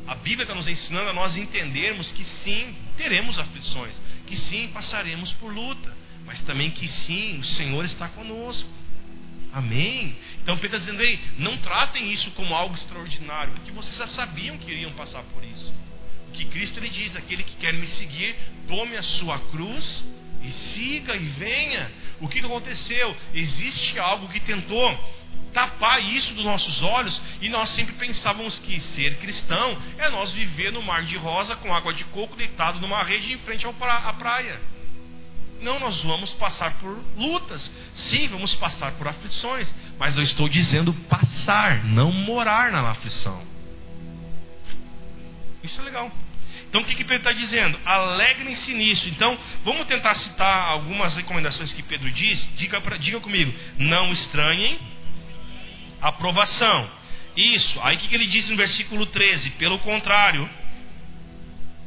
A 0.09 0.17
Bíblia 0.17 0.43
está 0.43 0.53
nos 0.53 0.67
ensinando 0.67 1.11
a 1.11 1.13
nós 1.13 1.37
entendermos 1.37 2.11
que 2.11 2.25
sim, 2.25 2.75
teremos 2.97 3.39
aflições, 3.39 4.03
que 4.27 4.35
sim, 4.35 4.67
passaremos 4.75 5.33
por 5.35 5.55
luta, 5.55 5.97
mas 6.27 6.41
também 6.41 6.69
que 6.73 6.89
sim, 6.89 7.39
o 7.39 7.45
Senhor 7.45 7.85
está 7.85 8.09
conosco. 8.09 8.69
Amém? 9.53 10.17
Então 10.43 10.59
Pedro 10.59 10.79
está 10.79 10.91
dizendo, 10.91 11.01
ei, 11.01 11.17
não 11.39 11.59
tratem 11.59 12.11
isso 12.11 12.33
como 12.33 12.57
algo 12.57 12.75
extraordinário, 12.75 13.53
porque 13.53 13.71
vocês 13.71 13.97
já 13.97 14.09
sabiam 14.09 14.59
que 14.59 14.73
iriam 14.73 14.93
passar 14.95 15.23
por 15.23 15.45
isso. 15.45 15.73
O 16.27 16.33
que 16.33 16.45
Cristo 16.47 16.81
lhe 16.81 16.89
diz, 16.89 17.15
aquele 17.15 17.45
que 17.45 17.55
quer 17.55 17.73
me 17.73 17.87
seguir, 17.87 18.35
tome 18.67 18.97
a 18.97 19.03
sua 19.05 19.39
cruz 19.39 20.03
e 20.43 20.51
siga 20.51 21.15
e 21.15 21.25
venha. 21.25 21.89
O 22.21 22.27
que 22.27 22.41
aconteceu? 22.41 23.17
Existe 23.33 23.97
algo 24.01 24.29
que 24.29 24.41
tentou 24.41 25.23
tapar 25.55 26.03
isso 26.03 26.35
dos 26.35 26.45
nossos 26.45 26.83
olhos 26.83 27.23
e 27.41 27.49
nós 27.49 27.71
sempre 27.71 27.95
pensávamos 27.95 28.59
que 28.59 28.81
ser 28.81 29.17
cristão 29.19 29.79
é 29.97 30.11
nós 30.11 30.33
viver 30.33 30.73
no 30.73 30.83
mar 30.83 31.05
de 31.05 31.17
rosa 31.17 31.55
com 31.57 31.73
água 31.73 31.95
de 31.95 32.05
coco 32.07 32.37
deitado 32.37 32.81
numa 32.81 33.03
rede 33.05 33.33
em 33.33 33.39
frente 33.39 33.65
à 33.67 34.13
praia. 34.13 34.61
Não, 35.63 35.79
nós 35.79 36.03
vamos 36.03 36.33
passar 36.35 36.75
por 36.79 37.03
lutas. 37.17 37.73
Sim, 37.95 38.29
vamos 38.29 38.55
passar 38.55 38.93
por 38.93 39.09
aflições. 39.09 39.73
Mas 39.99 40.17
eu 40.17 40.23
estou 40.23 40.49
dizendo 40.49 40.93
passar, 41.09 41.85
não 41.85 42.13
morar 42.13 42.71
na 42.71 42.91
aflição. 42.91 43.41
Isso 45.63 45.81
é 45.81 45.85
legal. 45.85 46.13
Então 46.69 46.83
o 46.83 46.85
que, 46.85 46.95
que 46.95 47.05
Pedro 47.05 47.29
está 47.29 47.33
dizendo? 47.33 47.79
Alegrem-se 47.85 48.75
nisso. 48.75 49.09
Então, 49.09 49.39
vamos 49.65 49.87
tentar 49.87 50.17
citar 50.17 50.69
algumas 50.69 51.17
recomendações 51.17 51.73
que 51.73 51.83
Pedro 51.83 52.11
diz. 52.11 52.47
Diga, 52.57 52.81
pra, 52.81 52.97
diga 52.97 53.21
comigo. 53.21 53.55
Não 53.79 54.13
estranhem 54.13 54.79
aprovação. 56.09 56.89
Isso. 57.37 57.81
Aí 57.83 57.97
o 57.97 57.99
que, 57.99 58.09
que 58.09 58.15
ele 58.15 58.27
diz 58.27 58.49
no 58.49 58.57
versículo 58.57 59.07
13? 59.07 59.51
Pelo 59.51 59.79
contrário, 59.81 60.49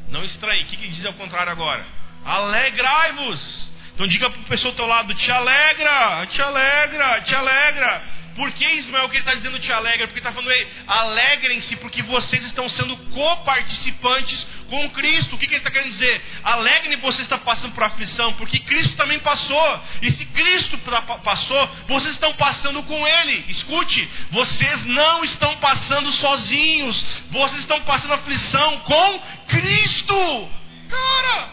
não 0.09 0.23
estranhe. 0.23 0.63
O 0.63 0.65
que, 0.65 0.75
que 0.75 0.83
ele 0.83 0.93
diz 0.93 1.05
ao 1.05 1.13
contrário 1.13 1.51
agora? 1.51 1.85
Alegrai-vos. 2.25 3.71
Então 3.93 4.07
diga 4.07 4.29
para 4.29 4.39
o 4.39 4.43
pessoal 4.43 4.73
do 4.73 4.77
teu 4.77 4.87
lado: 4.87 5.13
te 5.13 5.31
alegra, 5.31 6.25
te 6.27 6.41
alegra, 6.41 7.21
te 7.21 7.35
alegra. 7.35 8.03
Por 8.37 8.51
que 8.51 8.69
Ismael 8.69 9.09
que 9.09 9.15
ele 9.15 9.23
está 9.23 9.33
dizendo 9.33 9.59
te 9.59 9.71
alegra? 9.71 10.05
Porque 10.05 10.19
está 10.19 10.31
falando, 10.31 10.53
alegrem-se, 10.85 11.75
porque 11.77 12.03
vocês 12.03 12.45
estão 12.45 12.69
sendo 12.69 12.95
coparticipantes 12.95 14.45
com 14.69 14.87
Cristo. 14.91 15.35
O 15.35 15.39
que, 15.39 15.47
que 15.47 15.55
ele 15.55 15.61
está 15.61 15.71
querendo 15.71 15.89
dizer? 15.89 16.23
Alegrem 16.43 16.97
você 16.97 17.23
está 17.23 17.39
passando 17.39 17.73
por 17.73 17.81
aflição, 17.81 18.33
porque 18.33 18.59
Cristo 18.59 18.95
também 18.95 19.17
passou. 19.19 19.83
E 20.03 20.11
se 20.11 20.23
Cristo 20.27 20.77
passou, 21.23 21.67
vocês 21.87 22.13
estão 22.13 22.31
passando 22.33 22.83
com 22.83 23.07
Ele. 23.07 23.43
Escute, 23.49 24.07
vocês 24.29 24.85
não 24.85 25.23
estão 25.23 25.57
passando 25.57 26.11
sozinhos, 26.11 27.03
vocês 27.31 27.61
estão 27.61 27.81
passando 27.81 28.13
aflição 28.13 28.81
com 28.81 29.19
Cristo. 29.47 30.51
Cara, 30.87 31.49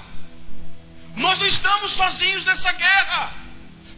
nós 1.17 1.39
não 1.39 1.47
estamos 1.47 1.93
sozinhos 1.93 2.45
nessa 2.45 2.73
guerra. 2.73 3.33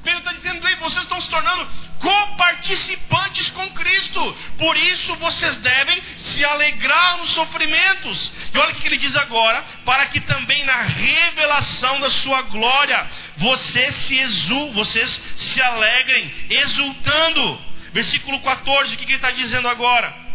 Pedro 0.05 0.21
está 0.21 0.33
dizendo, 0.35 0.69
ei, 0.69 0.77
vocês 0.77 1.03
estão 1.03 1.21
se 1.21 1.29
tornando 1.29 1.86
coparticipantes 2.01 3.51
com 3.51 3.69
Cristo. 3.71 4.37
Por 4.59 4.77
isso 4.77 5.15
vocês 5.17 5.57
devem 5.57 6.03
se 6.17 6.45
alegrar 6.45 7.19
nos 7.19 7.31
sofrimentos. 7.31 8.33
E 8.53 8.59
olha 8.59 8.73
o 8.73 8.77
que 8.77 8.87
ele 8.87 8.99
diz 8.99 9.15
agora: 9.17 9.63
para 9.85 10.07
que 10.07 10.21
também 10.21 10.65
na 10.65 10.83
revelação 10.83 12.01
da 12.01 12.11
sua 12.11 12.43
glória 12.43 13.11
vocês 13.37 13.95
se 13.95 14.19
exul, 14.19 14.73
vocês 14.73 15.21
se 15.37 15.61
alegrem, 15.61 16.33
exultando. 16.51 17.61
Versículo 17.93 18.41
14, 18.41 18.95
o 18.95 18.99
que 18.99 19.05
ele 19.05 19.15
está 19.15 19.31
dizendo 19.31 19.69
agora? 19.69 20.27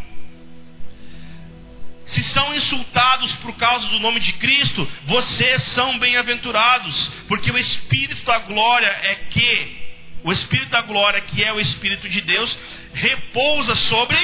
Se 2.06 2.24
são 2.24 2.54
insultados 2.54 3.34
por 3.36 3.54
causa 3.56 3.88
do 3.88 4.00
nome 4.00 4.20
de 4.20 4.34
Cristo, 4.34 4.90
vocês 5.06 5.64
são 5.64 5.98
bem-aventurados, 5.98 7.10
porque 7.28 7.52
o 7.52 7.58
Espírito 7.58 8.26
da 8.26 8.40
glória 8.40 8.88
é 9.04 9.16
que, 9.30 9.81
o 10.24 10.32
Espírito 10.32 10.70
da 10.70 10.82
glória, 10.82 11.22
que 11.22 11.44
é 11.44 11.52
o 11.52 11.60
Espírito 11.60 12.08
de 12.08 12.22
Deus, 12.22 12.58
repousa 12.94 13.76
sobre 13.76 14.18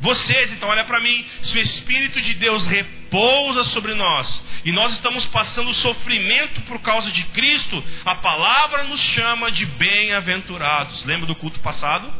vocês. 0.00 0.52
Então, 0.52 0.68
olha 0.68 0.84
para 0.84 1.00
mim: 1.00 1.24
se 1.42 1.58
o 1.58 1.60
Espírito 1.60 2.20
de 2.20 2.34
Deus 2.34 2.66
repousa 2.66 3.64
sobre 3.64 3.94
nós, 3.94 4.42
e 4.64 4.72
nós 4.72 4.92
estamos 4.92 5.24
passando 5.26 5.72
sofrimento 5.74 6.60
por 6.62 6.80
causa 6.80 7.10
de 7.10 7.22
Cristo, 7.24 7.82
a 8.04 8.14
palavra 8.16 8.84
nos 8.84 9.00
chama 9.00 9.50
de 9.50 9.66
bem-aventurados. 9.66 11.04
Lembra 11.04 11.26
do 11.26 11.34
culto 11.34 11.60
passado? 11.60 12.12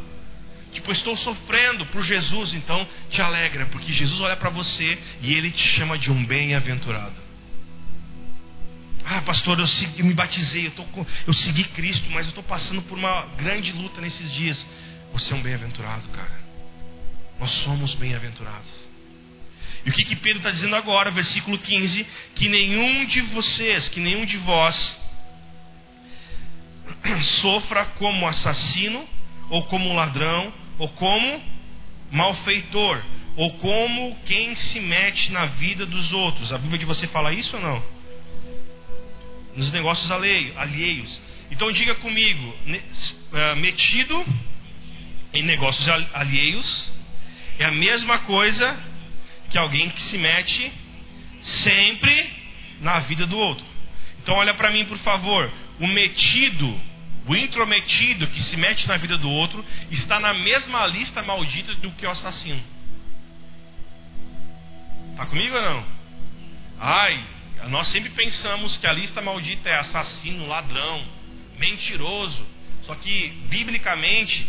Tipo, 0.72 0.90
estou 0.90 1.16
sofrendo 1.16 1.86
por 1.86 2.02
Jesus, 2.02 2.52
então 2.52 2.86
te 3.08 3.22
alegra, 3.22 3.66
porque 3.66 3.92
Jesus 3.92 4.20
olha 4.20 4.36
para 4.36 4.50
você 4.50 4.98
e 5.22 5.32
ele 5.34 5.52
te 5.52 5.66
chama 5.66 5.96
de 5.96 6.10
um 6.10 6.24
bem-aventurado. 6.24 7.23
Ah, 9.04 9.20
pastor, 9.20 9.58
eu, 9.58 9.66
segui, 9.66 10.00
eu 10.00 10.06
me 10.06 10.14
batizei, 10.14 10.66
eu, 10.66 10.70
tô, 10.70 10.84
eu 11.26 11.32
segui 11.32 11.64
Cristo, 11.64 12.08
mas 12.10 12.26
eu 12.26 12.30
estou 12.30 12.42
passando 12.42 12.80
por 12.82 12.96
uma 12.96 13.26
grande 13.36 13.72
luta 13.72 14.00
nesses 14.00 14.32
dias. 14.32 14.66
Você 15.12 15.32
é 15.32 15.36
um 15.36 15.42
bem-aventurado, 15.42 16.08
cara. 16.08 16.40
Nós 17.38 17.50
somos 17.50 17.94
bem-aventurados. 17.94 18.72
E 19.84 19.90
o 19.90 19.92
que, 19.92 20.04
que 20.04 20.16
Pedro 20.16 20.38
está 20.38 20.50
dizendo 20.50 20.74
agora, 20.74 21.10
versículo 21.10 21.58
15? 21.58 22.06
Que 22.34 22.48
nenhum 22.48 23.04
de 23.04 23.20
vocês, 23.20 23.88
que 23.88 24.00
nenhum 24.00 24.24
de 24.24 24.38
vós 24.38 24.98
sofra 27.22 27.84
como 27.84 28.26
assassino, 28.26 29.06
ou 29.50 29.64
como 29.64 29.94
ladrão, 29.94 30.50
ou 30.78 30.88
como 30.88 31.42
malfeitor, 32.10 33.02
ou 33.36 33.52
como 33.58 34.16
quem 34.24 34.54
se 34.54 34.80
mete 34.80 35.30
na 35.30 35.44
vida 35.44 35.84
dos 35.84 36.12
outros. 36.12 36.52
A 36.52 36.56
Bíblia 36.58 36.78
de 36.78 36.86
você 36.86 37.06
fala 37.06 37.34
isso 37.34 37.56
ou 37.56 37.62
não? 37.62 37.93
Nos 39.56 39.72
negócios 39.72 40.10
alheios. 40.10 41.20
Então 41.50 41.70
diga 41.70 41.94
comigo, 41.96 42.56
ah, 43.32 43.54
metido 43.56 44.24
em 45.32 45.42
negócios 45.42 45.88
alheios 46.12 46.92
é 47.58 47.64
a 47.64 47.70
mesma 47.70 48.20
coisa 48.20 48.76
que 49.50 49.58
alguém 49.58 49.90
que 49.90 50.02
se 50.02 50.18
mete 50.18 50.72
sempre 51.40 52.32
na 52.80 52.98
vida 53.00 53.26
do 53.26 53.36
outro. 53.36 53.64
Então 54.22 54.34
olha 54.36 54.54
para 54.54 54.70
mim, 54.70 54.84
por 54.86 54.98
favor. 54.98 55.52
O 55.78 55.86
metido, 55.86 56.80
o 57.26 57.36
intrometido 57.36 58.26
que 58.28 58.40
se 58.40 58.56
mete 58.56 58.88
na 58.88 58.96
vida 58.96 59.18
do 59.18 59.28
outro, 59.28 59.64
está 59.90 60.18
na 60.18 60.32
mesma 60.34 60.86
lista 60.86 61.22
maldita 61.22 61.74
do 61.74 61.90
que 61.92 62.06
o 62.06 62.10
assassino. 62.10 62.62
Tá 65.16 65.26
comigo 65.26 65.54
ou 65.54 65.62
não? 65.62 65.86
Ai, 66.80 67.24
nós 67.68 67.86
sempre 67.88 68.10
pensamos 68.10 68.76
que 68.76 68.86
a 68.86 68.92
lista 68.92 69.20
maldita 69.20 69.68
é 69.68 69.74
assassino, 69.76 70.46
ladrão, 70.46 71.04
mentiroso. 71.58 72.46
Só 72.82 72.94
que, 72.94 73.28
biblicamente, 73.48 74.46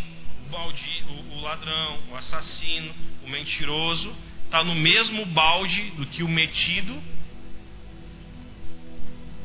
o, 0.51 1.35
o 1.35 1.41
ladrão, 1.41 1.99
o 2.11 2.15
assassino, 2.15 2.93
o 3.23 3.29
mentiroso, 3.29 4.15
está 4.45 4.63
no 4.63 4.75
mesmo 4.75 5.25
balde 5.25 5.81
do 5.91 6.05
que 6.05 6.23
o 6.23 6.27
metido, 6.27 7.01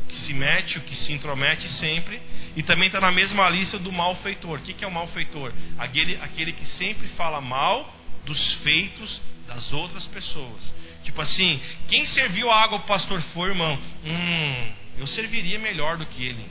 que 0.09 0.17
se 0.17 0.33
mete, 0.33 0.79
o 0.79 0.81
que 0.83 0.97
se 0.97 1.13
intromete 1.13 1.69
sempre, 1.69 2.21
e 2.57 2.63
também 2.63 2.87
está 2.87 3.01
na 3.01 3.13
mesma 3.13 3.49
lista 3.49 3.79
do 3.79 3.93
malfeitor. 3.93 4.59
O 4.59 4.63
que, 4.63 4.75
que 4.75 4.85
é 4.85 4.89
o 4.89 4.93
malfeitor? 4.93 5.53
Aquele, 5.79 6.17
aquele 6.17 6.53
que 6.53 6.65
sempre 6.65 7.09
fala 7.09 7.41
mal 7.41 7.97
dos 8.25 8.55
feitos 8.55 9.21
das 9.55 9.73
outras 9.73 10.07
pessoas. 10.07 10.73
Tipo 11.03 11.21
assim, 11.21 11.61
quem 11.89 12.07
serviu 12.07 12.49
a 12.51 12.63
água 12.63 12.79
o 12.79 12.83
pastor 12.85 13.21
foi, 13.35 13.49
irmão? 13.49 13.77
Hum, 14.05 14.73
eu 14.97 15.07
serviria 15.09 15.59
melhor 15.59 15.97
do 15.97 16.07
que 16.07 16.25
ele. 16.25 16.47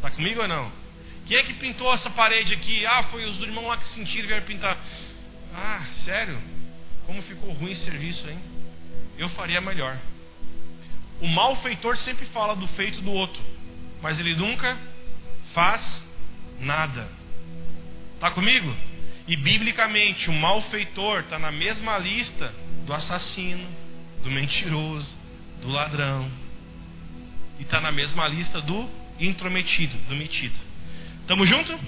Tá 0.00 0.10
comigo 0.10 0.40
ou 0.40 0.48
não? 0.48 0.70
Quem 1.26 1.38
é 1.38 1.42
que 1.42 1.54
pintou 1.54 1.92
essa 1.92 2.08
parede 2.08 2.54
aqui? 2.54 2.86
Ah, 2.86 3.02
foi 3.04 3.24
os 3.24 3.36
do 3.36 3.44
irmão 3.44 3.66
lá 3.66 3.76
que 3.76 3.88
sentiram 3.88 4.24
e 4.24 4.28
vieram 4.28 4.46
pintar. 4.46 4.78
Ah, 5.52 5.84
sério? 6.04 6.40
Como 7.04 7.20
ficou 7.22 7.52
ruim 7.52 7.72
esse 7.72 7.84
serviço, 7.84 8.28
hein? 8.28 8.38
Eu 9.18 9.28
faria 9.30 9.60
melhor. 9.60 9.98
O 11.20 11.26
malfeitor 11.26 11.96
sempre 11.96 12.26
fala 12.26 12.54
do 12.54 12.68
feito 12.68 13.00
do 13.00 13.10
outro, 13.10 13.42
mas 14.00 14.20
ele 14.20 14.36
nunca 14.36 14.78
faz 15.52 16.06
nada. 16.60 17.08
Tá 18.20 18.30
comigo? 18.30 18.72
E 19.26 19.36
biblicamente, 19.36 20.30
o 20.30 20.32
malfeitor 20.32 21.20
está 21.20 21.38
na 21.38 21.50
mesma 21.50 21.98
lista 21.98 22.54
do 22.84 22.92
assassino, 22.92 23.66
do 24.22 24.30
mentiroso, 24.30 25.08
do 25.60 25.68
ladrão. 25.68 26.30
E 27.58 27.62
está 27.62 27.80
na 27.80 27.90
mesma 27.90 28.28
lista 28.28 28.60
do 28.60 28.88
intrometido, 29.18 29.96
do 30.08 30.14
metido. 30.14 30.54
Estamos 31.22 31.48
junto? 31.48 31.78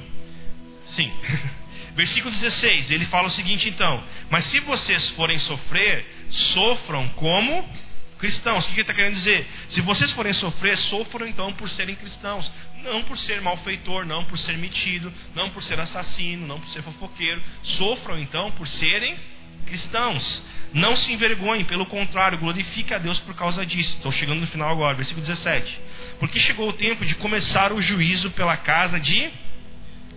Sim. 0.87 1.13
Versículo 1.95 2.33
16, 2.33 2.91
ele 2.91 3.05
fala 3.07 3.29
o 3.29 3.31
seguinte 3.31 3.69
então: 3.69 4.03
Mas 4.31 4.45
se 4.47 4.61
vocês 4.61 5.09
forem 5.11 5.39
sofrer, 5.39 6.07
sofram 6.31 7.09
como 7.11 7.69
cristãos. 8.19 8.65
O 8.65 8.69
que 8.69 8.75
ele 8.75 8.81
está 8.83 8.95
querendo 8.95 9.15
dizer? 9.15 9.49
Se 9.69 9.81
vocês 9.81 10.11
forem 10.13 10.33
sofrer, 10.33 10.77
sofram 10.77 11.27
então 11.27 11.53
por 11.53 11.69
serem 11.71 11.95
cristãos. 11.95 12.51
Não 12.83 13.03
por 13.03 13.17
ser 13.17 13.41
malfeitor, 13.41 14.05
não 14.05 14.25
por 14.25 14.39
ser 14.39 14.59
metido, 14.59 15.13
não 15.35 15.51
por 15.51 15.63
ser 15.63 15.81
assassino, 15.81 16.47
não 16.47 16.61
por 16.61 16.69
ser 16.69 16.83
fofoqueiro. 16.83 17.43
Sofram 17.63 18.19
então 18.19 18.51
por 18.53 18.69
serem 18.69 19.17
cristãos. 19.67 20.43
Não 20.73 20.97
se 20.97 21.13
envergonhem, 21.13 21.65
pelo 21.65 21.87
contrário, 21.87 22.39
glorifique 22.39 22.93
a 22.93 22.99
Deus 22.99 23.19
por 23.19 23.35
causa 23.35 23.65
disso. 23.65 23.97
Estou 23.97 24.13
chegando 24.13 24.41
no 24.41 24.47
final 24.47 24.71
agora, 24.71 24.95
versículo 24.95 25.25
17. 25.25 25.81
Porque 26.19 26.39
chegou 26.39 26.69
o 26.69 26.73
tempo 26.73 27.05
de 27.07 27.15
começar 27.15 27.73
o 27.73 27.81
juízo 27.81 28.31
pela 28.33 28.57
casa 28.57 29.01
de 29.01 29.31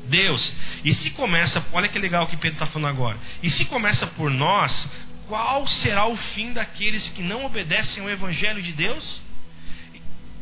Deus. 0.06 0.52
E 0.84 0.94
se 0.94 1.12
começa, 1.12 1.66
olha 1.72 1.88
que 1.88 1.98
legal 1.98 2.28
que 2.28 2.36
Pedro 2.36 2.56
está 2.56 2.66
falando 2.66 2.90
agora. 2.90 3.18
E 3.42 3.50
se 3.50 3.66
começa 3.66 4.06
por 4.08 4.30
nós, 4.30 4.92
qual 5.32 5.66
será 5.66 6.08
o 6.08 6.18
fim 6.18 6.52
daqueles 6.52 7.10
que 7.10 7.22
não 7.22 7.46
obedecem 7.46 8.04
ao 8.04 8.10
Evangelho 8.10 8.62
de 8.62 8.74
Deus? 8.74 9.22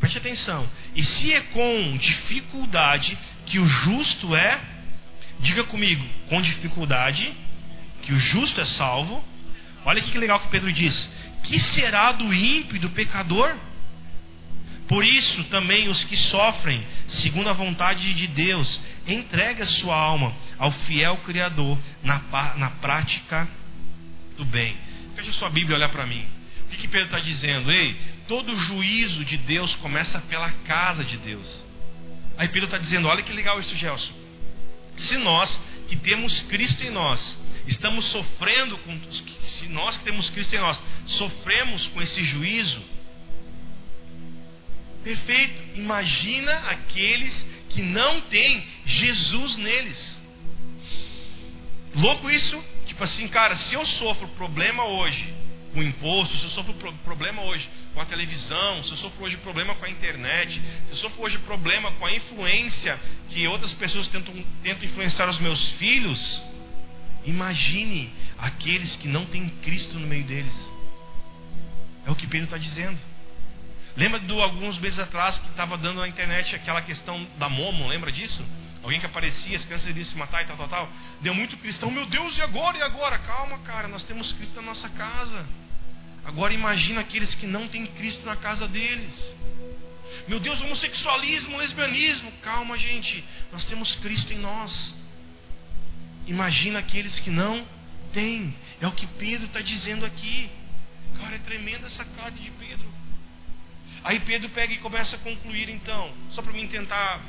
Preste 0.00 0.18
atenção. 0.18 0.68
E 0.96 1.04
se 1.04 1.32
é 1.32 1.40
com 1.40 1.96
dificuldade 1.96 3.16
que 3.46 3.60
o 3.60 3.68
justo 3.68 4.34
é, 4.34 4.60
diga 5.38 5.62
comigo, 5.62 6.04
com 6.28 6.42
dificuldade 6.42 7.32
que 8.02 8.12
o 8.12 8.18
justo 8.18 8.60
é 8.60 8.64
salvo. 8.64 9.24
Olha 9.84 10.02
que 10.02 10.18
legal 10.18 10.40
que 10.40 10.48
Pedro 10.48 10.72
diz: 10.72 11.08
que 11.44 11.60
será 11.60 12.10
do 12.10 12.34
ímpio 12.34 12.74
e 12.74 12.80
do 12.80 12.90
pecador? 12.90 13.54
Por 14.88 15.04
isso 15.04 15.44
também 15.44 15.88
os 15.88 16.02
que 16.02 16.16
sofrem, 16.16 16.84
segundo 17.06 17.48
a 17.48 17.52
vontade 17.52 18.12
de 18.12 18.26
Deus, 18.26 18.80
entregue 19.06 19.62
a 19.62 19.66
sua 19.66 19.96
alma 19.96 20.34
ao 20.58 20.72
fiel 20.72 21.18
Criador 21.18 21.78
na, 22.02 22.20
na 22.56 22.70
prática 22.70 23.48
bem. 24.44 24.76
Feche 25.14 25.32
sua 25.32 25.50
Bíblia 25.50 25.76
e 25.76 25.80
olha 25.80 25.88
para 25.88 26.06
mim. 26.06 26.26
O 26.64 26.68
que, 26.68 26.78
que 26.78 26.88
Pedro 26.88 27.06
está 27.06 27.18
dizendo? 27.18 27.70
Ei, 27.70 27.96
todo 28.28 28.56
juízo 28.56 29.24
de 29.24 29.36
Deus 29.36 29.74
começa 29.76 30.20
pela 30.22 30.50
casa 30.66 31.04
de 31.04 31.16
Deus. 31.16 31.64
Aí 32.36 32.48
Pedro 32.48 32.66
está 32.66 32.78
dizendo: 32.78 33.08
olha 33.08 33.22
que 33.22 33.32
legal 33.32 33.58
isso, 33.58 33.76
Gelson. 33.76 34.12
Se 34.96 35.16
nós 35.18 35.60
que 35.88 35.96
temos 35.96 36.40
Cristo 36.42 36.84
em 36.84 36.90
nós, 36.90 37.40
estamos 37.66 38.04
sofrendo 38.06 38.78
com. 38.78 38.98
Se 39.46 39.68
nós 39.68 39.96
que 39.96 40.04
temos 40.04 40.30
Cristo 40.30 40.54
em 40.54 40.60
nós, 40.60 40.80
sofremos 41.06 41.88
com 41.88 42.00
esse 42.00 42.22
juízo, 42.22 42.82
Perfeito. 45.02 45.62
Imagina 45.74 46.52
aqueles 46.70 47.46
que 47.70 47.82
não 47.82 48.20
têm 48.22 48.66
Jesus 48.84 49.56
neles. 49.56 50.22
Louco 51.94 52.30
isso? 52.30 52.62
Tipo 53.00 53.08
assim, 53.08 53.28
cara, 53.28 53.56
se 53.56 53.74
eu 53.74 53.86
sofro 53.86 54.28
problema 54.28 54.84
hoje 54.84 55.32
com 55.72 55.82
imposto, 55.82 56.36
se 56.36 56.44
eu 56.44 56.50
sofro 56.50 56.74
problema 57.02 57.40
hoje 57.40 57.66
com 57.94 58.00
a 58.02 58.04
televisão, 58.04 58.84
se 58.84 58.90
eu 58.90 58.96
sofro 58.98 59.24
hoje 59.24 59.38
problema 59.38 59.74
com 59.74 59.86
a 59.86 59.88
internet, 59.88 60.60
se 60.84 60.90
eu 60.90 60.96
sofro 60.96 61.22
hoje 61.22 61.38
problema 61.38 61.90
com 61.92 62.04
a 62.04 62.12
influência 62.12 63.00
que 63.30 63.46
outras 63.48 63.72
pessoas 63.72 64.06
tentam, 64.08 64.34
tentam 64.62 64.84
influenciar 64.84 65.30
os 65.30 65.38
meus 65.38 65.70
filhos, 65.72 66.42
imagine 67.24 68.12
aqueles 68.36 68.96
que 68.96 69.08
não 69.08 69.24
têm 69.24 69.48
Cristo 69.62 69.98
no 69.98 70.06
meio 70.06 70.24
deles. 70.24 70.72
É 72.04 72.10
o 72.10 72.14
que 72.14 72.26
Pedro 72.26 72.44
está 72.44 72.58
dizendo. 72.58 72.98
Lembra 73.96 74.20
de 74.20 74.30
alguns 74.38 74.76
meses 74.76 74.98
atrás 74.98 75.38
que 75.38 75.48
estava 75.48 75.78
dando 75.78 76.00
na 76.00 76.08
internet 76.08 76.54
aquela 76.54 76.82
questão 76.82 77.26
da 77.38 77.48
Momo, 77.48 77.88
lembra 77.88 78.12
disso? 78.12 78.44
Alguém 78.82 78.98
que 78.98 79.06
aparecia, 79.06 79.56
as 79.56 79.64
crianças 79.64 79.88
iriam 79.88 80.04
se 80.04 80.16
matar 80.16 80.42
e 80.42 80.46
tal, 80.46 80.56
tal, 80.56 80.68
tal. 80.68 80.92
Deu 81.20 81.34
muito 81.34 81.56
cristão, 81.58 81.90
meu 81.90 82.06
Deus, 82.06 82.38
e 82.38 82.42
agora? 82.42 82.78
E 82.78 82.82
agora? 82.82 83.18
Calma, 83.18 83.58
cara, 83.58 83.88
nós 83.88 84.04
temos 84.04 84.32
Cristo 84.32 84.56
na 84.56 84.62
nossa 84.62 84.88
casa. 84.88 85.46
Agora 86.24 86.52
imagina 86.52 87.00
aqueles 87.00 87.34
que 87.34 87.46
não 87.46 87.68
têm 87.68 87.86
Cristo 87.86 88.24
na 88.24 88.36
casa 88.36 88.66
deles. 88.66 89.14
Meu 90.26 90.40
Deus, 90.40 90.60
homossexualismo, 90.60 91.58
lesbianismo. 91.58 92.32
Calma, 92.42 92.78
gente, 92.78 93.24
nós 93.52 93.64
temos 93.64 93.94
Cristo 93.96 94.32
em 94.32 94.38
nós. 94.38 94.94
Imagina 96.26 96.78
aqueles 96.78 97.18
que 97.18 97.30
não 97.30 97.66
têm. 98.12 98.54
É 98.80 98.86
o 98.86 98.92
que 98.92 99.06
Pedro 99.06 99.46
está 99.46 99.60
dizendo 99.60 100.06
aqui. 100.06 100.50
Cara, 101.18 101.36
é 101.36 101.38
tremenda 101.38 101.86
essa 101.86 102.04
carta 102.04 102.38
de 102.38 102.50
Pedro. 102.52 102.88
Aí 104.02 104.20
Pedro 104.20 104.48
pega 104.50 104.72
e 104.72 104.78
começa 104.78 105.16
a 105.16 105.18
concluir 105.18 105.68
então, 105.68 106.12
só 106.30 106.40
para 106.40 106.52
mim 106.52 106.66
tentar 106.68 107.20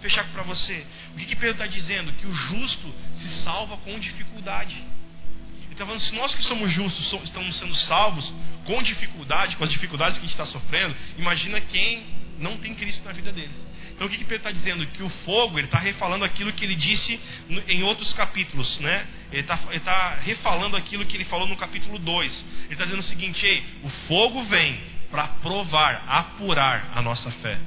fechar 0.00 0.24
para 0.32 0.42
você. 0.42 0.84
O 1.14 1.18
que, 1.18 1.26
que 1.26 1.36
Pedro 1.36 1.52
está 1.52 1.66
dizendo? 1.66 2.12
Que 2.14 2.26
o 2.26 2.32
justo 2.32 2.92
se 3.14 3.28
salva 3.42 3.76
com 3.78 3.98
dificuldade. 3.98 4.74
Ele 4.74 5.72
está 5.72 5.84
falando, 5.84 6.00
se 6.00 6.14
nós 6.14 6.34
que 6.34 6.42
somos 6.42 6.70
justos 6.70 7.12
estamos 7.24 7.56
sendo 7.56 7.74
salvos 7.74 8.34
com 8.64 8.82
dificuldade, 8.82 9.56
com 9.56 9.64
as 9.64 9.70
dificuldades 9.70 10.18
que 10.18 10.24
a 10.24 10.26
gente 10.26 10.34
está 10.34 10.46
sofrendo, 10.46 10.96
imagina 11.16 11.60
quem 11.60 12.04
não 12.38 12.56
tem 12.56 12.74
Cristo 12.74 13.04
na 13.04 13.12
vida 13.12 13.32
deles. 13.32 13.70
Então 14.00 14.06
o 14.06 14.10
que, 14.10 14.16
que 14.16 14.24
Pedro 14.24 14.38
está 14.38 14.50
dizendo? 14.50 14.86
Que 14.86 15.02
o 15.02 15.10
fogo, 15.10 15.58
ele 15.58 15.66
está 15.66 15.78
refalando 15.78 16.24
aquilo 16.24 16.52
que 16.52 16.64
ele 16.64 16.74
disse 16.74 17.20
em 17.68 17.82
outros 17.82 18.14
capítulos, 18.14 18.78
né? 18.80 19.06
Ele 19.30 19.42
está 19.42 19.58
tá 19.84 20.18
refalando 20.22 20.74
aquilo 20.76 21.04
que 21.04 21.16
ele 21.16 21.24
falou 21.24 21.46
no 21.46 21.56
capítulo 21.56 21.98
2. 21.98 22.46
Ele 22.64 22.72
está 22.72 22.84
dizendo 22.84 23.00
o 23.00 23.02
seguinte, 23.02 23.44
ei, 23.44 23.62
o 23.82 23.90
fogo 24.08 24.42
vem 24.44 24.80
para 25.10 25.28
provar, 25.28 26.02
apurar 26.08 26.92
a 26.94 27.02
nossa 27.02 27.30
fé, 27.30 27.58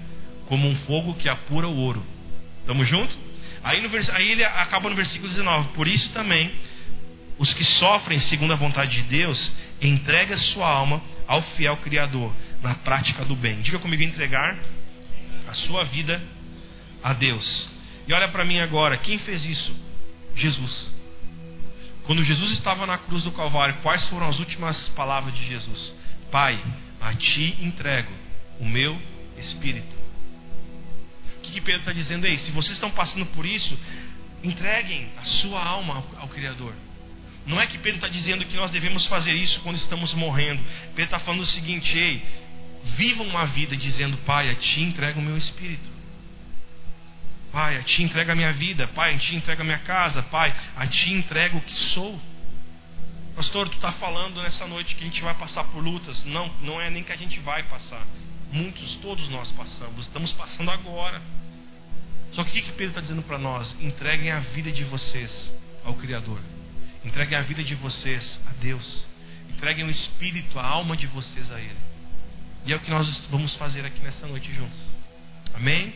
como 0.47 0.67
um 0.67 0.75
fogo 0.88 1.13
que 1.13 1.29
apura 1.29 1.67
o 1.67 1.75
ouro. 1.75 2.03
Estamos 2.64 2.88
juntos? 2.88 3.18
Aí, 3.61 3.86
aí 4.14 4.32
ele 4.32 4.43
acaba 4.43 4.89
no 4.89 4.95
versículo 4.95 5.30
19: 5.30 5.70
Por 5.74 5.88
isso 5.88 6.09
também 6.11 6.51
os 7.38 7.53
que 7.53 7.64
sofrem 7.64 8.20
segundo 8.20 8.53
a 8.53 8.55
vontade 8.55 9.01
de 9.01 9.03
Deus, 9.03 9.51
entregue 9.82 10.34
a 10.34 10.38
sua 10.38 10.68
alma 10.68 11.01
ao 11.28 11.41
fiel 11.41 11.76
Criador 11.78 12.34
na 12.61 12.76
prática 12.76 13.26
do 13.26 13.36
bem. 13.36 13.61
Diga 13.61 13.80
comigo 13.80 14.01
entregar 14.01 14.57
a 15.47 15.53
sua 15.53 15.84
vida 15.84 16.22
a 17.03 17.11
Deus. 17.11 17.70
E 18.07 18.14
olha 18.14 18.28
para 18.30 18.45
mim 18.45 18.59
agora, 18.59 18.97
quem 18.97 19.18
fez 19.18 19.45
isso? 19.45 19.76
Jesus. 20.36 20.93
Quando 22.05 22.24
Jesus 22.24 22.51
estava 22.51 22.86
na 22.86 22.97
cruz 22.97 23.24
do 23.24 23.32
Calvário, 23.32 23.82
quais 23.82 24.07
foram 24.07 24.28
as 24.28 24.39
últimas 24.39 24.89
palavras 24.89 25.34
de 25.34 25.45
Jesus? 25.45 25.93
Pai, 26.32 26.59
a 26.99 27.14
ti 27.14 27.57
entrego 27.61 28.11
o 28.59 28.66
meu 28.66 28.97
espírito. 29.38 30.03
Que 31.54 31.62
Pedro 31.62 31.82
está 31.82 31.93
dizendo 31.93 32.26
aí? 32.26 32.39
Se 32.39 32.51
vocês 32.51 32.74
estão 32.74 32.89
passando 32.89 33.28
por 33.28 33.45
isso, 33.45 33.78
entreguem 34.43 35.08
a 35.18 35.22
sua 35.22 35.64
alma 35.64 35.97
ao, 35.97 36.24
ao 36.24 36.28
Criador. 36.28 36.74
Não 37.45 37.62
é 37.62 37.68
que 37.68 37.78
Pedro 37.78 37.97
está 37.97 38.08
dizendo 38.08 38.43
que 38.45 38.56
nós 38.56 38.72
devemos 38.72 39.06
fazer 39.06 39.34
isso 39.34 39.60
quando 39.62 39.76
estamos 39.76 40.16
morrendo. 40.16 40.64
Pedro 40.95 41.04
está 41.04 41.20
falando 41.20 41.41
o 41.41 41.45
seguinte: 41.45 41.95
ei, 41.95 42.26
vivam 42.95 43.28
uma 43.28 43.45
vida 43.45 43.78
dizendo, 43.78 44.18
Pai, 44.18 44.49
a 44.49 44.56
ti 44.56 44.82
entrego 44.82 45.20
o 45.20 45.24
meu 45.24 45.38
espírito. 45.38 45.91
Pai, 47.51 47.78
a 47.78 47.84
ti 47.84 48.01
entrego 48.01 48.32
a 48.32 48.36
minha 48.36 48.51
vida. 48.51 48.88
Pai, 48.88 49.14
a 49.14 49.18
ti 49.20 49.36
entrego 49.36 49.62
a 49.62 49.66
minha 49.66 49.78
casa. 49.78 50.24
Pai, 50.24 50.56
a 50.76 50.88
ti 50.88 51.14
entrego 51.14 51.60
o 51.60 51.62
que 51.62 51.76
sou. 51.76 52.20
Pastor, 53.36 53.70
tu 53.70 53.76
está 53.76 53.91
falando 53.91 54.41
nessa 54.41 54.66
noite 54.66 54.95
que 54.95 55.04
a 55.04 55.06
gente 55.06 55.22
vai 55.22 55.36
passar 55.36 55.66
por 55.66 55.84
lutas. 55.84 56.26
Não, 56.26 56.51
não 56.62 56.82
é 56.82 56.89
nem 56.89 57.04
que 57.04 57.12
a 57.12 57.18
gente 57.18 57.39
vai 57.41 57.62
passar. 57.64 58.04
Muitos, 58.51 58.95
todos 58.95 59.30
nós 59.30 59.51
passamos. 59.51 60.06
Estamos 60.06 60.34
passando 60.34 60.72
agora. 60.72 61.22
Só 62.34 62.43
que 62.43 62.59
o 62.59 62.63
que 62.63 62.71
Pedro 62.71 62.88
está 62.88 63.01
dizendo 63.01 63.21
para 63.21 63.38
nós? 63.38 63.75
Entreguem 63.79 64.31
a 64.31 64.39
vida 64.39 64.71
de 64.71 64.84
vocês 64.84 65.51
ao 65.84 65.93
Criador. 65.93 66.39
Entreguem 67.05 67.38
a 67.38 67.41
vida 67.41 67.63
de 67.63 67.75
vocês 67.75 68.41
a 68.47 68.53
Deus. 68.61 69.05
Entreguem 69.49 69.86
o 69.86 69.89
espírito, 69.89 70.57
a 70.57 70.65
alma 70.65 70.97
de 70.97 71.05
vocês 71.07 71.51
a 71.51 71.59
Ele. 71.59 71.77
E 72.65 72.73
é 72.73 72.75
o 72.75 72.79
que 72.79 72.89
nós 72.89 73.27
vamos 73.29 73.53
fazer 73.55 73.86
aqui 73.86 74.01
nessa 74.01 74.25
noite 74.25 74.51
juntos. 74.51 74.79
Amém? 75.53 75.93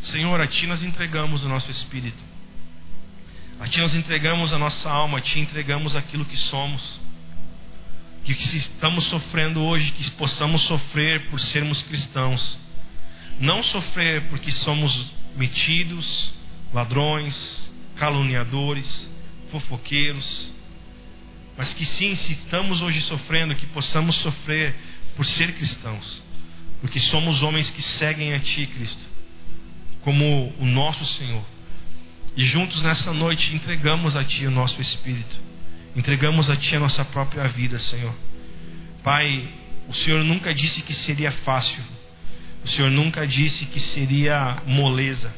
Senhor, 0.00 0.40
a 0.40 0.46
Ti 0.46 0.66
nós 0.66 0.82
entregamos 0.82 1.44
o 1.44 1.48
nosso 1.48 1.70
espírito. 1.70 2.22
A 3.60 3.66
Ti 3.66 3.80
nós 3.80 3.94
entregamos 3.94 4.54
a 4.54 4.58
nossa 4.58 4.88
alma, 4.88 5.18
a 5.18 5.20
Ti 5.20 5.40
entregamos 5.40 5.94
aquilo 5.94 6.24
que 6.24 6.36
somos. 6.36 6.98
Que 8.24 8.34
se 8.34 8.56
estamos 8.56 9.04
sofrendo 9.04 9.62
hoje, 9.62 9.92
que 9.92 10.10
possamos 10.12 10.62
sofrer 10.62 11.28
por 11.28 11.40
sermos 11.40 11.82
cristãos. 11.82 12.58
Não 13.40 13.62
sofrer 13.62 14.28
porque 14.28 14.50
somos 14.50 15.17
metidos, 15.36 16.32
ladrões, 16.72 17.70
caluniadores, 17.96 19.10
fofoqueiros. 19.50 20.52
Mas 21.56 21.74
que 21.74 21.84
sim, 21.84 22.14
se 22.14 22.32
estamos 22.32 22.82
hoje 22.82 23.00
sofrendo, 23.00 23.54
que 23.54 23.66
possamos 23.66 24.16
sofrer 24.16 24.74
por 25.16 25.24
ser 25.24 25.54
cristãos. 25.54 26.22
Porque 26.80 27.00
somos 27.00 27.42
homens 27.42 27.70
que 27.70 27.82
seguem 27.82 28.34
a 28.34 28.38
Ti, 28.38 28.66
Cristo 28.66 29.18
como 30.08 30.54
o 30.58 30.64
nosso 30.64 31.04
Senhor. 31.04 31.44
E 32.36 32.42
juntos 32.44 32.82
nessa 32.82 33.12
noite 33.12 33.54
entregamos 33.54 34.16
a 34.16 34.24
Ti 34.24 34.46
o 34.46 34.50
nosso 34.50 34.80
espírito, 34.80 35.38
entregamos 35.94 36.48
a 36.48 36.56
Ti 36.56 36.76
a 36.76 36.80
nossa 36.80 37.04
própria 37.04 37.46
vida, 37.48 37.78
Senhor. 37.78 38.14
Pai, 39.02 39.48
o 39.86 39.92
Senhor 39.92 40.24
nunca 40.24 40.54
disse 40.54 40.82
que 40.82 40.94
seria 40.94 41.30
fácil, 41.30 41.82
o 42.64 42.68
Senhor 42.68 42.90
nunca 42.90 43.26
disse 43.26 43.66
que 43.66 43.80
seria 43.80 44.62
moleza, 44.66 45.34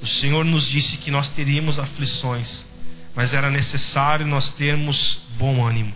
o 0.00 0.06
Senhor 0.06 0.44
nos 0.44 0.68
disse 0.68 0.96
que 0.96 1.10
nós 1.10 1.28
teríamos 1.28 1.78
aflições, 1.78 2.66
mas 3.14 3.34
era 3.34 3.50
necessário 3.50 4.26
nós 4.26 4.50
termos 4.50 5.20
bom 5.36 5.66
ânimo. 5.66 5.94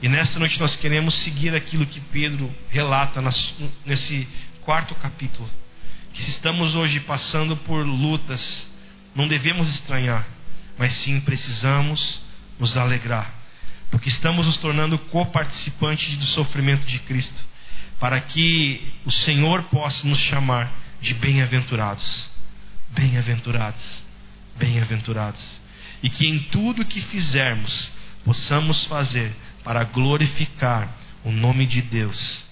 E 0.00 0.08
nesta 0.08 0.38
noite 0.38 0.60
nós 0.60 0.76
queremos 0.76 1.14
seguir 1.14 1.54
aquilo 1.54 1.84
que 1.84 2.00
Pedro 2.00 2.54
relata 2.70 3.20
nesse 3.84 4.28
quarto 4.60 4.94
capítulo. 4.94 5.50
Que 6.12 6.22
se 6.22 6.30
estamos 6.30 6.76
hoje 6.76 7.00
passando 7.00 7.56
por 7.56 7.84
lutas, 7.84 8.70
não 9.14 9.26
devemos 9.26 9.68
estranhar, 9.68 10.26
mas 10.78 10.92
sim 10.92 11.18
precisamos 11.20 12.20
nos 12.58 12.76
alegrar, 12.76 13.32
porque 13.90 14.08
estamos 14.08 14.46
nos 14.46 14.56
tornando 14.56 14.98
coparticipantes 14.98 16.16
do 16.16 16.24
sofrimento 16.24 16.86
de 16.86 16.98
Cristo, 17.00 17.44
para 17.98 18.20
que 18.20 18.92
o 19.04 19.10
Senhor 19.10 19.62
possa 19.64 20.06
nos 20.06 20.18
chamar 20.18 20.70
de 21.00 21.14
bem-aventurados. 21.14 22.30
Bem-aventurados, 22.90 24.02
bem-aventurados. 24.56 25.40
E 26.02 26.08
que 26.08 26.26
em 26.26 26.38
tudo 26.44 26.84
que 26.84 27.00
fizermos, 27.00 27.90
possamos 28.24 28.84
fazer 28.86 29.34
para 29.64 29.84
glorificar 29.84 30.88
o 31.24 31.30
nome 31.30 31.66
de 31.66 31.82
Deus, 31.82 32.42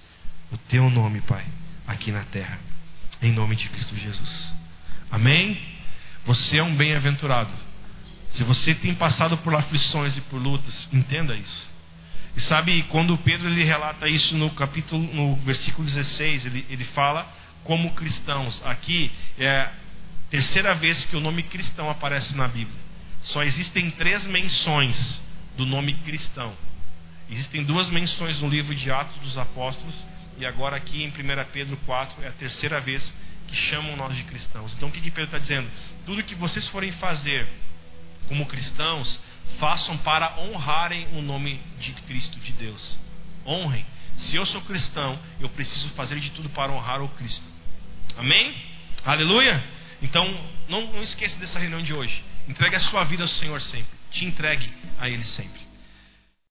o 0.50 0.58
teu 0.58 0.90
nome, 0.90 1.20
Pai, 1.22 1.44
aqui 1.86 2.10
na 2.10 2.24
terra 2.24 2.58
em 3.22 3.32
nome 3.32 3.56
de 3.56 3.68
Cristo 3.68 3.96
Jesus. 3.96 4.52
Amém? 5.10 5.58
Você 6.24 6.58
é 6.58 6.62
um 6.62 6.74
bem-aventurado. 6.74 7.52
Se 8.30 8.42
você 8.42 8.74
tem 8.74 8.94
passado 8.94 9.38
por 9.38 9.54
aflições 9.54 10.16
e 10.16 10.20
por 10.22 10.40
lutas, 10.40 10.88
entenda 10.92 11.34
isso. 11.34 11.68
E 12.36 12.40
sabe, 12.40 12.82
quando 12.90 13.16
Pedro 13.16 13.48
ele 13.48 13.64
relata 13.64 14.06
isso 14.08 14.36
no 14.36 14.50
capítulo, 14.50 15.02
no 15.14 15.36
versículo 15.36 15.86
16, 15.86 16.46
ele, 16.46 16.66
ele 16.68 16.84
fala 16.84 17.26
como 17.64 17.94
cristãos. 17.94 18.62
Aqui 18.66 19.10
é 19.38 19.60
a 19.60 19.72
terceira 20.30 20.74
vez 20.74 21.04
que 21.06 21.16
o 21.16 21.20
nome 21.20 21.42
cristão 21.42 21.88
aparece 21.88 22.36
na 22.36 22.46
Bíblia. 22.46 22.78
Só 23.22 23.42
existem 23.42 23.90
três 23.90 24.26
menções 24.26 25.22
do 25.56 25.64
nome 25.64 25.94
cristão. 25.94 26.54
Existem 27.30 27.64
duas 27.64 27.88
menções 27.88 28.38
no 28.40 28.48
livro 28.48 28.74
de 28.74 28.90
Atos 28.90 29.16
dos 29.20 29.38
Apóstolos 29.38 29.96
e 30.38 30.44
agora 30.44 30.76
aqui 30.76 31.02
em 31.02 31.08
1 31.08 31.12
Pedro 31.52 31.76
4 31.86 32.22
é 32.22 32.28
a 32.28 32.32
terceira 32.32 32.80
vez 32.80 33.12
que 33.48 33.56
chamam 33.56 33.96
nós 33.96 34.14
de 34.14 34.22
cristãos. 34.24 34.74
Então 34.74 34.90
o 34.90 34.92
que, 34.92 35.00
que 35.00 35.10
Pedro 35.10 35.24
está 35.24 35.38
dizendo? 35.38 35.68
Tudo 36.04 36.22
que 36.22 36.34
vocês 36.34 36.68
forem 36.68 36.92
fazer 36.92 37.48
como 38.28 38.46
cristãos, 38.46 39.20
façam 39.58 39.96
para 39.98 40.38
honrarem 40.38 41.06
o 41.12 41.22
nome 41.22 41.60
de 41.80 41.92
Cristo, 41.92 42.38
de 42.38 42.52
Deus. 42.52 42.98
Honrem. 43.46 43.86
Se 44.16 44.36
eu 44.36 44.46
sou 44.46 44.60
cristão, 44.62 45.18
eu 45.40 45.48
preciso 45.50 45.90
fazer 45.90 46.18
de 46.20 46.30
tudo 46.30 46.48
para 46.50 46.72
honrar 46.72 47.02
o 47.02 47.08
Cristo. 47.10 47.44
Amém? 48.16 48.54
Aleluia? 49.04 49.62
Então, 50.02 50.26
não, 50.68 50.92
não 50.92 51.02
esqueça 51.02 51.38
dessa 51.38 51.58
reunião 51.58 51.82
de 51.82 51.92
hoje. 51.92 52.24
Entregue 52.48 52.76
a 52.76 52.80
sua 52.80 53.04
vida 53.04 53.24
ao 53.24 53.28
Senhor 53.28 53.60
sempre. 53.60 53.96
Te 54.10 54.24
entregue 54.24 54.72
a 54.98 55.08
Ele 55.08 55.24
sempre. 55.24 55.65